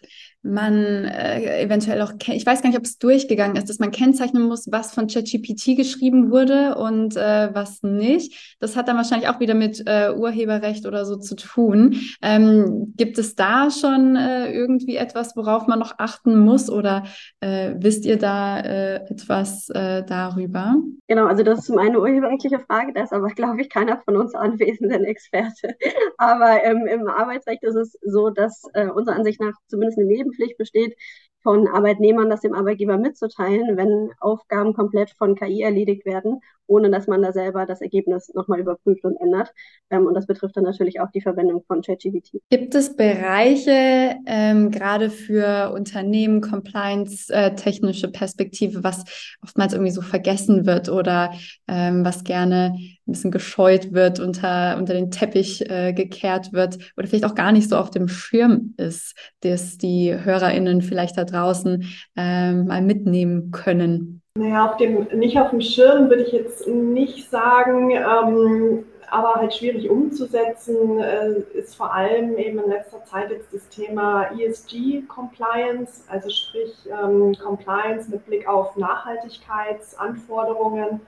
man 0.44 1.06
äh, 1.06 1.62
eventuell 1.64 2.02
auch, 2.02 2.14
ich 2.28 2.46
weiß 2.46 2.62
gar 2.62 2.70
nicht, 2.70 2.78
ob 2.78 2.86
es 2.86 2.98
durchgegangen 2.98 3.56
ist, 3.56 3.70
dass 3.70 3.80
man 3.80 3.92
kennzeichnen 3.92 4.44
muss, 4.44 4.70
was 4.72 4.94
von 4.94 5.08
ChatGPT 5.08 5.78
geschrieben 5.78 6.32
wurde 6.32 6.76
und 6.76 7.16
äh, 7.16 7.50
was 7.54 7.82
nicht. 7.82 8.58
Das 8.60 8.76
hat 8.76 8.90
dann 8.90 8.98
wahrscheinlich 8.98 9.30
auch 9.30 9.40
wieder 9.40 9.54
mit 9.54 9.84
äh, 9.86 10.12
Urheberrecht 10.14 10.86
oder 10.86 11.06
so 11.06 11.16
zu 11.16 11.36
tun. 11.36 11.96
Ähm, 12.22 12.94
gibt 12.98 13.18
es 13.18 13.36
da 13.36 13.72
schon 13.72 14.18
äh, 14.18 14.52
irgendwie 14.52 14.98
etwas, 14.98 15.36
worauf 15.38 15.68
man 15.68 15.80
noch 15.80 15.96
achten 15.98 16.38
muss 16.38 16.70
oder 16.70 17.04
äh, 17.40 17.76
wisst 17.78 18.06
ihr 18.06 18.18
da 18.18 18.60
äh, 18.60 18.96
etwas 19.10 19.70
äh, 19.70 20.04
darüber? 20.04 20.76
Genau, 21.08 21.28
also 21.28 21.44
das 21.44 21.60
ist 21.60 21.66
zum 21.66 21.78
eine 21.78 22.00
urheberrechtliche 22.00 22.60
Frage, 22.60 22.92
da 22.94 23.04
ist 23.04 23.14
aber, 23.14 23.30
glaube 23.30 23.62
ich, 23.62 23.70
keiner 23.70 24.02
von 24.04 24.18
uns 24.18 24.36
anwesenden 24.36 25.06
Experte. 25.06 25.76
Aber 26.18 26.64
ähm, 26.64 26.88
im 26.88 27.08
Arbeitsrecht 27.08 27.64
ist 27.64 27.76
es 27.76 27.98
so, 28.02 28.30
dass 28.30 28.64
äh, 28.74 28.88
unserer 28.88 29.16
Ansicht 29.16 29.42
nach 29.42 29.54
zumindest 29.68 29.98
eine 29.98 30.08
Neben 30.08 30.33
Pflicht 30.34 30.58
besteht, 30.58 30.96
von 31.42 31.68
Arbeitnehmern 31.68 32.30
das 32.30 32.42
dem 32.42 32.54
Arbeitgeber 32.54 32.98
mitzuteilen, 32.98 33.78
wenn 33.78 34.12
Aufgaben 34.20 34.74
komplett 34.74 35.12
von 35.12 35.36
KI 35.36 35.62
erledigt 35.62 36.06
werden, 36.06 36.42
ohne 36.68 36.90
dass 36.90 37.08
man 37.08 37.22
da 37.22 37.32
selber 37.32 37.66
das 37.66 37.82
Ergebnis 37.82 38.32
nochmal 38.34 38.60
überprüft 38.60 39.04
und 39.06 39.20
ändert. 39.20 39.54
Ähm, 39.90 40.06
und 40.08 40.14
das 40.14 40.26
betrifft 40.26 40.58
dann 40.58 40.64
natürlich 40.64 41.00
auch 41.00 41.12
die 41.12 41.22
Verwendung 41.22 41.64
von 41.68 41.82
ChatGPT. 41.82 42.42
Gibt 42.50 42.76
es 42.76 42.96
Bereiche, 42.96 44.16
ähm, 44.26 44.72
gerade 44.72 45.10
für 45.10 45.72
Unternehmen, 45.74 46.42
Compliance-technische 46.42 48.10
Perspektive, 48.10 48.84
was 48.84 49.04
oftmals 49.42 49.74
irgendwie 49.74 49.92
so 49.92 50.02
vergessen 50.02 50.66
wird 50.66 50.90
oder 50.90 51.34
ähm, 51.68 52.06
was 52.06 52.24
gerne 52.24 52.76
ein 53.08 53.12
bisschen 53.12 53.32
gescheut 53.32 53.94
wird, 53.94 54.20
unter, 54.20 54.78
unter 54.78 54.94
den 54.94 55.12
Teppich 55.12 55.70
äh, 55.70 55.94
gekehrt 55.94 56.54
wird 56.54 56.78
oder 56.98 57.08
vielleicht 57.08 57.26
auch 57.26 57.36
gar 57.36 57.52
nicht 57.52 57.70
so 57.70 57.78
auf 57.78 57.90
dem 57.90 58.08
Schirm 58.08 58.74
ist, 58.78 59.16
dass 59.42 59.78
die 59.78 60.14
HörerInnen 60.14 60.82
vielleicht 60.82 61.18
da 61.18 61.26
draußen 61.26 61.86
ähm, 62.16 62.66
mal 62.66 62.82
mitnehmen 62.82 63.52
können? 63.52 64.23
Naja, 64.36 64.66
auf 64.66 64.78
dem, 64.78 65.04
nicht 65.14 65.40
auf 65.40 65.52
dem 65.52 65.62
Schirm 65.62 66.10
würde 66.10 66.24
ich 66.24 66.32
jetzt 66.32 66.68
nicht 66.68 67.30
sagen. 67.30 67.92
Ähm, 67.92 68.84
aber 69.12 69.36
halt 69.36 69.54
schwierig 69.54 69.92
umzusetzen 69.92 71.00
äh, 71.00 71.42
ist 71.54 71.76
vor 71.76 71.94
allem 71.94 72.36
eben 72.40 72.58
in 72.58 72.68
letzter 72.68 73.06
Zeit 73.06 73.30
jetzt 73.30 73.54
das 73.54 73.70
Thema 73.70 74.32
ESG 74.36 75.04
Compliance, 75.08 76.02
also 76.08 76.32
sprich 76.32 76.74
ähm, 76.90 77.36
Compliance 77.36 78.10
mit 78.10 78.26
Blick 78.26 78.48
auf 78.48 78.76
Nachhaltigkeitsanforderungen, 78.76 81.02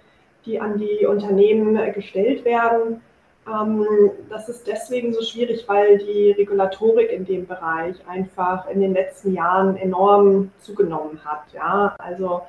die 0.46 0.62
an 0.62 0.78
die 0.78 1.08
Unternehmen 1.08 1.78
gestellt 1.94 2.46
werden. 2.46 3.02
Ähm, 3.48 3.88
das 4.30 4.50
ist 4.50 4.68
deswegen 4.68 5.16
so 5.16 5.24
schwierig, 5.24 5.68
weil 5.68 5.98
die 5.98 6.30
Regulatorik 6.30 7.12
in 7.12 7.26
dem 7.26 7.48
Bereich 7.48 7.96
einfach 8.08 8.70
in 8.70 8.82
den 8.82 8.94
letzten 8.94 9.34
Jahren 9.34 9.78
enorm 9.78 10.52
zugenommen 10.60 11.20
hat. 11.26 11.52
Ja, 11.54 11.96
also 11.98 12.44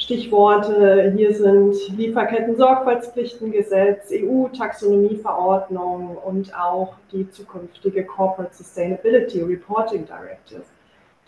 Stichworte 0.00 1.12
hier 1.14 1.32
sind 1.34 1.76
Lieferketten-Sorgfaltspflichtengesetz, 1.96 4.10
EU-Taxonomieverordnung 4.10 6.16
und 6.16 6.58
auch 6.58 6.94
die 7.12 7.30
zukünftige 7.30 8.06
Corporate 8.06 8.54
Sustainability 8.54 9.42
Reporting 9.42 10.06
Directive 10.06 10.62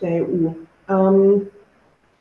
der 0.01 0.23
EU. 0.23 0.53
Ähm, 0.89 1.51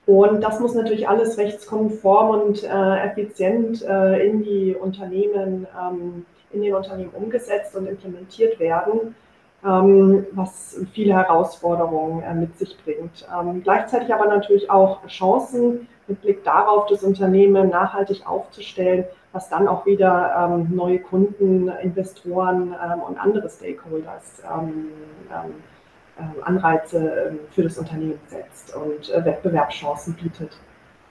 und 0.05 0.43
das 0.43 0.61
muss 0.61 0.75
natürlich 0.75 1.09
alles 1.09 1.38
rechtskonform 1.38 2.41
und 2.41 2.65
äh, 2.65 3.07
effizient 3.07 3.83
äh, 3.83 4.29
in 4.29 4.43
die 4.43 4.77
Unternehmen, 4.79 5.67
ähm, 5.81 6.27
in 6.51 6.61
den 6.61 6.75
Unternehmen 6.75 7.12
umgesetzt 7.15 7.75
und 7.77 7.87
implementiert 7.87 8.61
werden, 8.61 9.15
ähm, 9.65 10.27
was 10.33 10.79
viele 10.93 11.15
Herausforderungen 11.15 12.23
äh, 12.23 12.35
mit 12.35 12.59
sich 12.59 12.77
bringt. 12.85 13.27
Gleichzeitig 13.62 14.12
aber 14.12 14.27
natürlich 14.27 14.69
auch 14.71 15.07
Chancen 15.07 15.88
mit 16.12 16.22
Blick 16.22 16.44
darauf, 16.44 16.87
das 16.87 17.03
Unternehmen 17.03 17.70
nachhaltig 17.70 18.27
aufzustellen, 18.27 19.05
was 19.33 19.48
dann 19.48 19.66
auch 19.66 19.87
wieder 19.87 20.35
ähm, 20.38 20.68
neue 20.75 20.98
Kunden, 20.98 21.68
Investoren 21.68 22.75
ähm, 22.85 23.01
und 23.01 23.18
andere 23.18 23.48
Stakeholders 23.48 24.42
ähm, 24.44 24.88
ähm, 25.31 25.55
äh, 26.18 26.42
Anreize 26.42 27.38
für 27.51 27.62
das 27.62 27.79
Unternehmen 27.79 28.20
setzt 28.27 28.77
und 28.77 29.11
äh, 29.11 29.25
Wettbewerbschancen 29.25 30.14
bietet. 30.14 30.57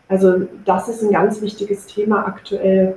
Also 0.07 0.47
das 0.65 0.87
ist 0.87 1.01
ein 1.01 1.11
ganz 1.11 1.41
wichtiges 1.41 1.85
Thema 1.85 2.27
aktuell. 2.27 2.95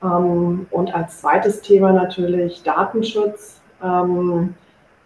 und 0.00 0.94
als 0.94 1.20
zweites 1.20 1.60
Thema 1.60 1.92
natürlich 1.92 2.62
Datenschutz 2.62 3.60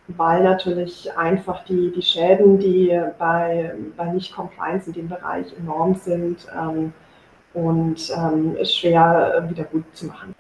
weil 0.09 0.43
natürlich 0.45 1.11
einfach 1.17 1.65
die, 1.65 1.93
die 1.95 2.03
Schäden, 2.03 2.59
die 2.59 2.99
bei, 3.19 3.75
bei 3.97 4.13
Nicht-Compliance 4.13 4.89
in 4.89 4.93
dem 4.93 5.09
Bereich 5.09 5.47
enorm 5.59 5.95
sind 5.95 6.47
ähm, 6.57 6.93
und 7.55 8.11
ähm, 8.17 8.57
schwer 8.65 9.47
wieder 9.49 9.65
gut 9.65 9.85
zu 9.95 10.07
machen. 10.07 10.35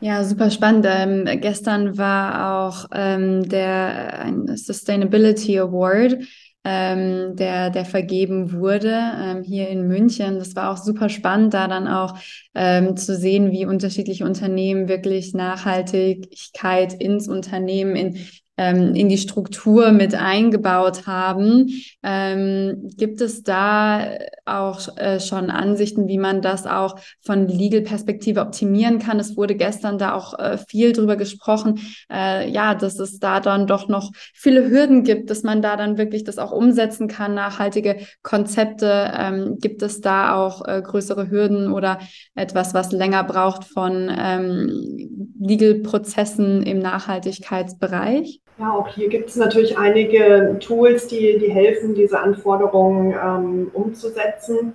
Ja, 0.00 0.22
super 0.24 0.50
spannend. 0.50 0.86
Ähm, 0.88 1.24
gestern 1.40 1.96
war 1.96 2.66
auch 2.66 2.86
ähm, 2.92 3.48
der 3.48 4.20
ein 4.20 4.56
Sustainability 4.56 5.58
Award, 5.58 6.18
ähm, 6.64 7.36
der, 7.36 7.70
der 7.70 7.84
vergeben 7.84 8.52
wurde 8.52 8.94
ähm, 9.18 9.42
hier 9.42 9.68
in 9.68 9.86
München. 9.86 10.38
Das 10.38 10.56
war 10.56 10.70
auch 10.70 10.78
super 10.78 11.08
spannend, 11.08 11.54
da 11.54 11.68
dann 11.68 11.88
auch 11.88 12.18
ähm, 12.54 12.96
zu 12.96 13.16
sehen, 13.16 13.50
wie 13.50 13.66
unterschiedliche 13.66 14.24
Unternehmen 14.24 14.88
wirklich 14.88 15.34
Nachhaltigkeit 15.34 16.94
ins 16.94 17.28
Unternehmen, 17.28 17.96
in 17.96 18.18
ähm, 18.56 18.94
in 18.94 19.08
die 19.08 19.18
Struktur 19.18 19.92
mit 19.92 20.14
eingebaut 20.14 21.06
haben. 21.06 21.70
Ähm, 22.02 22.90
gibt 22.96 23.20
es 23.20 23.42
da 23.42 24.16
auch 24.44 24.96
äh, 24.96 25.20
schon 25.20 25.50
Ansichten, 25.50 26.06
wie 26.06 26.18
man 26.18 26.42
das 26.42 26.66
auch 26.66 26.96
von 27.20 27.48
Legal-Perspektive 27.48 28.40
optimieren 28.40 28.98
kann? 28.98 29.18
Es 29.18 29.36
wurde 29.36 29.54
gestern 29.54 29.98
da 29.98 30.14
auch 30.14 30.38
äh, 30.38 30.58
viel 30.58 30.92
drüber 30.92 31.16
gesprochen, 31.16 31.80
äh, 32.12 32.48
ja, 32.50 32.74
dass 32.74 32.98
es 32.98 33.18
da 33.18 33.40
dann 33.40 33.66
doch 33.66 33.88
noch 33.88 34.12
viele 34.34 34.70
Hürden 34.70 35.02
gibt, 35.02 35.30
dass 35.30 35.42
man 35.42 35.62
da 35.62 35.76
dann 35.76 35.98
wirklich 35.98 36.24
das 36.24 36.38
auch 36.38 36.52
umsetzen 36.52 37.08
kann, 37.08 37.34
nachhaltige 37.34 37.98
Konzepte. 38.22 39.12
Ähm, 39.18 39.58
gibt 39.60 39.82
es 39.82 40.00
da 40.00 40.34
auch 40.34 40.66
äh, 40.66 40.82
größere 40.82 41.30
Hürden 41.30 41.72
oder 41.72 41.98
etwas, 42.34 42.74
was 42.74 42.92
länger 42.92 43.24
braucht 43.24 43.64
von 43.64 44.10
ähm, 44.16 45.32
Legal-Prozessen 45.40 46.62
im 46.62 46.78
Nachhaltigkeitsbereich? 46.78 48.40
Ja, 48.56 48.72
auch 48.72 48.88
hier 48.88 49.08
gibt 49.08 49.30
es 49.30 49.36
natürlich 49.36 49.76
einige 49.76 50.56
Tools, 50.60 51.08
die, 51.08 51.38
die 51.38 51.50
helfen, 51.50 51.94
diese 51.94 52.20
Anforderungen 52.20 53.12
ähm, 53.12 53.70
umzusetzen. 53.72 54.74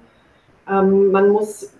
Ähm, 0.69 1.11
man 1.11 1.29
muss 1.29 1.71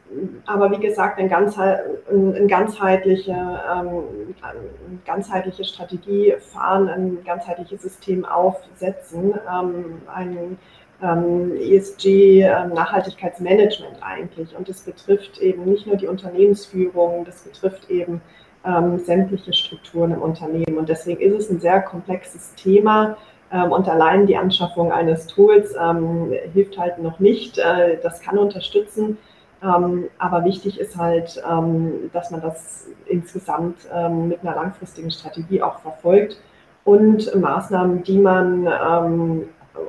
aber, 0.45 0.71
wie 0.71 0.79
gesagt, 0.79 1.19
eine, 1.19 1.27
ganzheit, 1.29 1.83
eine 2.09 2.47
ganzheitliche, 2.47 3.31
ähm, 3.31 4.33
eine 4.41 4.61
ganzheitliche 5.05 5.65
Strategie 5.65 6.33
fahren, 6.39 6.89
ein 6.89 7.23
ganzheitliches 7.23 7.83
System 7.83 8.25
aufsetzen, 8.25 9.35
ähm, 9.51 10.01
ein 10.13 10.57
ähm, 11.01 11.55
ESG-Nachhaltigkeitsmanagement 11.57 13.97
ähm, 13.97 14.03
eigentlich. 14.03 14.55
Und 14.55 14.69
das 14.69 14.81
betrifft 14.81 15.37
eben 15.39 15.65
nicht 15.65 15.85
nur 15.85 15.97
die 15.97 16.07
Unternehmensführung, 16.07 17.25
das 17.25 17.43
betrifft 17.43 17.89
eben 17.89 18.21
ähm, 18.65 18.99
sämtliche 18.99 19.53
Strukturen 19.53 20.11
im 20.11 20.21
Unternehmen. 20.21 20.77
Und 20.77 20.89
deswegen 20.89 21.21
ist 21.21 21.35
es 21.35 21.49
ein 21.49 21.59
sehr 21.59 21.81
komplexes 21.81 22.53
Thema. 22.55 23.17
Ähm, 23.51 23.71
und 23.71 23.87
allein 23.87 24.27
die 24.27 24.37
Anschaffung 24.37 24.91
eines 24.91 25.27
Tools 25.27 25.73
ähm, 25.79 26.33
hilft 26.53 26.77
halt 26.77 26.99
noch 26.99 27.19
nicht. 27.19 27.57
Äh, 27.57 27.97
das 28.01 28.21
kann 28.21 28.37
unterstützen. 28.37 29.17
Ähm, 29.61 30.05
aber 30.17 30.45
wichtig 30.45 30.79
ist 30.79 30.97
halt, 30.97 31.41
ähm, 31.49 32.09
dass 32.13 32.31
man 32.31 32.41
das 32.41 32.87
insgesamt 33.07 33.87
ähm, 33.93 34.29
mit 34.29 34.41
einer 34.41 34.55
langfristigen 34.55 35.11
Strategie 35.11 35.61
auch 35.61 35.79
verfolgt 35.79 36.39
und 36.85 37.35
Maßnahmen, 37.35 38.03
die 38.03 38.17
man 38.17 38.65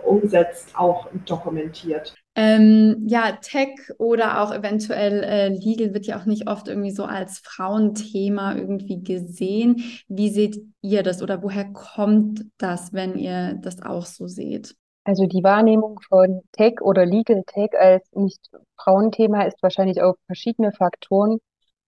umsetzt, 0.04 0.70
auch 0.76 1.08
dokumentiert. 1.26 2.14
Ähm, 2.36 3.04
ja, 3.08 3.32
Tech 3.42 3.76
oder 3.98 4.42
auch 4.42 4.54
eventuell 4.54 5.24
äh, 5.24 5.48
Legal 5.48 5.92
wird 5.94 6.06
ja 6.06 6.18
auch 6.18 6.26
nicht 6.26 6.48
oft 6.48 6.68
irgendwie 6.68 6.92
so 6.92 7.04
als 7.04 7.38
Frauenthema 7.40 8.54
irgendwie 8.54 9.02
gesehen. 9.02 9.82
Wie 10.08 10.30
seht 10.30 10.60
ihr 10.80 11.02
das 11.02 11.22
oder 11.22 11.42
woher 11.42 11.72
kommt 11.72 12.44
das, 12.58 12.92
wenn 12.92 13.18
ihr 13.18 13.54
das 13.60 13.82
auch 13.82 14.06
so 14.06 14.28
seht? 14.28 14.76
Also 15.04 15.26
die 15.26 15.42
Wahrnehmung 15.42 15.98
von 16.08 16.42
Tech 16.52 16.80
oder 16.80 17.04
Legal 17.04 17.42
Tech 17.46 17.70
als 17.78 18.06
nicht 18.12 18.48
Frauenthema 18.76 19.42
ist 19.42 19.62
wahrscheinlich 19.62 20.00
auf 20.02 20.16
verschiedene 20.26 20.72
Faktoren 20.72 21.38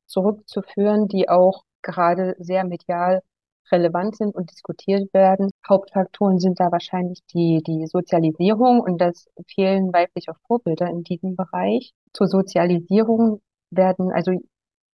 zurückzuführen, 0.06 1.08
die 1.08 1.28
auch 1.28 1.62
gerade 1.82 2.34
sehr 2.38 2.64
medial 2.64 3.22
relevant 3.70 4.16
sind 4.16 4.34
und 4.34 4.50
diskutiert 4.50 5.12
werden. 5.14 5.50
Hauptfaktoren 5.68 6.38
sind 6.38 6.60
da 6.60 6.72
wahrscheinlich 6.72 7.20
die, 7.32 7.62
die 7.66 7.86
Sozialisierung 7.86 8.80
und 8.80 8.98
das 8.98 9.28
Fehlen 9.46 9.92
weiblicher 9.92 10.34
Vorbilder 10.46 10.88
in 10.88 11.04
diesem 11.04 11.36
Bereich. 11.36 11.92
Zur 12.12 12.28
Sozialisierung 12.28 13.40
werden, 13.70 14.12
also 14.12 14.32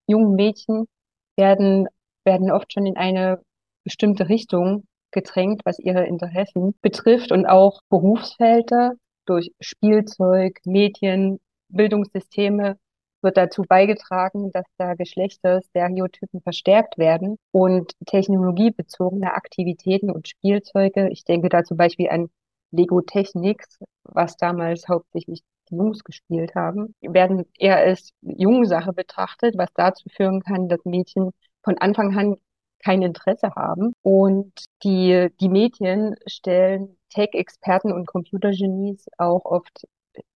jungen 0.07 0.35
Mädchen 0.35 0.87
werden, 1.37 1.87
werden 2.25 2.51
oft 2.51 2.73
schon 2.73 2.87
in 2.87 2.97
eine 2.97 3.41
bestimmte 3.85 4.29
Richtung 4.29 4.85
gedrängt, 5.11 5.63
was 5.65 5.79
ihre 5.79 6.07
Interessen 6.07 6.75
betrifft 6.83 7.33
und 7.33 7.47
auch 7.47 7.81
Berufsfelder 7.89 8.93
durch 9.25 9.51
Spielzeug, 9.61 10.59
Medien, 10.65 11.39
Bildungssysteme 11.69 12.77
wird 13.23 13.37
dazu 13.37 13.63
beigetragen, 13.63 14.51
dass 14.53 14.67
da 14.77 14.95
Geschlechterstereotypen 14.95 16.41
verstärkt 16.41 16.99
werden 16.99 17.37
und 17.53 17.93
technologiebezogene 18.07 19.35
Aktivitäten 19.35 20.11
und 20.11 20.29
Spielzeuge, 20.29 21.09
ich 21.11 21.25
denke 21.25 21.49
da 21.49 21.65
zum 21.65 21.77
Beispiel 21.77 22.09
an 22.11 22.31
Lego 22.71 23.01
Technics, 23.01 23.79
was 24.05 24.37
damals 24.37 24.89
hauptsächlich 24.89 25.43
die 25.71 25.77
Jungs 25.77 26.05
gespielt 26.05 26.55
haben, 26.55 26.95
werden 27.01 27.45
eher 27.59 27.77
als 27.77 28.11
Jungsache 28.23 28.93
betrachtet, 28.93 29.57
was 29.57 29.69
dazu 29.75 30.09
führen 30.11 30.41
kann, 30.41 30.69
dass 30.69 30.85
Mädchen 30.85 31.31
von 31.63 31.79
Anfang 31.79 32.17
an 32.17 32.37
kein 32.85 33.03
Interesse 33.03 33.55
haben. 33.55 33.93
Und 34.03 34.53
die, 34.85 35.29
die 35.41 35.49
Medien 35.49 36.15
stellen 36.27 36.97
Tech-Experten 37.11 37.93
und 37.93 38.07
Computergenies 38.07 39.07
auch 39.19 39.45
oft 39.45 39.87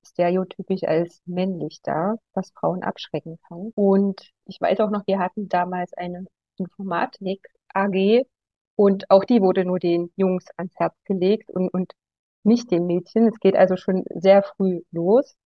stereotypisch 0.04 0.84
als 0.84 1.22
männlich 1.26 1.80
dar, 1.82 2.18
was 2.34 2.50
Frauen 2.52 2.82
abschrecken 2.82 3.38
kann. 3.48 3.72
Und 3.74 4.30
ich 4.46 4.60
weiß 4.60 4.80
auch 4.80 4.90
noch, 4.90 5.06
wir 5.06 5.18
hatten 5.18 5.48
damals 5.48 5.92
eine 5.94 6.26
Informatik 6.58 7.46
AG 7.74 8.24
und 8.76 9.10
auch 9.10 9.24
die 9.24 9.40
wurde 9.42 9.64
nur 9.64 9.78
den 9.78 10.12
Jungs 10.16 10.46
ans 10.56 10.74
Herz 10.78 10.94
gelegt 11.04 11.50
und, 11.50 11.68
und 11.72 11.92
nicht 12.44 12.70
den 12.70 12.86
Mädchen. 12.86 13.28
Es 13.28 13.38
geht 13.38 13.56
also 13.56 13.76
schon 13.76 14.04
sehr 14.14 14.42
früh 14.42 14.82
los. 14.90 15.36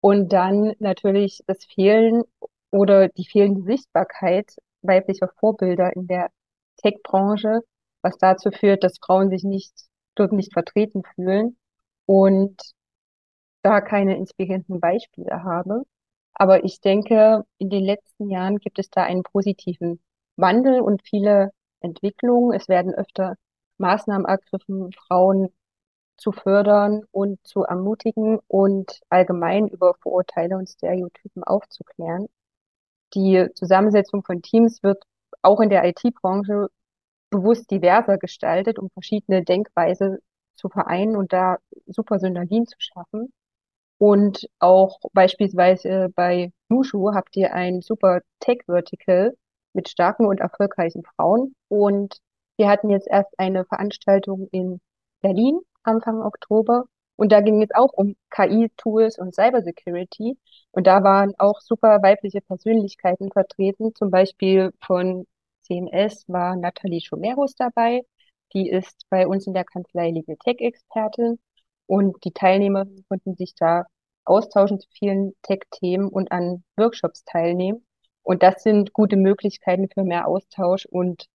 Und 0.00 0.32
dann 0.32 0.74
natürlich 0.78 1.42
das 1.46 1.64
Fehlen 1.64 2.22
oder 2.70 3.08
die 3.08 3.26
fehlende 3.26 3.62
Sichtbarkeit 3.62 4.54
weiblicher 4.82 5.28
Vorbilder 5.40 5.94
in 5.96 6.06
der 6.06 6.28
Tech-Branche, 6.76 7.60
was 8.02 8.18
dazu 8.18 8.50
führt, 8.50 8.84
dass 8.84 8.98
Frauen 9.04 9.30
sich 9.30 9.42
nicht 9.42 9.72
dort 10.14 10.32
nicht 10.32 10.52
vertreten 10.52 11.02
fühlen. 11.14 11.56
Und 12.06 12.60
da 13.66 13.80
keine 13.80 14.16
inspirierenden 14.16 14.80
Beispiele 14.80 15.42
habe. 15.42 15.82
Aber 16.34 16.64
ich 16.64 16.80
denke, 16.80 17.44
in 17.58 17.70
den 17.70 17.84
letzten 17.84 18.30
Jahren 18.30 18.58
gibt 18.58 18.78
es 18.78 18.90
da 18.90 19.02
einen 19.02 19.24
positiven 19.24 20.00
Wandel 20.36 20.80
und 20.80 21.02
viele 21.02 21.50
Entwicklungen. 21.80 22.52
Es 22.52 22.68
werden 22.68 22.94
öfter 22.94 23.36
Maßnahmen 23.78 24.26
ergriffen, 24.26 24.92
Frauen 24.92 25.48
zu 26.16 26.32
fördern 26.32 27.02
und 27.10 27.44
zu 27.46 27.64
ermutigen 27.64 28.38
und 28.48 29.00
allgemein 29.08 29.68
über 29.68 29.94
Vorurteile 30.00 30.56
und 30.56 30.68
Stereotypen 30.68 31.42
aufzuklären. 31.42 32.28
Die 33.14 33.48
Zusammensetzung 33.54 34.22
von 34.24 34.42
Teams 34.42 34.82
wird 34.84 35.02
auch 35.42 35.60
in 35.60 35.70
der 35.70 35.84
IT-Branche 35.84 36.68
bewusst 37.30 37.70
diverser 37.70 38.18
gestaltet, 38.18 38.78
um 38.78 38.90
verschiedene 38.90 39.44
Denkweise 39.44 40.20
zu 40.54 40.68
vereinen 40.68 41.16
und 41.16 41.32
da 41.32 41.58
super 41.86 42.18
Synergien 42.20 42.66
zu 42.66 42.76
schaffen. 42.78 43.32
Und 43.98 44.46
auch 44.58 45.00
beispielsweise 45.12 46.10
bei 46.14 46.52
Nushu 46.68 47.14
habt 47.14 47.36
ihr 47.36 47.54
ein 47.54 47.80
super 47.80 48.20
Tech-Vertical 48.40 49.36
mit 49.72 49.88
starken 49.88 50.26
und 50.26 50.40
erfolgreichen 50.40 51.02
Frauen. 51.16 51.54
Und 51.68 52.18
wir 52.56 52.68
hatten 52.68 52.90
jetzt 52.90 53.08
erst 53.08 53.38
eine 53.38 53.64
Veranstaltung 53.64 54.48
in 54.52 54.80
Berlin 55.22 55.60
Anfang 55.82 56.22
Oktober. 56.22 56.84
Und 57.16 57.32
da 57.32 57.40
ging 57.40 57.62
es 57.62 57.70
auch 57.74 57.92
um 57.94 58.16
KI-Tools 58.30 59.18
und 59.18 59.34
Cybersecurity. 59.34 60.38
Und 60.72 60.86
da 60.86 61.02
waren 61.02 61.34
auch 61.38 61.60
super 61.60 62.02
weibliche 62.02 62.42
Persönlichkeiten 62.42 63.30
vertreten. 63.32 63.94
Zum 63.94 64.10
Beispiel 64.10 64.72
von 64.82 65.26
CMS 65.62 66.24
war 66.28 66.56
Nathalie 66.56 67.00
Schomerus 67.00 67.54
dabei. 67.54 68.02
Die 68.52 68.68
ist 68.68 69.06
bei 69.08 69.26
uns 69.26 69.46
in 69.46 69.54
der 69.54 69.64
Kanzlei 69.64 70.10
Legal 70.10 70.36
Tech 70.44 70.56
Expertin. 70.60 71.38
Und 71.86 72.24
die 72.24 72.32
Teilnehmer 72.32 72.86
konnten 73.08 73.36
sich 73.36 73.54
da 73.54 73.86
austauschen 74.24 74.80
zu 74.80 74.88
vielen 74.90 75.34
Tech-Themen 75.42 76.08
und 76.08 76.32
an 76.32 76.64
Workshops 76.76 77.24
teilnehmen. 77.24 77.86
Und 78.22 78.42
das 78.42 78.62
sind 78.62 78.92
gute 78.92 79.16
Möglichkeiten 79.16 79.88
für 79.92 80.02
mehr 80.02 80.26
Austausch 80.26 80.84
und 80.86 81.26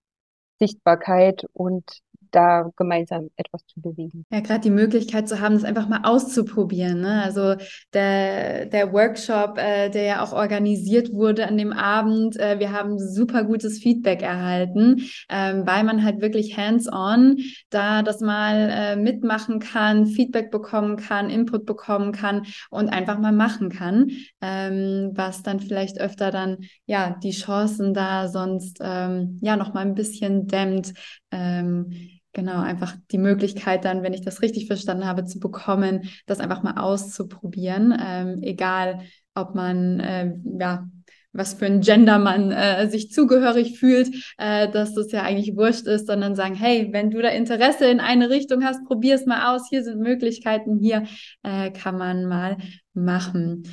Sichtbarkeit 0.60 1.46
und 1.54 2.02
da 2.32 2.70
gemeinsam 2.76 3.30
etwas 3.36 3.66
zu 3.68 3.82
bewegen. 3.82 4.26
Ja, 4.32 4.40
gerade 4.40 4.62
die 4.62 4.70
Möglichkeit 4.70 5.28
zu 5.28 5.40
haben, 5.40 5.54
das 5.54 5.64
einfach 5.64 5.88
mal 5.88 6.02
auszuprobieren. 6.04 7.02
Ne? 7.02 7.22
Also 7.24 7.56
der, 7.94 8.66
der 8.66 8.94
Workshop, 8.94 9.58
äh, 9.58 9.90
der 9.90 10.04
ja 10.04 10.24
auch 10.24 10.34
organisiert 10.34 11.12
wurde 11.12 11.48
an 11.48 11.58
dem 11.58 11.74
Abend, 11.74 12.40
äh, 12.40 12.60
wir 12.60 12.72
haben 12.72 12.98
super 13.00 13.44
gutes 13.44 13.80
Feedback 13.80 14.22
erhalten, 14.22 15.04
ähm, 15.30 15.66
weil 15.66 15.84
man 15.84 16.04
halt 16.04 16.22
wirklich 16.22 16.58
hands-on 16.58 17.38
da 17.70 18.02
das 18.02 18.22
mal 18.22 18.70
äh, 18.72 18.96
mitmachen 18.96 19.60
kann, 19.60 20.08
Feedback 20.08 20.52
bekommen 20.52 20.98
kann, 20.98 21.30
Input 21.30 21.66
bekommen 21.66 22.12
kann 22.12 22.46
und 22.70 22.90
einfach 22.90 23.20
mal 23.20 23.32
machen 23.32 23.70
kann, 23.70 24.12
ähm, 24.42 25.12
was 25.14 25.44
dann 25.44 25.60
vielleicht 25.60 26.00
öfter 26.00 26.32
dann 26.32 26.58
ja 26.86 27.18
die 27.24 27.32
Chancen 27.32 27.94
da 27.94 28.28
sonst 28.28 28.80
ähm, 28.82 29.40
ja 29.42 29.56
noch 29.56 29.74
mal 29.74 29.82
ein 29.82 29.96
bisschen 29.96 30.48
dämmt. 30.48 30.94
Ähm, 31.32 32.21
Genau, 32.34 32.62
einfach 32.62 32.96
die 33.12 33.18
Möglichkeit 33.18 33.84
dann, 33.84 34.04
wenn 34.04 34.14
ich 34.14 34.22
das 34.22 34.42
richtig 34.42 34.68
verstanden 34.68 35.06
habe, 35.06 35.26
zu 35.26 35.40
bekommen, 35.40 36.10
das 36.28 36.40
einfach 36.40 36.64
mal 36.64 36.78
auszuprobieren, 36.78 37.94
ähm, 38.02 38.42
egal 38.42 39.02
ob 39.36 39.54
man, 39.54 40.00
äh, 40.00 40.34
ja, 40.60 40.88
was 41.34 41.54
für 41.54 41.66
ein 41.66 41.82
Gender 41.82 42.20
man 42.20 42.52
äh, 42.52 42.90
sich 42.90 43.12
zugehörig 43.12 43.78
fühlt, 43.80 44.34
äh, 44.38 44.70
dass 44.70 44.94
das 44.94 45.12
ja 45.12 45.24
eigentlich 45.24 45.56
wurscht 45.58 45.88
ist, 45.88 46.08
sondern 46.08 46.36
sagen, 46.36 46.56
hey, 46.56 46.90
wenn 46.92 47.12
du 47.12 47.22
da 47.22 47.30
Interesse 47.30 47.86
in 47.86 48.00
eine 48.00 48.30
Richtung 48.30 48.64
hast, 48.64 48.86
probier 48.86 49.16
es 49.16 49.26
mal 49.26 49.54
aus, 49.54 49.68
hier 49.70 49.84
sind 49.84 50.00
Möglichkeiten, 50.00 50.78
hier 50.80 51.04
äh, 51.44 51.72
kann 51.72 51.98
man 51.98 52.26
mal 52.26 52.58
machen. 52.94 53.64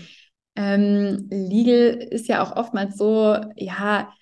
Ähm, 0.57 1.29
Legal 1.31 1.95
ist 2.11 2.27
ja 2.29 2.43
auch 2.43 2.57
oftmals 2.57 2.97
so, 2.97 3.37
ja, 3.57 4.13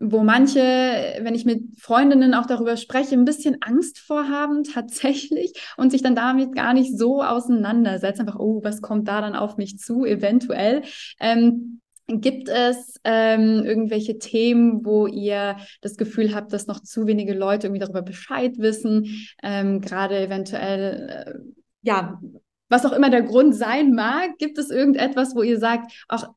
wo 0.00 0.22
manche, 0.22 0.60
wenn 0.60 1.34
ich 1.34 1.44
mit 1.44 1.80
Freundinnen 1.80 2.34
auch 2.34 2.46
darüber 2.46 2.76
spreche, 2.76 3.14
ein 3.14 3.24
bisschen 3.24 3.62
Angst 3.62 3.98
vorhaben 3.98 4.64
tatsächlich 4.64 5.52
und 5.76 5.90
sich 5.90 6.02
dann 6.02 6.16
damit 6.16 6.54
gar 6.54 6.74
nicht 6.74 6.98
so 6.98 7.22
auseinandersetzen. 7.22 8.22
Einfach, 8.22 8.38
oh, 8.38 8.62
was 8.62 8.82
kommt 8.82 9.08
da 9.08 9.20
dann 9.20 9.36
auf 9.36 9.56
mich 9.56 9.78
zu, 9.78 10.04
eventuell. 10.04 10.82
Ähm, 11.20 11.80
Gibt 12.06 12.50
es 12.50 13.00
ähm, 13.04 13.64
irgendwelche 13.64 14.18
Themen, 14.18 14.84
wo 14.84 15.06
ihr 15.06 15.56
das 15.80 15.96
Gefühl 15.96 16.34
habt, 16.34 16.52
dass 16.52 16.66
noch 16.66 16.80
zu 16.80 17.06
wenige 17.06 17.32
Leute 17.32 17.68
irgendwie 17.68 17.80
darüber 17.80 18.02
Bescheid 18.02 18.58
wissen? 18.58 19.26
Ähm, 19.42 19.80
Gerade 19.80 20.18
eventuell, 20.20 21.08
äh, 21.08 21.34
ja, 21.80 22.20
was 22.68 22.84
auch 22.84 22.92
immer 22.92 23.08
der 23.08 23.22
Grund 23.22 23.54
sein 23.54 23.92
mag, 23.92 24.36
gibt 24.38 24.58
es 24.58 24.70
irgendetwas, 24.70 25.34
wo 25.34 25.42
ihr 25.42 25.58
sagt, 25.58 26.04
ach, 26.08 26.28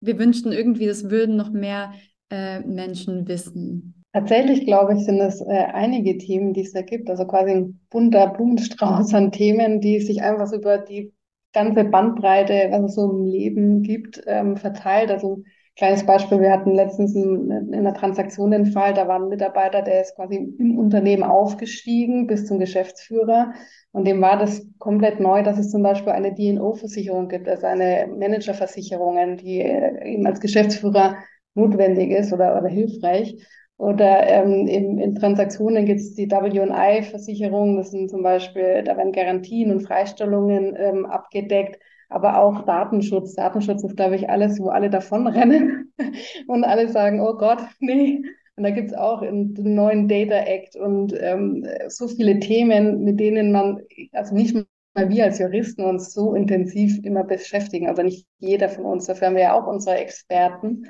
wir 0.00 0.18
wünschten 0.18 0.52
irgendwie, 0.52 0.86
das 0.86 1.10
würden 1.10 1.36
noch 1.36 1.50
mehr 1.50 1.92
äh, 2.30 2.60
Menschen 2.60 3.26
wissen? 3.28 3.94
Tatsächlich, 4.12 4.66
glaube 4.66 4.94
ich, 4.94 5.04
sind 5.04 5.20
es 5.20 5.40
äh, 5.40 5.66
einige 5.72 6.18
Themen, 6.18 6.52
die 6.52 6.62
es 6.62 6.72
da 6.72 6.82
gibt. 6.82 7.08
Also 7.08 7.26
quasi 7.26 7.52
ein 7.52 7.80
bunter 7.90 8.26
Blumenstrauß 8.28 9.14
an 9.14 9.30
Themen, 9.30 9.80
die 9.80 10.00
sich 10.00 10.22
einfach 10.22 10.52
über 10.52 10.78
die 10.78 11.12
ganze 11.52 11.84
Bandbreite, 11.84 12.68
was 12.70 12.90
es 12.90 12.94
so 12.96 13.10
im 13.10 13.24
Leben 13.26 13.82
gibt, 13.82 14.22
ähm, 14.26 14.56
verteilt. 14.56 15.10
Also 15.12 15.36
ein 15.36 15.44
kleines 15.76 16.04
Beispiel, 16.06 16.40
wir 16.40 16.50
hatten 16.50 16.74
letztens 16.74 17.14
in, 17.14 17.50
in 17.50 17.74
einer 17.74 17.94
Transaktion 17.94 18.50
den 18.50 18.66
Fall, 18.66 18.94
da 18.94 19.06
war 19.06 19.20
ein 19.20 19.28
Mitarbeiter, 19.28 19.82
der 19.82 20.02
ist 20.02 20.16
quasi 20.16 20.36
im 20.58 20.78
Unternehmen 20.78 21.22
aufgestiegen 21.22 22.26
bis 22.26 22.46
zum 22.46 22.58
Geschäftsführer. 22.58 23.52
Und 23.92 24.06
dem 24.06 24.20
war 24.20 24.38
das 24.38 24.66
komplett 24.78 25.20
neu, 25.20 25.42
dass 25.42 25.58
es 25.58 25.70
zum 25.70 25.82
Beispiel 25.82 26.12
eine 26.12 26.34
DNO-Versicherung 26.34 27.28
gibt, 27.28 27.48
also 27.48 27.66
eine 27.66 28.08
Managerversicherung, 28.16 29.36
die 29.36 29.60
äh, 29.60 30.14
eben 30.14 30.26
als 30.26 30.40
Geschäftsführer 30.40 31.16
notwendig 31.54 32.10
ist 32.10 32.32
oder, 32.32 32.56
oder 32.58 32.68
hilfreich. 32.68 33.36
Oder 33.80 34.26
ähm, 34.26 34.66
in, 34.66 34.98
in 34.98 35.14
Transaktionen 35.14 35.86
gibt 35.86 36.00
es 36.00 36.14
die 36.14 36.30
WI-Versicherung, 36.30 37.78
das 37.78 37.90
sind 37.90 38.10
zum 38.10 38.22
Beispiel, 38.22 38.82
da 38.84 38.98
werden 38.98 39.10
Garantien 39.10 39.70
und 39.70 39.80
Freistellungen 39.80 40.76
ähm, 40.76 41.06
abgedeckt, 41.06 41.80
aber 42.10 42.42
auch 42.42 42.66
Datenschutz. 42.66 43.34
Datenschutz 43.36 43.82
ist, 43.82 43.96
glaube 43.96 44.16
ich, 44.16 44.28
alles, 44.28 44.60
wo 44.60 44.68
alle 44.68 44.90
davonrennen 44.90 45.94
und 46.46 46.64
alle 46.64 46.88
sagen, 46.88 47.22
oh 47.22 47.38
Gott, 47.38 47.60
nee. 47.80 48.20
Und 48.56 48.64
da 48.64 48.70
gibt 48.70 48.90
es 48.90 48.96
auch 48.98 49.22
den 49.22 49.54
neuen 49.56 50.08
Data 50.08 50.36
Act 50.36 50.76
und 50.76 51.14
ähm, 51.18 51.66
so 51.88 52.06
viele 52.06 52.38
Themen, 52.38 53.02
mit 53.02 53.18
denen 53.18 53.50
man, 53.50 53.80
also 54.12 54.34
nicht 54.34 54.54
mal 54.54 55.08
wir 55.08 55.24
als 55.24 55.38
Juristen 55.38 55.84
uns 55.84 56.12
so 56.12 56.34
intensiv 56.34 57.02
immer 57.02 57.24
beschäftigen, 57.24 57.88
aber 57.88 58.02
nicht 58.02 58.26
jeder 58.38 58.68
von 58.68 58.84
uns, 58.84 59.06
dafür 59.06 59.28
haben 59.28 59.36
wir 59.36 59.42
ja 59.42 59.58
auch 59.58 59.66
unsere 59.66 59.96
Experten. 59.96 60.84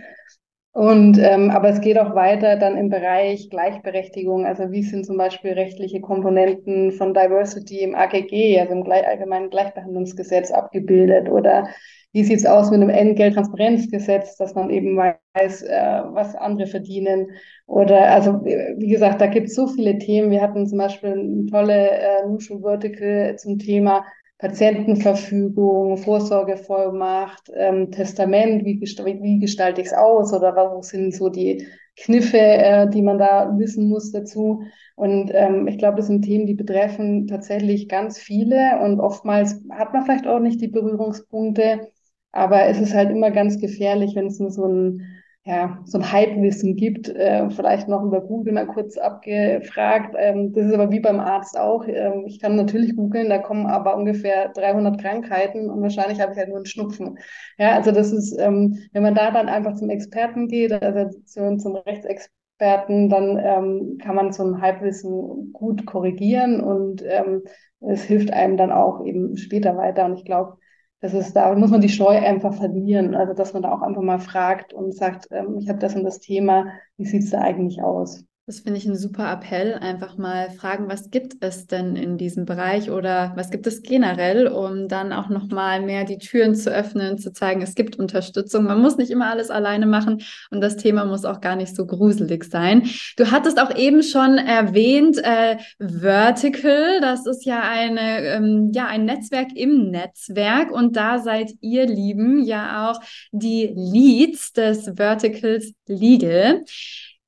Und 0.73 1.19
ähm, 1.19 1.51
aber 1.51 1.71
es 1.71 1.81
geht 1.81 1.99
auch 1.99 2.15
weiter 2.15 2.57
dann 2.57 2.77
im 2.77 2.91
Bereich 2.91 3.51
Gleichberechtigung. 3.51 4.47
Also 4.47 4.71
wie 4.71 4.85
sind 4.85 5.05
zum 5.05 5.17
Beispiel 5.17 5.53
rechtliche 5.53 6.01
Komponenten 6.01 6.93
von 6.93 7.13
Diversity 7.13 7.81
im 7.81 7.97
AGG, 7.97 8.61
also 8.61 8.75
im 8.75 8.89
allgemeinen 8.89 9.51
Gleichbehandlungsgesetz 9.51 10.53
abgebildet? 10.53 11.29
Oder 11.29 11.69
wie 12.13 12.23
sieht's 12.23 12.47
aus 12.47 12.71
mit 12.71 12.81
einem 12.81 12.91
Entgelttransparenzgesetz, 12.91 14.37
dass 14.37 14.55
man 14.55 14.71
eben 14.71 14.97
weiß, 14.97 15.63
äh, 15.63 16.03
was 16.13 16.37
andere 16.37 16.69
verdienen? 16.69 17.33
Oder 17.67 18.09
also 18.09 18.45
wie 18.45 18.89
gesagt, 18.89 19.21
da 19.21 19.27
gibt 19.27 19.49
es 19.49 19.57
so 19.57 19.67
viele 19.67 19.99
Themen. 19.99 20.31
Wir 20.31 20.41
hatten 20.41 20.69
zum 20.69 20.79
Beispiel 20.79 21.11
eine 21.13 21.47
tolle 21.47 21.91
äh, 21.91 22.27
Nushu 22.29 22.61
Vertical 22.61 23.37
zum 23.39 23.59
Thema 23.59 24.05
Patientenverfügung, 24.41 25.99
Vorsorgevollmacht, 25.99 27.51
ähm, 27.55 27.91
Testament, 27.91 28.65
wie, 28.65 28.79
gest 28.79 29.05
wie 29.05 29.39
gestalte 29.39 29.83
ich 29.83 29.89
es 29.89 29.93
aus 29.93 30.33
oder 30.33 30.57
wo 30.57 30.81
sind 30.83 31.15
so 31.15 31.29
die 31.29 31.67
Kniffe, 31.97 32.39
äh, 32.39 32.89
die 32.89 33.03
man 33.03 33.19
da 33.19 33.53
wissen 33.59 33.89
muss 33.91 34.13
dazu. 34.13 34.63
Und 34.97 35.31
ähm, 35.35 35.69
ich 35.69 35.77
glaube, 35.77 35.99
das 35.99 36.07
sind 36.07 36.23
Themen, 36.23 36.47
die 36.47 36.55
betreffen 36.55 37.27
tatsächlich 37.27 37.89
ganz 37.89 38.19
viele 38.19 38.81
und 38.83 38.99
oftmals 39.01 39.63
hat 39.71 39.93
man 39.93 40.05
vielleicht 40.05 40.27
auch 40.27 40.41
nicht 40.41 40.61
die 40.63 40.69
Berührungspunkte, 40.69 41.91
aber 42.33 42.65
es 42.67 42.81
ist 42.81 42.95
halt 42.95 43.11
immer 43.11 43.31
ganz 43.31 43.59
gefährlich, 43.59 44.15
wenn 44.15 44.27
es 44.27 44.39
nur 44.39 44.51
so 44.51 44.67
ein 44.67 45.20
ja, 45.51 45.81
so 45.85 45.99
ein 45.99 46.13
Halbwissen 46.13 46.77
gibt, 46.77 47.09
äh, 47.09 47.51
vielleicht 47.51 47.89
noch 47.89 48.05
über 48.05 48.21
Google 48.21 48.53
mal 48.53 48.69
kurz 48.69 48.97
abgefragt. 48.97 50.15
Ähm, 50.17 50.53
das 50.53 50.67
ist 50.67 50.75
aber 50.75 50.93
wie 50.93 51.01
beim 51.01 51.19
Arzt 51.19 51.59
auch. 51.59 51.85
Ähm, 51.89 52.23
ich 52.27 52.39
kann 52.39 52.55
natürlich 52.55 52.95
googeln, 52.95 53.29
da 53.29 53.39
kommen 53.39 53.67
aber 53.67 53.97
ungefähr 53.97 54.51
300 54.51 55.01
Krankheiten 55.01 55.69
und 55.69 55.83
wahrscheinlich 55.83 56.21
habe 56.21 56.33
ich 56.33 56.39
halt 56.39 56.49
nur 56.51 56.59
einen 56.59 56.67
Schnupfen. 56.67 57.19
Ja, 57.59 57.73
also 57.75 57.91
das 57.91 58.13
ist, 58.13 58.39
ähm, 58.39 58.79
wenn 58.93 59.03
man 59.03 59.17
da 59.17 59.33
dann 59.33 59.49
einfach 59.49 59.75
zum 59.75 59.91
Experten 59.91 60.47
geht, 60.47 60.73
also 60.73 61.19
zum, 61.25 61.59
zum 61.59 61.75
Rechtsexperten, 61.75 63.09
dann 63.09 63.37
ähm, 63.43 63.99
kann 64.01 64.15
man 64.15 64.33
so 64.33 64.45
ein 64.45 64.61
Halbwissen 64.61 65.53
gut 65.53 65.85
korrigieren 65.85 66.61
und 66.61 67.03
ähm, 67.05 67.43
es 67.81 68.05
hilft 68.05 68.33
einem 68.33 68.57
dann 68.57 68.71
auch 68.71 69.05
eben 69.05 69.37
später 69.37 69.77
weiter. 69.77 70.05
Und 70.05 70.15
ich 70.15 70.25
glaube, 70.25 70.59
das 71.01 71.15
ist, 71.15 71.35
da 71.35 71.55
muss 71.55 71.71
man 71.71 71.81
die 71.81 71.89
Scheu 71.89 72.19
einfach 72.19 72.55
verlieren. 72.55 73.15
Also, 73.15 73.35
dass 73.35 73.53
man 73.55 73.63
da 73.63 73.73
auch 73.73 73.83
einfach 73.83 74.03
mal 74.03 74.21
fragt 74.21 74.73
und 74.73 74.95
sagt, 74.95 75.29
ähm, 75.31 75.59
ich 75.59 75.69
habe 75.69 75.79
das 75.79 75.95
und 75.95 76.05
das 76.05 76.21
Thema, 76.21 76.67
wie 76.97 77.07
sieht 77.07 77.25
es 77.25 77.31
da 77.31 77.41
eigentlich 77.41 77.83
aus? 77.83 78.25
Das 78.47 78.61
finde 78.61 78.79
ich 78.79 78.87
ein 78.87 78.97
super 78.97 79.31
Appell. 79.31 79.75
Einfach 79.75 80.17
mal 80.17 80.51
fragen, 80.51 80.89
was 80.89 81.11
gibt 81.11 81.37
es 81.39 81.69
denn 81.69 81.95
in 81.95 82.19
diesem 82.19 82.47
Bereich 82.47 82.91
oder 82.91 83.33
was 83.37 83.51
gibt 83.51 83.67
es 83.69 83.83
generell, 83.83 84.49
um 84.49 84.89
dann 84.89 85.13
auch 85.13 85.29
nochmal 85.29 85.81
mehr 85.83 86.05
die 86.05 86.19
Türen 86.19 86.57
zu 86.57 86.73
öffnen, 86.73 87.17
zu 87.17 87.33
zeigen, 87.33 87.63
es 87.63 87.77
gibt 87.77 87.97
Unterstützung. 87.97 88.65
Man 88.65 88.83
muss 88.83 88.97
nicht 88.97 89.13
immer 89.13 89.31
alles 89.31 89.51
alleine 89.51 89.87
machen 89.87 90.23
und 90.51 90.61
das 90.63 90.77
Thema 90.77 91.05
muss 91.05 91.25
auch 91.25 91.41
gar 91.41 91.55
nicht 91.55 91.77
so 91.77 91.87
gruselig 91.87 92.43
sein. 92.45 92.91
Du 93.17 93.31
hattest 93.31 93.61
auch 93.61 93.77
eben 93.77 94.03
schon 94.03 94.39
erwähnt, 94.39 95.19
äh, 95.23 95.59
Vertical, 95.79 97.01
das 97.01 97.27
ist 97.27 97.45
ja 97.45 97.61
eine, 97.61 98.21
ähm, 98.25 98.73
ja, 98.75 98.87
ein 98.87 99.05
Netzwerk 99.05 99.49
im 99.55 99.91
Netzwerk 99.91 100.73
und 100.73 100.97
da 100.97 101.21
seid 101.21 101.53
ihr 101.61 101.87
Lieben 101.87 102.43
ja 102.43 102.91
auch 102.91 103.01
die 103.31 103.73
Leads 103.77 104.55
des 104.55 104.91
Verticals 104.97 105.73
Legal. 105.87 106.63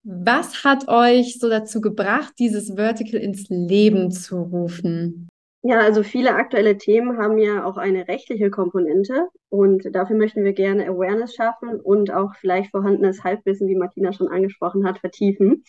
Was 0.04 0.64
hat 0.64 0.88
euch 0.88 1.38
so 1.38 1.48
dazu 1.48 1.80
gebracht, 1.80 2.34
dieses 2.38 2.74
Vertical 2.74 3.20
ins 3.20 3.48
Leben 3.48 4.10
zu 4.10 4.42
rufen? 4.42 5.28
Ja, 5.64 5.78
also 5.78 6.02
viele 6.02 6.34
aktuelle 6.34 6.76
Themen 6.76 7.18
haben 7.18 7.38
ja 7.38 7.64
auch 7.64 7.76
eine 7.76 8.08
rechtliche 8.08 8.50
Komponente 8.50 9.28
und 9.48 9.94
dafür 9.94 10.16
möchten 10.16 10.42
wir 10.42 10.54
gerne 10.54 10.88
Awareness 10.88 11.36
schaffen 11.36 11.80
und 11.80 12.12
auch 12.12 12.34
vielleicht 12.34 12.72
vorhandenes 12.72 13.22
Halbwissen, 13.22 13.68
wie 13.68 13.76
Martina 13.76 14.12
schon 14.12 14.26
angesprochen 14.26 14.84
hat, 14.84 14.98
vertiefen. 14.98 15.62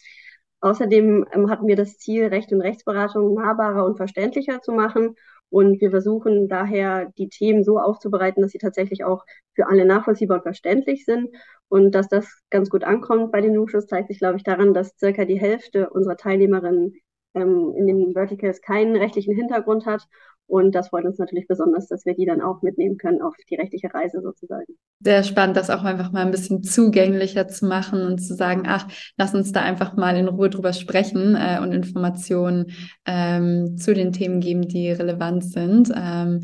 Außerdem 0.61 1.27
ähm, 1.31 1.49
hatten 1.51 1.67
wir 1.67 1.75
das 1.75 1.99
Ziel, 1.99 2.25
Recht 2.25 2.51
und 2.51 2.61
Rechtsberatung 2.61 3.35
nahbarer 3.35 3.85
und 3.85 3.97
verständlicher 3.97 4.61
zu 4.61 4.71
machen 4.71 5.15
und 5.53 5.81
wir 5.81 5.91
versuchen 5.91 6.47
daher, 6.47 7.11
die 7.19 7.29
Themen 7.29 7.63
so 7.63 7.77
aufzubereiten, 7.77 8.41
dass 8.41 8.53
sie 8.53 8.57
tatsächlich 8.57 9.03
auch 9.03 9.23
für 9.53 9.67
alle 9.67 9.85
nachvollziehbar 9.85 10.37
und 10.37 10.41
verständlich 10.41 11.05
sind. 11.05 11.29
Und 11.69 11.93
dass 11.93 12.07
das 12.07 12.41
ganz 12.49 12.71
gut 12.71 12.83
ankommt 12.83 13.31
bei 13.31 13.39
den 13.39 13.53
Nushos, 13.53 13.85
zeigt 13.85 14.07
sich, 14.07 14.17
glaube 14.17 14.37
ich, 14.37 14.43
daran, 14.43 14.73
dass 14.73 14.97
circa 14.97 15.25
die 15.25 15.39
Hälfte 15.39 15.91
unserer 15.91 16.17
Teilnehmerinnen 16.17 16.95
ähm, 17.35 17.71
in 17.77 17.85
den 17.85 18.13
Verticals 18.13 18.61
keinen 18.61 18.95
rechtlichen 18.95 19.35
Hintergrund 19.35 19.85
hat 19.85 20.07
und 20.47 20.75
das 20.75 20.89
freut 20.89 21.05
uns 21.05 21.17
natürlich 21.17 21.47
besonders, 21.47 21.87
dass 21.87 22.05
wir 22.05 22.15
die 22.15 22.25
dann 22.25 22.41
auch 22.41 22.61
mitnehmen 22.61 22.97
können 22.97 23.21
auf 23.21 23.33
die 23.49 23.55
rechtliche 23.55 23.93
Reise 23.93 24.21
sozusagen. 24.21 24.77
Sehr 24.99 25.23
spannend, 25.23 25.57
das 25.57 25.69
auch 25.69 25.83
einfach 25.83 26.11
mal 26.11 26.21
ein 26.21 26.31
bisschen 26.31 26.63
zugänglicher 26.63 27.47
zu 27.47 27.65
machen 27.65 28.05
und 28.05 28.19
zu 28.19 28.35
sagen, 28.35 28.63
ach, 28.67 28.87
lass 29.17 29.33
uns 29.33 29.51
da 29.51 29.61
einfach 29.61 29.95
mal 29.95 30.15
in 30.17 30.27
Ruhe 30.27 30.49
drüber 30.49 30.73
sprechen 30.73 31.35
äh, 31.35 31.59
und 31.61 31.71
Informationen 31.71 32.71
ähm, 33.05 33.77
zu 33.77 33.93
den 33.93 34.11
Themen 34.11 34.39
geben, 34.39 34.67
die 34.67 34.91
relevant 34.91 35.43
sind. 35.43 35.91
Ähm, 35.95 36.41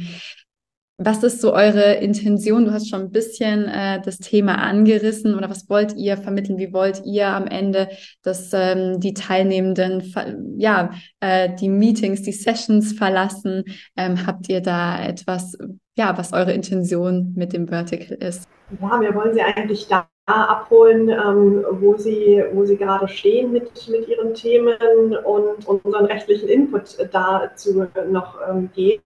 was 0.99 1.23
ist 1.23 1.39
so 1.39 1.53
eure 1.53 1.93
Intention? 1.95 2.65
Du 2.65 2.73
hast 2.73 2.89
schon 2.89 3.03
ein 3.03 3.11
bisschen 3.11 3.69
äh, 3.69 4.01
das 4.01 4.17
Thema 4.17 4.55
angerissen 4.55 5.33
oder 5.33 5.49
was 5.49 5.69
wollt 5.69 5.95
ihr 5.95 6.17
vermitteln? 6.17 6.57
Wie 6.57 6.73
wollt 6.73 7.01
ihr 7.05 7.27
am 7.27 7.47
Ende, 7.47 7.87
dass 8.21 8.51
ähm, 8.53 8.99
die 8.99 9.13
Teilnehmenden 9.13 10.13
ja 10.57 10.91
äh, 11.21 11.55
die 11.55 11.69
Meetings, 11.69 12.21
die 12.23 12.33
Sessions 12.33 12.91
verlassen? 12.91 13.63
Ähm, 13.95 14.27
habt 14.27 14.49
ihr 14.49 14.59
da 14.59 15.01
etwas, 15.01 15.57
ja, 15.97 16.17
was 16.17 16.33
eure 16.33 16.51
Intention 16.51 17.33
mit 17.33 17.53
dem 17.53 17.69
Vertical 17.69 18.17
ist? 18.17 18.43
Ja, 18.81 18.99
wir 18.99 19.15
wollen 19.15 19.33
sie 19.33 19.41
eigentlich 19.41 19.87
da 19.87 20.09
abholen, 20.29 21.09
ähm, 21.09 21.65
wo, 21.71 21.97
sie, 21.97 22.43
wo 22.53 22.65
sie 22.65 22.77
gerade 22.77 23.07
stehen 23.07 23.51
mit, 23.51 23.87
mit 23.89 24.07
ihren 24.07 24.33
Themen 24.33 24.77
und, 25.23 25.67
und 25.67 25.85
unseren 25.85 26.05
rechtlichen 26.05 26.49
Input 26.49 26.97
dazu 27.11 27.85
noch 28.09 28.39
ähm, 28.47 28.69
geben, 28.73 29.01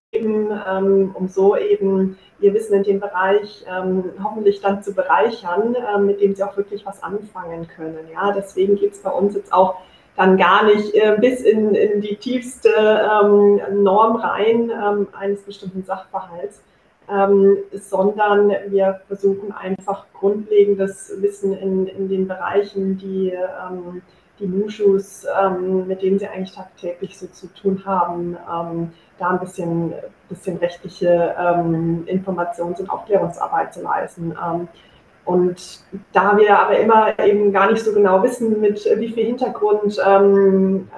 ähm, 0.68 1.12
um 1.14 1.28
so 1.28 1.56
eben 1.56 2.18
ihr 2.40 2.54
Wissen 2.54 2.76
in 2.76 2.84
dem 2.84 3.00
Bereich 3.00 3.66
ähm, 3.68 4.04
hoffentlich 4.24 4.62
dann 4.62 4.84
zu 4.84 4.94
bereichern, 4.94 5.76
äh, 5.76 5.98
mit 5.98 6.22
dem 6.22 6.36
sie 6.36 6.44
auch 6.44 6.58
wirklich 6.58 6.86
was 6.86 7.02
anfangen 7.02 7.68
können. 7.68 8.08
Ja, 8.12 8.32
deswegen 8.32 8.76
geht 8.76 8.94
es 8.94 9.00
bei 9.00 9.12
uns 9.12 9.36
jetzt 9.36 9.54
auch 9.54 9.76
dann 10.16 10.38
gar 10.38 10.66
nicht 10.66 10.94
äh, 10.94 11.18
bis 11.20 11.42
in, 11.42 11.74
in 11.74 12.02
die 12.02 12.16
tiefste 12.18 12.70
ähm, 12.70 13.62
Norm 13.84 14.18
rein 14.18 14.70
ähm, 14.72 15.08
eines 15.14 15.42
bestimmten 15.42 15.84
Sachverhalts 15.84 16.62
ähm, 17.14 17.58
sondern 17.74 18.50
wir 18.68 19.02
versuchen 19.08 19.52
einfach 19.52 20.06
grundlegendes 20.14 21.14
Wissen 21.22 21.54
in, 21.54 21.88
in 21.88 22.10
den 22.10 22.28
Bereichen, 22.28 22.98
die 22.98 23.30
ähm, 23.30 24.02
die 24.40 24.48
Nushus, 24.48 25.26
ähm, 25.42 25.88
mit 25.88 26.02
denen 26.02 26.20
sie 26.20 26.28
eigentlich 26.28 26.56
tagtäglich 26.56 27.18
so 27.18 27.28
zu 27.28 27.48
tun 27.54 27.84
haben, 27.86 28.38
ähm, 28.52 28.92
da 29.20 29.30
ein 29.30 29.40
bisschen, 29.40 29.94
bisschen 30.28 30.58
rechtliche 30.58 31.36
ähm, 31.38 32.04
Informations- 32.08 32.80
und 32.80 32.90
Aufklärungsarbeit 32.90 33.74
zu 33.74 33.84
leisten. 33.84 34.32
Ähm, 34.32 34.68
und 35.26 35.80
da 36.12 36.38
wir 36.38 36.60
aber 36.60 36.80
immer 36.80 37.18
eben 37.20 37.54
gar 37.54 37.72
nicht 37.72 37.84
so 37.84 37.94
genau 37.94 38.22
wissen, 38.24 38.60
mit 38.60 38.84
wie 38.98 39.08
viel 39.08 39.26
Hintergrund 39.26 39.98
kommen 39.98 40.90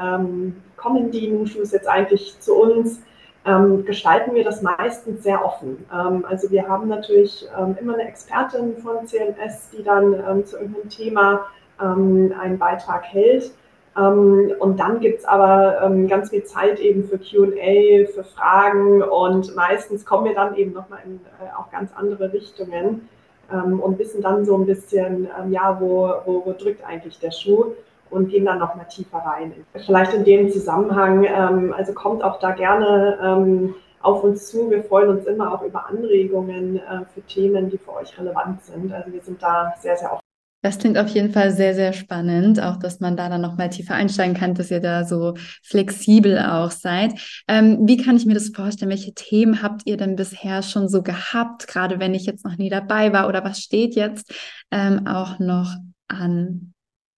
die 1.12 1.30
Nushus 1.30 1.72
jetzt 1.72 1.88
eigentlich 1.88 2.40
zu 2.40 2.56
uns, 2.56 3.02
ähm, 3.46 3.86
gestalten 3.86 4.34
wir 4.34 4.44
das 4.44 4.62
meistens 4.62 5.24
sehr 5.24 5.46
offen. 5.46 5.86
Ähm, 5.94 6.26
also 6.28 6.50
wir 6.50 6.68
haben 6.68 6.88
natürlich 6.88 7.48
ähm, 7.58 7.78
immer 7.80 7.94
eine 7.94 8.08
Expertin 8.08 8.78
von 8.78 9.06
CMS, 9.06 9.70
die 9.72 9.84
dann 9.84 10.14
ähm, 10.14 10.46
zu 10.46 10.58
irgendeinem 10.58 10.90
Thema 10.90 11.46
ähm, 11.82 12.34
einen 12.40 12.58
Beitrag 12.58 13.04
hält. 13.06 13.52
Ähm, 13.98 14.52
und 14.60 14.80
dann 14.80 15.00
gibt 15.00 15.20
es 15.20 15.26
aber 15.26 15.90
ganz 16.10 16.32
viel 16.32 16.44
Zeit 16.44 16.80
eben 16.80 17.04
für 17.04 17.20
QA, 17.20 18.12
für 18.12 18.24
Fragen 18.24 19.02
und 19.04 19.56
meistens 19.56 20.06
kommen 20.06 20.26
wir 20.26 20.34
dann 20.34 20.56
eben 20.56 20.74
nochmal 20.74 21.00
in 21.06 21.20
äh, 21.40 21.56
auch 21.58 21.72
ganz 21.72 21.92
andere 21.96 22.34
Richtungen 22.34 23.08
und 23.48 24.00
wissen 24.00 24.24
dann 24.24 24.44
so 24.44 24.58
ein 24.58 24.66
bisschen, 24.66 25.30
ja, 25.50 25.80
wo, 25.80 26.12
wo, 26.26 26.44
wo 26.48 26.54
drückt 26.54 26.84
eigentlich 26.84 27.20
der 27.20 27.30
Schuh 27.30 27.76
und 28.16 28.30
gehen 28.30 28.46
dann 28.46 28.60
noch 28.60 28.76
mal 28.76 28.86
tiefer 28.86 29.18
rein. 29.18 29.54
Vielleicht 29.86 30.14
in 30.14 30.24
dem 30.24 30.50
Zusammenhang, 30.50 31.26
ähm, 31.26 31.74
also 31.76 31.94
kommt 31.94 32.24
auch 32.24 32.40
da 32.40 32.52
gerne 32.52 33.18
ähm, 33.22 33.76
auf 34.02 34.24
uns 34.24 34.48
zu. 34.48 34.70
Wir 34.70 34.84
freuen 34.84 35.10
uns 35.10 35.26
immer 35.26 35.54
auch 35.54 35.64
über 35.64 35.88
Anregungen 35.90 36.78
äh, 36.78 37.06
für 37.14 37.22
Themen, 37.22 37.70
die 37.70 37.78
für 37.78 37.94
euch 37.94 38.18
relevant 38.18 38.64
sind. 38.64 38.94
Also 38.94 39.12
wir 39.12 39.22
sind 39.22 39.42
da 39.42 39.74
sehr, 39.80 39.98
sehr 39.98 40.12
offen. 40.12 40.22
Das 40.66 40.80
klingt 40.80 40.98
auf 40.98 41.10
jeden 41.10 41.32
Fall 41.32 41.52
sehr, 41.52 41.76
sehr 41.76 41.94
spannend, 41.94 42.60
auch 42.60 42.78
dass 42.78 43.00
man 43.00 43.16
da 43.16 43.30
dann 43.30 43.42
noch 43.42 43.56
mal 43.56 43.70
tiefer 43.70 43.94
einsteigen 43.94 44.36
kann, 44.36 44.56
dass 44.56 44.72
ihr 44.72 44.80
da 44.80 45.04
so 45.04 45.36
flexibel 45.62 46.40
auch 46.40 46.72
seid. 46.72 47.14
Ähm, 47.48 47.82
wie 47.84 47.98
kann 47.98 48.18
ich 48.18 48.26
mir 48.26 48.34
das 48.34 48.50
vorstellen? 48.50 48.90
Welche 48.90 49.14
Themen 49.14 49.62
habt 49.62 49.84
ihr 49.86 49.96
denn 49.96 50.16
bisher 50.16 50.64
schon 50.64 50.90
so 50.90 51.04
gehabt, 51.04 51.68
gerade 51.68 52.00
wenn 52.00 52.16
ich 52.16 52.26
jetzt 52.26 52.46
noch 52.46 52.58
nie 52.58 52.72
dabei 52.72 53.14
war 53.14 53.28
oder 53.28 53.44
was 53.44 53.60
steht 53.60 53.94
jetzt 53.94 54.34
ähm, 54.72 55.06
auch 55.06 55.38
noch 55.38 55.76
an? 56.08 56.74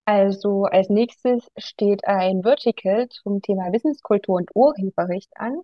Also 0.07 0.63
als 0.63 0.87
nächstes 0.87 1.51
steht 1.57 2.07
ein 2.07 2.43
Vertical 2.43 3.09
zum 3.09 3.41
Thema 3.41 3.73
Wissenskultur 3.73 4.35
und 4.37 4.49
Urheberrecht 4.55 5.29
an. 5.35 5.59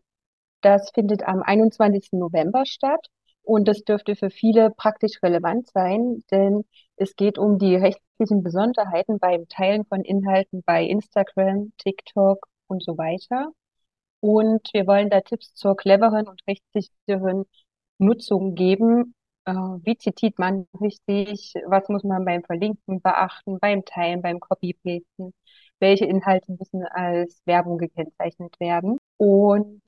Das 0.60 0.91
findet 0.93 1.23
am 1.23 1.41
21. 1.41 2.10
November 2.12 2.65
statt 2.65 3.08
und 3.43 3.69
das 3.69 3.86
dürfte 3.86 4.17
für 4.17 4.29
viele 4.29 4.69
praktisch 4.71 5.23
relevant 5.23 5.69
sein, 5.69 6.25
denn 6.29 6.65
es 6.97 7.15
geht 7.15 7.38
um 7.38 7.58
die 7.58 7.77
rechtlichen 7.77 8.43
Besonderheiten 8.43 9.17
beim 9.17 9.47
Teilen 9.47 9.86
von 9.86 10.01
Inhalten 10.01 10.62
bei 10.65 10.84
Instagram, 10.84 11.71
TikTok 11.77 12.45
und 12.67 12.84
so 12.84 12.97
weiter. 12.97 13.53
Und 14.19 14.67
wir 14.73 14.88
wollen 14.88 15.10
da 15.10 15.21
Tipps 15.21 15.53
zur 15.56 15.77
cleveren 15.77 16.27
und 16.27 16.41
rechtssicheren 16.49 17.45
Nutzung 17.97 18.56
geben, 18.56 19.15
wie 19.45 19.97
zitiert 19.97 20.39
man 20.39 20.67
richtig? 20.79 21.53
Was 21.67 21.89
muss 21.89 22.03
man 22.03 22.25
beim 22.25 22.43
Verlinken 22.43 23.01
beachten, 23.01 23.60
beim 23.60 23.84
Teilen, 23.86 24.21
beim 24.21 24.39
Copy-Pasten? 24.39 25.34
Welche 25.79 26.06
Inhalte 26.06 26.51
müssen 26.51 26.84
als 26.86 27.41
Werbung 27.45 27.77
gekennzeichnet 27.77 28.60
werden? 28.60 28.97
Und 29.17 29.82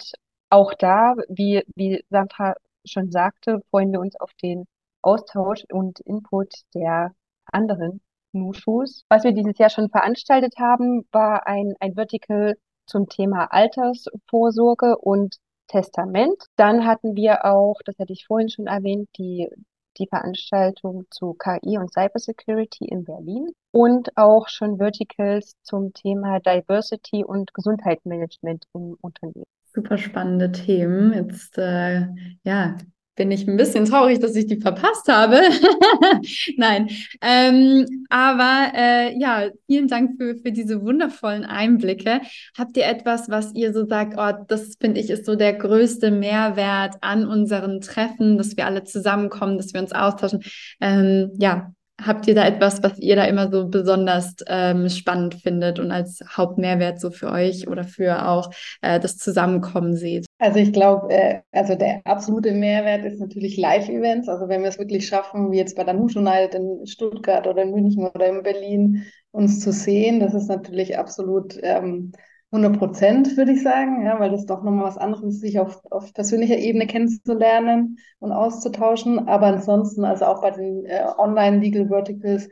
auch 0.49 0.73
da, 0.73 1.15
wie, 1.29 1.63
wie 1.75 2.03
Sandra 2.09 2.55
schon 2.85 3.11
sagte, 3.11 3.61
freuen 3.69 3.91
wir 3.91 3.99
uns 3.99 4.19
auf 4.19 4.31
den 4.41 4.65
Austausch 5.01 5.63
und 5.71 5.99
Input 6.01 6.53
der 6.73 7.11
anderen 7.45 8.01
Nushus. 8.33 9.05
Was 9.09 9.23
wir 9.23 9.31
dieses 9.31 9.57
Jahr 9.57 9.69
schon 9.69 9.89
veranstaltet 9.89 10.55
haben, 10.59 11.07
war 11.11 11.47
ein, 11.47 11.73
ein 11.79 11.93
Vertical 11.93 12.55
zum 12.85 13.07
Thema 13.07 13.45
Altersvorsorge 13.51 14.97
und 14.97 15.37
Testament. 15.67 16.35
Dann 16.55 16.85
hatten 16.85 17.15
wir 17.15 17.45
auch, 17.45 17.81
das 17.85 17.97
hatte 17.99 18.13
ich 18.13 18.25
vorhin 18.25 18.49
schon 18.49 18.67
erwähnt, 18.67 19.09
die, 19.17 19.49
die 19.97 20.07
Veranstaltung 20.07 21.05
zu 21.09 21.33
KI 21.33 21.77
und 21.77 21.91
Cybersecurity 21.91 22.85
in 22.85 23.05
Berlin 23.05 23.51
und 23.71 24.15
auch 24.17 24.47
schon 24.47 24.77
Verticals 24.77 25.55
zum 25.63 25.93
Thema 25.93 26.39
Diversity 26.39 27.23
und 27.23 27.53
Gesundheitsmanagement 27.53 28.65
im 28.73 28.95
Unternehmen. 29.01 29.45
Super 29.63 29.97
spannende 29.97 30.51
Themen. 30.51 31.13
Jetzt 31.13 31.57
äh, 31.57 32.07
ja, 32.43 32.77
bin 33.15 33.31
ich 33.31 33.47
ein 33.47 33.57
bisschen 33.57 33.85
traurig, 33.85 34.19
dass 34.19 34.35
ich 34.35 34.45
die 34.45 34.59
verpasst 34.59 35.07
habe. 35.07 35.41
Nein, 36.57 36.89
ähm, 37.21 38.05
aber 38.09 38.71
äh, 38.75 39.17
ja, 39.17 39.49
vielen 39.67 39.87
Dank 39.87 40.17
für, 40.17 40.35
für 40.35 40.51
diese 40.51 40.81
wundervollen 40.81 41.45
Einblicke. 41.45 42.21
Habt 42.57 42.77
ihr 42.77 42.85
etwas, 42.85 43.29
was 43.29 43.53
ihr 43.55 43.73
so 43.73 43.85
sagt, 43.85 44.15
oh, 44.17 44.45
das 44.47 44.75
finde 44.79 44.99
ich 44.99 45.09
ist 45.09 45.25
so 45.25 45.35
der 45.35 45.53
größte 45.53 46.11
Mehrwert 46.11 46.95
an 47.01 47.25
unseren 47.25 47.81
Treffen, 47.81 48.37
dass 48.37 48.57
wir 48.57 48.65
alle 48.65 48.83
zusammenkommen, 48.83 49.57
dass 49.57 49.73
wir 49.73 49.81
uns 49.81 49.93
austauschen? 49.93 50.43
Ähm, 50.81 51.31
ja, 51.39 51.71
Habt 52.01 52.27
ihr 52.27 52.35
da 52.35 52.45
etwas, 52.45 52.83
was 52.83 52.99
ihr 52.99 53.15
da 53.15 53.23
immer 53.23 53.49
so 53.49 53.67
besonders 53.67 54.35
ähm, 54.47 54.89
spannend 54.89 55.35
findet 55.35 55.79
und 55.79 55.91
als 55.91 56.19
Hauptmehrwert 56.35 56.99
so 56.99 57.09
für 57.09 57.31
euch 57.31 57.69
oder 57.69 57.85
für 57.85 58.27
auch 58.27 58.51
äh, 58.81 58.99
das 58.99 59.17
Zusammenkommen 59.17 59.95
seht? 59.95 60.25
Also 60.37 60.59
ich 60.59 60.73
glaube, 60.73 61.13
äh, 61.13 61.39
also 61.53 61.75
der 61.75 62.01
absolute 62.03 62.51
Mehrwert 62.51 63.05
ist 63.05 63.19
natürlich 63.19 63.55
Live-Events. 63.55 64.27
Also 64.27 64.49
wenn 64.49 64.61
wir 64.61 64.69
es 64.69 64.77
wirklich 64.77 65.07
schaffen, 65.07 65.51
wie 65.51 65.57
jetzt 65.57 65.77
bei 65.77 65.85
der 65.85 65.93
Nushu 65.93 66.19
Night 66.19 66.53
in 66.53 66.85
Stuttgart 66.85 67.47
oder 67.47 67.63
in 67.63 67.71
München 67.71 68.05
oder 68.05 68.27
in 68.27 68.43
Berlin, 68.43 69.05
uns 69.31 69.61
zu 69.61 69.71
sehen, 69.71 70.19
das 70.19 70.33
ist 70.33 70.47
natürlich 70.47 70.97
absolut 70.97 71.57
ähm, 71.63 72.11
100 72.55 72.77
Prozent, 72.77 73.37
würde 73.37 73.51
ich 73.51 73.63
sagen, 73.63 74.05
ja, 74.05 74.19
weil 74.19 74.31
das 74.31 74.45
doch 74.45 74.63
nochmal 74.63 74.85
was 74.85 74.97
anderes 74.97 75.23
ist, 75.23 75.41
sich 75.41 75.59
auf, 75.59 75.81
auf 75.91 76.13
persönlicher 76.13 76.57
Ebene 76.57 76.87
kennenzulernen 76.87 77.97
und 78.19 78.31
auszutauschen. 78.31 79.27
Aber 79.27 79.47
ansonsten, 79.47 80.05
also 80.05 80.25
auch 80.25 80.41
bei 80.41 80.51
den 80.51 80.85
äh, 80.85 81.05
Online-Legal 81.17 81.89
Verticals, 81.89 82.49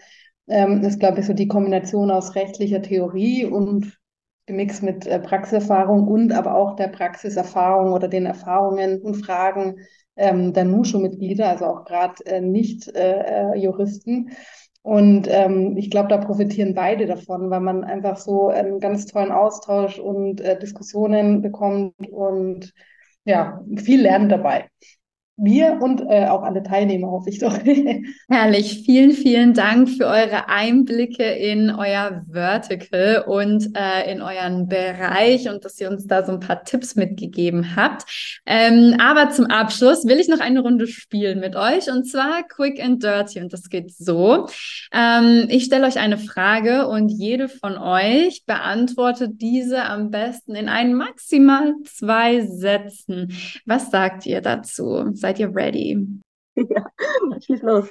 ähm, 0.48 0.82
ist, 0.82 1.00
glaube 1.00 1.22
ich, 1.22 1.26
so 1.26 1.34
die 1.34 1.48
Kombination 1.48 2.12
aus 2.12 2.36
rechtlicher 2.36 2.82
Theorie 2.82 3.46
und 3.46 3.98
gemixt 4.46 4.84
mit 4.84 5.08
äh, 5.08 5.20
Praxiserfahrung 5.20 6.08
und 6.08 6.34
aber 6.34 6.56
auch 6.56 6.76
der 6.76 6.90
Praxiserfahrung 6.90 7.94
oder 7.94 8.08
den 8.08 8.26
Erfahrungen 8.26 9.02
und 9.02 9.16
Fragen 9.16 9.78
ähm, 10.16 10.54
der 10.54 10.66
NUSHO-Mitglieder, 10.66 11.50
also 11.50 11.66
auch 11.66 11.86
gerade 11.86 12.26
äh, 12.26 12.42
Nicht-Juristen. 12.42 14.28
Äh, 14.28 14.32
äh 14.32 14.36
und 14.84 15.28
ähm, 15.30 15.78
ich 15.78 15.90
glaube, 15.90 16.10
da 16.10 16.18
profitieren 16.18 16.76
beide 16.76 17.08
davon, 17.08 17.50
weil 17.50 17.62
man 17.62 17.84
einfach 17.86 18.18
so 18.18 18.50
einen 18.50 18.80
ganz 18.80 19.06
tollen 19.08 19.32
Austausch 19.32 19.98
und 20.00 20.42
äh, 20.42 20.60
Diskussionen 20.60 21.42
bekommt 21.42 21.96
und 22.10 22.74
ja, 23.26 23.64
viel 23.78 24.02
lernt 24.02 24.32
dabei 24.32 24.70
wir 25.36 25.80
und 25.82 26.02
äh, 26.02 26.28
auch 26.28 26.44
alle 26.44 26.62
Teilnehmer, 26.62 27.10
hoffe 27.10 27.30
ich 27.30 27.40
doch. 27.40 27.58
Herrlich. 28.30 28.84
Vielen, 28.86 29.12
vielen 29.12 29.54
Dank 29.54 29.90
für 29.90 30.06
eure 30.06 30.48
Einblicke 30.48 31.24
in 31.24 31.72
euer 31.72 32.24
Vertical 32.30 33.24
und 33.26 33.76
äh, 33.76 34.12
in 34.12 34.22
euren 34.22 34.68
Bereich 34.68 35.50
und 35.50 35.66
dass 35.66 35.80
ihr 35.82 35.90
uns 35.90 36.06
da 36.06 36.24
so 36.24 36.34
ein 36.34 36.40
paar 36.40 36.64
Tipps 36.64 36.96
mitgegeben 36.96 37.76
habt. 37.76 38.04
Ähm, 38.46 38.96
aber 39.00 39.32
zum 39.32 39.46
Abschluss 39.46 40.06
will 40.06 40.20
ich 40.20 40.28
noch 40.28 40.40
eine 40.40 40.60
Runde 40.60 40.86
spielen 40.86 41.40
mit 41.40 41.56
euch 41.56 41.92
und 41.92 42.06
zwar 42.06 42.44
Quick 42.44 42.80
and 42.84 43.04
Dirty 43.04 43.42
und 43.42 43.52
das 43.52 43.70
geht 43.70 43.92
so. 43.92 44.48
Ähm, 44.94 45.48
ich 45.50 45.64
stelle 45.66 45.88
euch 45.88 45.98
eine 45.98 46.20
Frage 46.20 46.88
und 46.88 47.10
jede 47.10 47.50
von 47.50 47.76
euch 47.78 48.44
beantwortet 48.46 49.42
diese 49.42 49.84
am 49.84 50.12
besten 50.12 50.54
in 50.54 50.70
einen 50.70 50.94
maximal 50.94 51.74
zwei 51.86 52.42
Sätzen. 52.46 53.34
Was 53.66 53.90
sagt 53.90 54.28
ihr 54.28 54.42
dazu? 54.42 55.12
Seid 55.24 55.40
ihr 55.40 55.56
ready? 55.56 56.06
Ja, 56.56 56.86
schieß 57.46 57.62
los. 57.62 57.90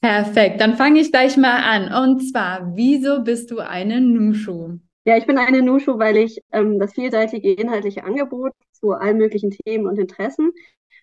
Perfekt, 0.00 0.60
dann 0.60 0.76
fange 0.76 1.00
ich 1.00 1.10
gleich 1.10 1.36
mal 1.36 1.64
an. 1.64 1.92
Und 1.92 2.20
zwar, 2.20 2.76
wieso 2.76 3.24
bist 3.24 3.50
du 3.50 3.58
eine 3.58 4.00
Nushu? 4.00 4.78
Ja, 5.04 5.16
ich 5.16 5.26
bin 5.26 5.36
eine 5.36 5.62
Nushu, 5.62 5.98
weil 5.98 6.16
ich 6.16 6.40
ähm, 6.52 6.78
das 6.78 6.92
vielseitige 6.92 7.54
inhaltliche 7.54 8.04
Angebot 8.04 8.52
zu 8.70 8.92
allen 8.92 9.16
möglichen 9.18 9.50
Themen 9.50 9.88
und 9.88 9.98
Interessen 9.98 10.52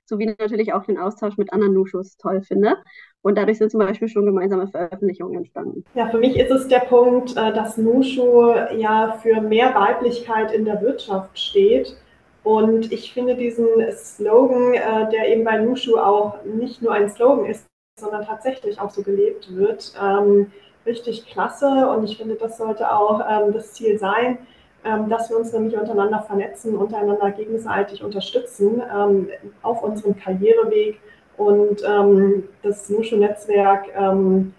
sowie 0.06 0.28
natürlich 0.28 0.72
auch 0.72 0.86
den 0.86 0.98
Austausch 0.98 1.36
mit 1.36 1.52
anderen 1.52 1.74
Nushus 1.74 2.16
toll 2.16 2.44
finde. 2.44 2.78
Und 3.24 3.38
dadurch 3.38 3.58
sind 3.58 3.72
zum 3.72 3.82
Beispiel 3.82 4.08
schon 4.08 4.26
gemeinsame 4.26 4.70
Veröffentlichungen 4.70 5.36
entstanden. 5.36 5.84
Ja, 5.96 6.08
für 6.08 6.20
mich 6.20 6.38
ist 6.38 6.52
es 6.52 6.70
der 6.70 6.80
Punkt, 6.80 7.32
äh, 7.32 7.52
dass 7.52 7.78
Nushu 7.78 8.54
ja 8.78 9.20
für 9.22 9.42
mehr 9.42 9.76
Weiblichkeit 9.76 10.54
in 10.54 10.64
der 10.64 10.82
Wirtschaft 10.82 11.38
steht 11.38 11.98
und 12.46 12.91
ich 12.91 13.12
finde 13.12 13.36
diesen 13.36 13.68
Slogan, 13.91 14.76
äh, 14.76 15.10
der 15.10 15.30
eben 15.30 15.43
bei 15.43 15.58
Nushu 15.58 15.98
auch 15.98 16.43
nicht 16.46 16.80
nur 16.80 16.93
ein 16.93 17.10
Slogan 17.10 17.46
ist, 17.48 17.66
sondern 18.00 18.24
tatsächlich 18.24 18.80
auch 18.80 18.91
so 18.91 19.02
gelebt 19.02 19.48
wird, 19.56 19.91
ähm, 20.00 20.52
richtig 20.86 21.26
klasse. 21.26 21.89
Und 21.89 22.04
ich 22.04 22.18
finde, 22.18 22.36
das 22.36 22.60
sollte 22.60 22.91
auch 22.91 23.20
ähm, 23.28 23.52
das 23.52 23.74
Ziel 23.74 23.98
sein, 23.98 24.38
ähm, 24.84 25.10
dass 25.10 25.32
wir 25.32 25.38
uns 25.38 25.54
nämlich 25.54 25.76
untereinander 25.76 26.22
vernetzen, 26.22 26.78
untereinander 26.78 27.32
gegenseitig 27.32 28.04
unterstützen 28.04 28.80
ähm, 28.96 29.30
auf 29.64 29.82
unserem 29.82 30.16
Karriereweg. 30.16 31.00
Und 31.38 31.84
ähm, 31.84 32.48
das 32.62 32.88
Nushu-Netzwerk 32.91 33.88
ähm, 33.98 34.54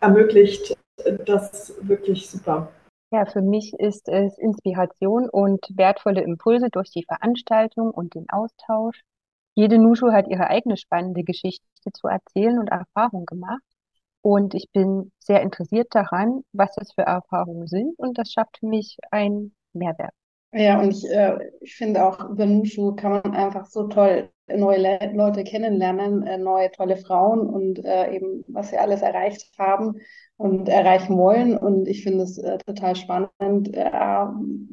ermöglicht 0.00 0.74
das 1.26 1.74
wirklich 1.82 2.30
super. 2.30 2.68
Ja, 3.10 3.26
für 3.26 3.42
mich 3.42 3.74
ist 3.74 4.08
es 4.08 4.38
Inspiration 4.38 5.28
und 5.28 5.60
wertvolle 5.76 6.22
Impulse 6.22 6.68
durch 6.70 6.90
die 6.90 7.04
Veranstaltung 7.04 7.90
und 7.90 8.14
den 8.14 8.28
Austausch. 8.30 9.02
Jede 9.54 9.78
Nushu 9.78 10.12
hat 10.12 10.28
ihre 10.28 10.48
eigene 10.48 10.76
spannende 10.76 11.24
Geschichte 11.24 11.66
zu 11.92 12.08
erzählen 12.08 12.58
und 12.58 12.68
Erfahrung 12.68 13.26
gemacht. 13.26 13.62
Und 14.22 14.54
ich 14.54 14.70
bin 14.72 15.12
sehr 15.18 15.42
interessiert 15.42 15.88
daran, 15.94 16.44
was 16.52 16.74
das 16.76 16.92
für 16.92 17.02
Erfahrungen 17.02 17.66
sind. 17.66 17.98
Und 17.98 18.18
das 18.18 18.32
schafft 18.32 18.58
für 18.58 18.66
mich 18.66 18.98
einen 19.10 19.54
Mehrwert. 19.72 20.14
Ja, 20.52 20.80
und 20.80 20.90
ich, 20.92 21.04
äh, 21.10 21.38
ich 21.60 21.74
finde 21.76 22.04
auch 22.06 22.30
über 22.30 22.46
Nushu 22.46 22.94
kann 22.96 23.12
man 23.12 23.34
einfach 23.34 23.66
so 23.66 23.86
toll 23.88 24.30
neue 24.50 24.78
Le 24.78 25.12
Leute 25.14 25.44
kennenlernen, 25.44 26.26
äh, 26.26 26.38
neue 26.38 26.70
tolle 26.70 26.96
Frauen 26.96 27.40
und 27.40 27.84
äh, 27.84 28.14
eben, 28.14 28.44
was 28.48 28.70
sie 28.70 28.78
alles 28.78 29.02
erreicht 29.02 29.46
haben 29.58 29.96
und 30.38 30.68
erreichen 30.70 31.18
wollen. 31.18 31.58
Und 31.58 31.86
ich 31.86 32.02
finde 32.02 32.24
es 32.24 32.38
äh, 32.38 32.56
total 32.66 32.96
spannend. 32.96 33.74
Äh, 33.74 33.90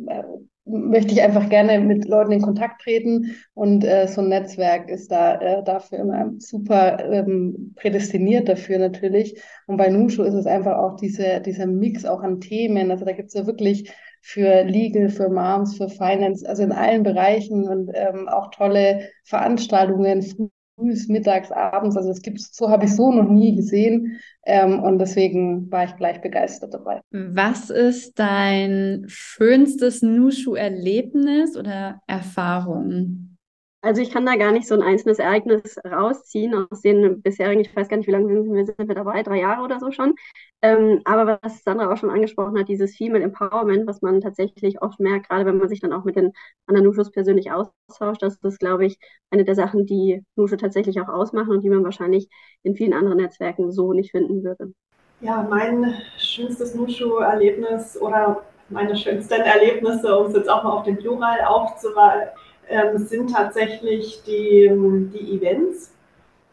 äh, 0.07 0.23
möchte 0.67 1.11
ich 1.11 1.21
einfach 1.21 1.49
gerne 1.49 1.79
mit 1.79 2.07
Leuten 2.07 2.31
in 2.31 2.41
Kontakt 2.41 2.81
treten 2.81 3.35
und 3.53 3.83
so 3.83 4.21
ein 4.21 4.29
Netzwerk 4.29 4.89
ist 4.89 5.11
da 5.11 5.61
dafür 5.61 5.99
immer 5.99 6.31
super 6.39 6.97
ähm, 7.13 7.73
prädestiniert 7.75 8.49
dafür 8.49 8.79
natürlich. 8.79 9.39
Und 9.67 9.77
bei 9.77 9.89
Nushu 9.89 10.23
ist 10.23 10.33
es 10.33 10.47
einfach 10.47 10.77
auch 10.79 10.95
diese, 10.95 11.39
dieser 11.41 11.67
Mix 11.67 12.03
auch 12.03 12.23
an 12.23 12.41
Themen. 12.41 12.89
Also 12.89 13.05
da 13.05 13.11
gibt 13.11 13.27
es 13.27 13.35
ja 13.35 13.45
wirklich 13.45 13.93
für 14.27 14.63
Legal, 14.63 15.09
für 15.09 15.29
Moms, 15.29 15.77
für 15.77 15.87
Finance, 15.87 16.49
also 16.49 16.63
in 16.63 16.71
allen 16.71 17.03
Bereichen 17.03 17.69
und 17.69 17.91
ähm, 17.93 18.27
auch 18.27 18.49
tolle 18.49 19.09
Veranstaltungen, 19.23 20.23
frühs, 20.23 21.07
mittags, 21.07 21.51
abends. 21.51 21.95
Also 21.95 22.09
es 22.09 22.23
gibt, 22.23 22.41
so 22.41 22.71
habe 22.71 22.85
ich 22.85 22.95
so 22.95 23.11
noch 23.11 23.29
nie 23.29 23.55
gesehen. 23.55 24.19
Ähm, 24.43 24.81
und 24.81 24.97
deswegen 24.97 25.71
war 25.71 25.83
ich 25.83 25.95
gleich 25.97 26.21
begeistert 26.21 26.73
dabei. 26.73 27.01
Was 27.11 27.69
ist 27.69 28.17
dein 28.17 29.03
schönstes 29.05 30.01
Nushu-Erlebnis 30.01 31.55
oder 31.55 32.01
Erfahrung? 32.07 33.34
Also 33.85 34.01
ich 34.01 34.09
kann 34.09 34.25
da 34.25 34.35
gar 34.35 34.51
nicht 34.51 34.67
so 34.67 34.73
ein 34.73 34.81
einzelnes 34.81 35.19
Ereignis 35.19 35.77
rausziehen 35.85 36.55
aus 36.55 36.81
den 36.81 37.21
bisherigen, 37.21 37.61
ich 37.61 37.75
weiß 37.75 37.87
gar 37.87 37.97
nicht, 37.97 38.07
wie 38.07 38.11
lange 38.11 38.27
sind 38.27 38.51
wir, 38.51 38.65
sind 38.65 38.79
wir 38.79 38.95
dabei, 38.95 39.21
drei 39.21 39.39
Jahre 39.41 39.61
oder 39.61 39.79
so 39.79 39.91
schon. 39.91 40.15
Ähm, 40.63 41.01
aber 41.05 41.37
was 41.43 41.63
Sandra 41.63 41.93
auch 41.93 41.97
schon 41.97 42.09
angesprochen 42.09 42.57
hat, 42.57 42.67
dieses 42.67 42.95
Female 42.97 43.23
Empowerment, 43.23 43.85
was 43.85 44.01
man 44.01 44.21
tatsächlich 44.21 44.81
oft 44.81 44.99
merkt, 44.99 45.29
gerade 45.29 45.45
wenn 45.45 45.59
man 45.59 45.69
sich 45.69 45.81
dann 45.81 45.93
auch 45.93 46.03
mit 46.03 46.15
den 46.15 46.31
anderen 46.65 46.87
Nushus 46.87 47.11
persönlich 47.11 47.51
austauscht, 47.51 48.23
das 48.23 48.39
ist, 48.41 48.59
glaube 48.59 48.87
ich, 48.87 48.97
eine 49.29 49.45
der 49.45 49.53
Sachen, 49.53 49.85
die 49.85 50.23
Nushu 50.35 50.55
tatsächlich 50.55 50.99
auch 50.99 51.09
ausmachen 51.09 51.51
und 51.51 51.61
die 51.61 51.69
man 51.69 51.83
wahrscheinlich 51.83 52.27
in 52.63 52.75
vielen 52.75 52.93
anderen 52.93 53.17
Netzwerken 53.17 53.71
so 53.71 53.93
nicht 53.93 54.09
finden 54.09 54.43
würde. 54.43 54.73
Ja, 55.21 55.45
mein 55.47 55.93
schönstes 56.17 56.73
Nushu-Erlebnis 56.73 58.01
oder 58.01 58.41
meine 58.69 58.95
schönsten 58.95 59.41
Erlebnisse, 59.41 60.17
um 60.17 60.25
es 60.25 60.33
jetzt 60.33 60.49
auch 60.49 60.63
mal 60.63 60.71
auf 60.71 60.83
den 60.85 60.97
Plural 60.97 61.41
aufzuweisen, 61.45 62.29
ähm, 62.69 62.97
sind 62.97 63.31
tatsächlich 63.33 64.23
die, 64.25 64.69
die 65.13 65.37
Events 65.37 65.93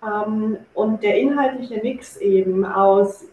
ähm, 0.03 0.59
und 0.75 1.03
der 1.03 1.17
inhaltliche 1.19 1.81
Mix 1.83 2.17
eben 2.19 2.65
aus 2.65 3.27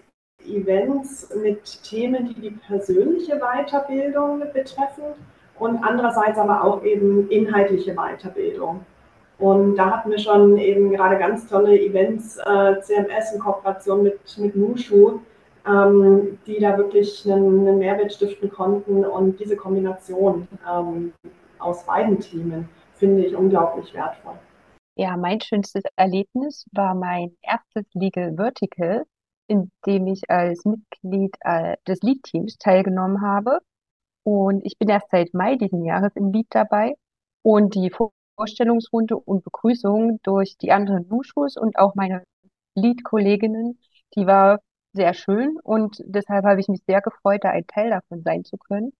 Events 0.46 1.30
mit 1.36 1.84
Themen, 1.84 2.28
die 2.28 2.42
die 2.42 2.52
persönliche 2.52 3.40
Weiterbildung 3.40 4.40
betreffen 4.54 5.04
und 5.58 5.84
andererseits 5.84 6.38
aber 6.38 6.64
auch 6.64 6.84
eben 6.84 7.30
inhaltliche 7.30 7.94
Weiterbildung. 7.96 8.86
Und 9.38 9.78
da 9.78 9.92
hatten 9.92 10.12
wir 10.12 10.20
schon 10.20 10.58
eben 10.58 10.92
gerade 10.92 11.18
ganz 11.18 11.48
tolle 11.48 11.80
Events, 11.80 12.38
äh, 12.38 12.80
CMS 12.82 13.34
in 13.34 13.40
Kooperation 13.40 14.04
mit, 14.04 14.20
mit 14.38 14.56
Nushu, 14.56 15.20
ähm, 15.66 16.38
die 16.46 16.60
da 16.60 16.78
wirklich 16.78 17.26
einen, 17.26 17.68
einen, 17.68 17.80
Mehrwert 17.80 18.12
stiften 18.12 18.50
konnten. 18.50 19.06
Und 19.06 19.40
diese 19.40 19.56
Kombination 19.56 20.48
ähm, 20.70 21.14
aus 21.60 21.86
beiden 21.86 22.20
Themen 22.20 22.70
finde 22.94 23.26
ich 23.26 23.36
unglaublich 23.36 23.94
wertvoll. 23.94 24.38
Ja, 24.96 25.16
mein 25.16 25.40
schönstes 25.40 25.84
Erlebnis 25.96 26.66
war 26.72 26.94
mein 26.94 27.38
erstes 27.42 27.86
Legal 27.94 28.36
Vertical, 28.36 29.06
in 29.48 29.72
dem 29.86 30.08
ich 30.08 30.22
als 30.30 30.66
Mitglied 30.66 31.36
äh, 31.42 31.78
des 31.88 32.02
Lead-Teams 32.02 32.58
teilgenommen 32.58 33.22
habe. 33.22 33.60
Und 34.24 34.66
ich 34.66 34.78
bin 34.78 34.90
erst 34.90 35.10
seit 35.12 35.34
Mai 35.34 35.56
diesen 35.56 35.86
Jahres 35.86 36.16
im 36.16 36.32
Lead 36.32 36.48
dabei. 36.50 36.96
Und 37.42 37.76
die 37.76 37.92
Vorstellungsrunde 38.36 39.16
und 39.16 39.44
Begrüßung 39.44 40.20
durch 40.24 40.58
die 40.58 40.72
anderen 40.72 41.08
Nushus 41.08 41.56
und 41.56 41.78
auch 41.80 41.96
meine 41.96 42.24
Lead-Kolleginnen, 42.76 43.80
die 44.16 44.28
war 44.28 44.60
sehr 44.94 45.14
schön 45.14 45.58
und 45.64 45.98
deshalb 46.06 46.46
habe 46.46 46.60
ich 46.60 46.68
mich 46.68 46.82
sehr 46.86 47.02
gefreut, 47.02 47.44
da 47.44 47.52
ein 47.52 47.68
Teil 47.68 47.92
davon 47.92 48.24
sein 48.24 48.44
zu 48.44 48.58
können 48.58 48.92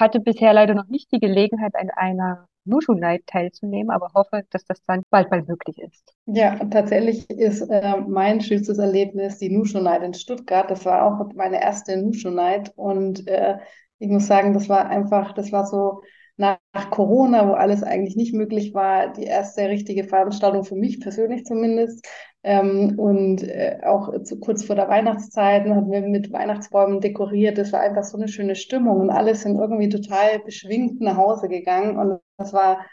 hatte 0.00 0.20
bisher 0.20 0.52
leider 0.52 0.74
noch 0.74 0.88
nicht 0.88 1.12
die 1.12 1.20
Gelegenheit, 1.20 1.74
an 1.74 1.90
einer 1.90 2.48
Nushu 2.64 2.94
Night 2.94 3.26
teilzunehmen, 3.26 3.90
aber 3.90 4.10
hoffe, 4.14 4.42
dass 4.50 4.64
das 4.64 4.82
dann 4.86 5.02
bald 5.10 5.30
bald 5.30 5.48
möglich 5.48 5.78
ist. 5.78 6.14
Ja, 6.26 6.56
tatsächlich 6.56 7.28
ist 7.30 7.62
äh, 7.62 7.96
mein 8.06 8.40
schönstes 8.40 8.78
Erlebnis 8.78 9.38
die 9.38 9.50
Nushu 9.50 9.80
Night 9.80 10.02
in 10.02 10.14
Stuttgart. 10.14 10.70
Das 10.70 10.84
war 10.84 11.04
auch 11.04 11.32
meine 11.34 11.60
erste 11.62 11.96
Nushu 11.96 12.30
Night 12.30 12.72
und 12.76 13.26
äh, 13.26 13.58
ich 13.98 14.08
muss 14.08 14.26
sagen, 14.26 14.54
das 14.54 14.68
war 14.68 14.86
einfach, 14.86 15.32
das 15.32 15.52
war 15.52 15.66
so 15.66 16.02
nach 16.40 16.90
Corona, 16.90 17.46
wo 17.46 17.52
alles 17.52 17.82
eigentlich 17.82 18.16
nicht 18.16 18.34
möglich 18.34 18.72
war, 18.74 19.12
die 19.12 19.24
erste 19.24 19.68
richtige 19.68 20.04
Veranstaltung 20.04 20.64
für 20.64 20.74
mich 20.74 21.00
persönlich 21.00 21.44
zumindest. 21.44 22.06
Ähm, 22.42 22.98
und 22.98 23.42
äh, 23.42 23.80
auch 23.84 24.22
zu, 24.22 24.40
kurz 24.40 24.64
vor 24.64 24.74
der 24.74 24.88
Weihnachtszeit 24.88 25.66
haben 25.68 25.90
wir 25.90 26.00
mit 26.00 26.32
Weihnachtsbäumen 26.32 27.00
dekoriert. 27.02 27.58
Das 27.58 27.72
war 27.72 27.80
einfach 27.80 28.04
so 28.04 28.16
eine 28.16 28.28
schöne 28.28 28.56
Stimmung 28.56 29.00
und 29.00 29.10
alle 29.10 29.34
sind 29.34 29.58
irgendwie 29.58 29.90
total 29.90 30.38
beschwingt 30.40 31.00
nach 31.02 31.18
Hause 31.18 31.48
gegangen 31.48 31.98
und 31.98 32.20
das 32.38 32.54
war 32.54 32.86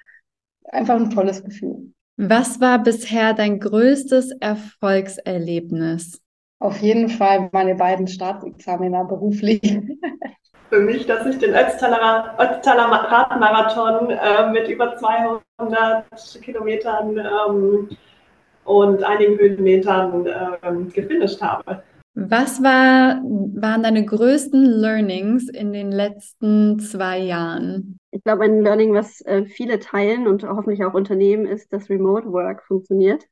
einfach 0.66 0.96
ein 0.96 1.10
tolles 1.10 1.44
Gefühl. 1.44 1.94
Was 2.18 2.60
war 2.60 2.84
bisher 2.84 3.34
dein 3.34 3.60
größtes 3.60 4.32
Erfolgserlebnis? 4.42 6.22
Auf 6.60 6.82
jeden 6.82 7.08
Fall 7.08 7.50
meine 7.54 7.76
beiden 7.76 8.08
Staatsexamina 8.08 9.04
beruflich. 9.04 9.62
für 10.70 10.80
mich, 10.80 11.06
dass 11.06 11.26
ich 11.26 11.38
den 11.38 11.54
Ötztaler, 11.54 12.36
Ötztaler 12.40 12.86
Radmarathon 12.86 14.10
äh, 14.10 14.52
mit 14.52 14.68
über 14.68 14.96
200 14.98 16.06
Kilometern 16.42 17.18
ähm, 17.18 17.90
und 18.66 19.04
einigen 19.04 19.38
Höhenmetern 19.38 20.28
ähm, 20.64 20.90
gefinisht 20.92 21.42
habe. 21.42 21.84
Was 22.20 22.64
war, 22.64 23.22
waren 23.24 23.84
deine 23.84 24.04
größten 24.04 24.64
Learnings 24.64 25.50
in 25.50 25.72
den 25.72 25.92
letzten 25.92 26.80
zwei 26.80 27.20
Jahren? 27.20 28.00
Ich 28.10 28.24
glaube, 28.24 28.46
ein 28.46 28.64
Learning, 28.64 28.94
was 28.96 29.22
äh, 29.22 29.46
viele 29.46 29.80
teilen 29.80 30.28
und 30.28 30.44
hoffentlich 30.44 30.84
auch 30.84 30.96
Unternehmen, 30.96 31.46
ist, 31.46 31.72
dass 31.72 31.92
Remote 31.92 32.32
Work 32.32 32.64
funktioniert. 32.66 33.24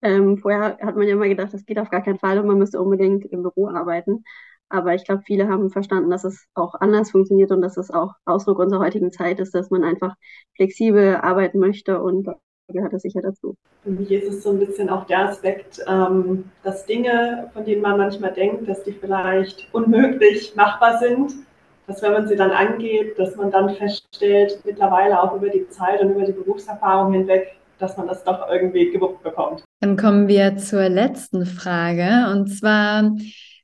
Ähm, 0.00 0.38
vorher 0.38 0.78
hat 0.80 0.96
man 0.96 1.06
ja 1.06 1.12
immer 1.12 1.28
gedacht, 1.28 1.52
das 1.52 1.66
geht 1.66 1.78
auf 1.78 1.90
gar 1.90 2.02
keinen 2.02 2.18
Fall 2.18 2.38
und 2.38 2.46
man 2.46 2.58
müsste 2.58 2.80
unbedingt 2.80 3.26
im 3.26 3.42
Büro 3.42 3.68
arbeiten. 3.68 4.24
Aber 4.72 4.94
ich 4.94 5.04
glaube, 5.04 5.22
viele 5.26 5.48
haben 5.48 5.70
verstanden, 5.70 6.08
dass 6.08 6.24
es 6.24 6.46
auch 6.54 6.74
anders 6.74 7.10
funktioniert 7.10 7.50
und 7.50 7.60
dass 7.60 7.76
es 7.76 7.90
auch 7.90 8.14
Ausdruck 8.24 8.58
unserer 8.58 8.80
heutigen 8.80 9.12
Zeit 9.12 9.38
ist, 9.38 9.54
dass 9.54 9.68
man 9.68 9.84
einfach 9.84 10.14
flexibel 10.56 11.16
arbeiten 11.16 11.58
möchte 11.58 12.02
und 12.02 12.26
da 12.26 12.36
gehört 12.68 12.94
das 12.94 13.02
sicher 13.02 13.20
dazu. 13.20 13.54
Für 13.82 13.90
mich 13.90 14.10
ist 14.10 14.32
es 14.32 14.42
so 14.42 14.50
ein 14.50 14.58
bisschen 14.58 14.88
auch 14.88 15.04
der 15.04 15.28
Aspekt, 15.28 15.84
ähm, 15.86 16.44
dass 16.62 16.86
Dinge, 16.86 17.50
von 17.52 17.66
denen 17.66 17.82
man 17.82 17.98
manchmal 17.98 18.32
denkt, 18.32 18.66
dass 18.66 18.82
die 18.82 18.92
vielleicht 18.92 19.68
unmöglich 19.72 20.54
machbar 20.56 20.98
sind, 20.98 21.34
dass 21.86 22.00
wenn 22.00 22.12
man 22.12 22.26
sie 22.26 22.36
dann 22.36 22.52
angeht, 22.52 23.18
dass 23.18 23.36
man 23.36 23.50
dann 23.50 23.74
feststellt, 23.74 24.58
mittlerweile 24.64 25.20
auch 25.22 25.36
über 25.36 25.50
die 25.50 25.68
Zeit 25.68 26.00
und 26.00 26.12
über 26.12 26.24
die 26.24 26.32
Berufserfahrung 26.32 27.12
hinweg, 27.12 27.56
dass 27.78 27.98
man 27.98 28.06
das 28.06 28.24
doch 28.24 28.48
irgendwie 28.50 28.90
gewuppt 28.90 29.22
bekommt. 29.22 29.64
Dann 29.80 29.98
kommen 29.98 30.28
wir 30.28 30.56
zur 30.56 30.88
letzten 30.88 31.44
Frage 31.44 32.32
und 32.32 32.46
zwar, 32.46 33.10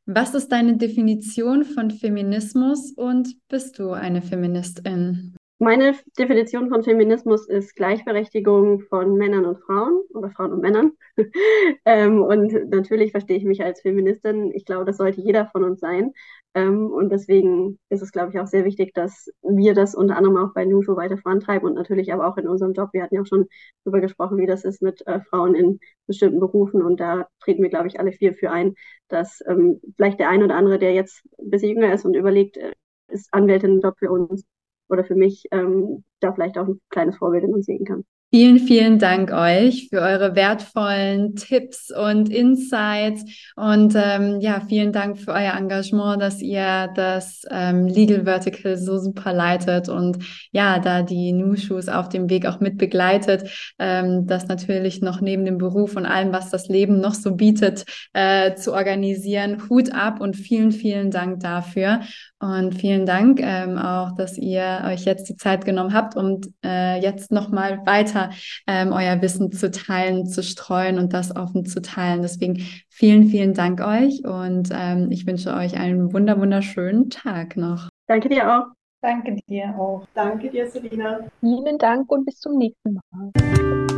was 0.08 0.34
ist 0.34 0.50
deine 0.50 0.78
Definition 0.78 1.64
von 1.64 1.90
Feminismus 1.90 2.92
und 2.92 3.36
bist 3.48 3.78
du 3.78 3.90
eine 3.90 4.22
Feministin? 4.22 5.36
Meine 5.58 5.94
Definition 6.18 6.70
von 6.70 6.82
Feminismus 6.82 7.46
ist 7.46 7.76
Gleichberechtigung 7.76 8.80
von 8.82 9.16
Männern 9.16 9.44
und 9.44 9.58
Frauen 9.58 10.00
oder 10.14 10.30
Frauen 10.30 10.52
und 10.52 10.62
Männern. 10.62 10.92
ähm, 11.84 12.22
und 12.22 12.70
natürlich 12.70 13.10
verstehe 13.10 13.36
ich 13.36 13.44
mich 13.44 13.62
als 13.62 13.82
Feministin. 13.82 14.50
Ich 14.54 14.64
glaube, 14.64 14.86
das 14.86 14.96
sollte 14.96 15.20
jeder 15.20 15.46
von 15.48 15.64
uns 15.64 15.80
sein. 15.80 16.14
Ähm, 16.54 16.90
und 16.90 17.10
deswegen 17.10 17.78
ist 17.90 18.02
es, 18.02 18.10
glaube 18.12 18.30
ich, 18.32 18.40
auch 18.40 18.46
sehr 18.46 18.64
wichtig, 18.64 18.94
dass 18.94 19.28
wir 19.42 19.74
das 19.74 19.94
unter 19.94 20.16
anderem 20.16 20.36
auch 20.38 20.54
bei 20.54 20.64
Nushu 20.64 20.96
weiter 20.96 21.18
vorantreiben 21.18 21.68
und 21.68 21.74
natürlich 21.74 22.12
aber 22.12 22.26
auch 22.26 22.36
in 22.36 22.48
unserem 22.48 22.72
Job. 22.72 22.90
Wir 22.92 23.02
hatten 23.02 23.14
ja 23.14 23.22
auch 23.22 23.26
schon 23.26 23.46
darüber 23.84 24.00
gesprochen, 24.00 24.38
wie 24.38 24.46
das 24.46 24.64
ist 24.64 24.82
mit 24.82 25.06
äh, 25.06 25.20
Frauen 25.20 25.54
in 25.54 25.78
bestimmten 26.06 26.40
Berufen. 26.40 26.82
Und 26.82 27.00
da 27.00 27.28
treten 27.40 27.62
wir, 27.62 27.70
glaube 27.70 27.88
ich, 27.88 28.00
alle 28.00 28.12
vier 28.12 28.34
für 28.34 28.50
ein, 28.50 28.74
dass 29.08 29.40
ähm, 29.46 29.80
vielleicht 29.96 30.20
der 30.20 30.30
ein 30.30 30.42
oder 30.42 30.56
andere, 30.56 30.78
der 30.78 30.94
jetzt 30.94 31.22
ein 31.38 31.50
bisschen 31.50 31.70
jünger 31.70 31.92
ist 31.92 32.04
und 32.04 32.14
überlegt, 32.14 32.56
äh, 32.56 32.72
ist 33.08 33.32
Anwältin 33.32 33.78
ein 33.78 33.80
Job 33.80 33.94
für 33.98 34.10
uns 34.10 34.44
oder 34.88 35.04
für 35.04 35.14
mich, 35.16 35.44
ähm, 35.50 36.04
da 36.20 36.32
vielleicht 36.32 36.58
auch 36.58 36.66
ein 36.66 36.80
kleines 36.90 37.16
Vorbild 37.16 37.44
in 37.44 37.54
uns 37.54 37.66
sehen 37.66 37.84
kann. 37.84 38.04
Vielen, 38.30 38.58
vielen 38.58 38.98
Dank 38.98 39.32
euch 39.32 39.88
für 39.88 40.02
eure 40.02 40.34
wertvollen 40.36 41.34
Tipps 41.34 41.90
und 41.90 42.28
Insights 42.28 43.24
und 43.56 43.94
ähm, 43.96 44.40
ja, 44.42 44.60
vielen 44.68 44.92
Dank 44.92 45.18
für 45.18 45.32
euer 45.32 45.54
Engagement, 45.54 46.20
dass 46.20 46.42
ihr 46.42 46.90
das 46.94 47.44
ähm, 47.50 47.86
Legal 47.86 48.26
Vertical 48.26 48.76
so 48.76 48.98
super 48.98 49.32
leitet 49.32 49.88
und 49.88 50.18
ja, 50.52 50.78
da 50.78 51.00
die 51.00 51.32
New 51.32 51.56
Shoes 51.56 51.88
auf 51.88 52.10
dem 52.10 52.28
Weg 52.28 52.44
auch 52.44 52.60
mit 52.60 52.76
begleitet, 52.76 53.48
ähm, 53.78 54.26
das 54.26 54.46
natürlich 54.46 55.00
noch 55.00 55.22
neben 55.22 55.46
dem 55.46 55.56
Beruf 55.56 55.96
und 55.96 56.04
allem, 56.04 56.30
was 56.30 56.50
das 56.50 56.68
Leben 56.68 57.00
noch 57.00 57.14
so 57.14 57.34
bietet, 57.34 57.86
äh, 58.12 58.54
zu 58.56 58.74
organisieren. 58.74 59.70
Hut 59.70 59.94
ab 59.94 60.20
und 60.20 60.36
vielen, 60.36 60.72
vielen 60.72 61.10
Dank 61.10 61.40
dafür 61.40 62.00
und 62.40 62.74
vielen 62.74 63.06
Dank 63.06 63.40
ähm, 63.42 63.78
auch, 63.78 64.14
dass 64.16 64.36
ihr 64.36 64.82
euch 64.86 65.06
jetzt 65.06 65.30
die 65.30 65.36
Zeit 65.36 65.64
genommen 65.64 65.94
habt, 65.94 66.14
um 66.14 66.42
äh, 66.62 67.00
jetzt 67.00 67.32
nochmal 67.32 67.80
weiter 67.86 68.17
weiter 68.18 68.30
ähm, 68.66 68.92
euer 68.92 69.20
Wissen 69.22 69.52
zu 69.52 69.70
teilen, 69.70 70.26
zu 70.26 70.42
streuen 70.42 70.98
und 70.98 71.12
das 71.12 71.34
offen 71.34 71.64
zu 71.64 71.82
teilen. 71.82 72.22
Deswegen 72.22 72.58
vielen, 72.88 73.28
vielen 73.28 73.54
Dank 73.54 73.80
euch 73.80 74.24
und 74.24 74.70
ähm, 74.72 75.10
ich 75.10 75.26
wünsche 75.26 75.54
euch 75.54 75.78
einen 75.78 76.12
wunder, 76.12 76.40
wunderschönen 76.40 77.10
Tag 77.10 77.56
noch. 77.56 77.88
Danke 78.06 78.28
dir 78.28 78.58
auch. 78.58 78.66
Danke 79.00 79.36
dir 79.48 79.74
auch. 79.78 80.06
Danke 80.14 80.50
dir, 80.50 80.68
Selina. 80.68 81.20
Vielen 81.40 81.78
Dank 81.78 82.10
und 82.10 82.24
bis 82.24 82.40
zum 82.40 82.58
nächsten 82.58 82.98
Mal. 83.12 83.97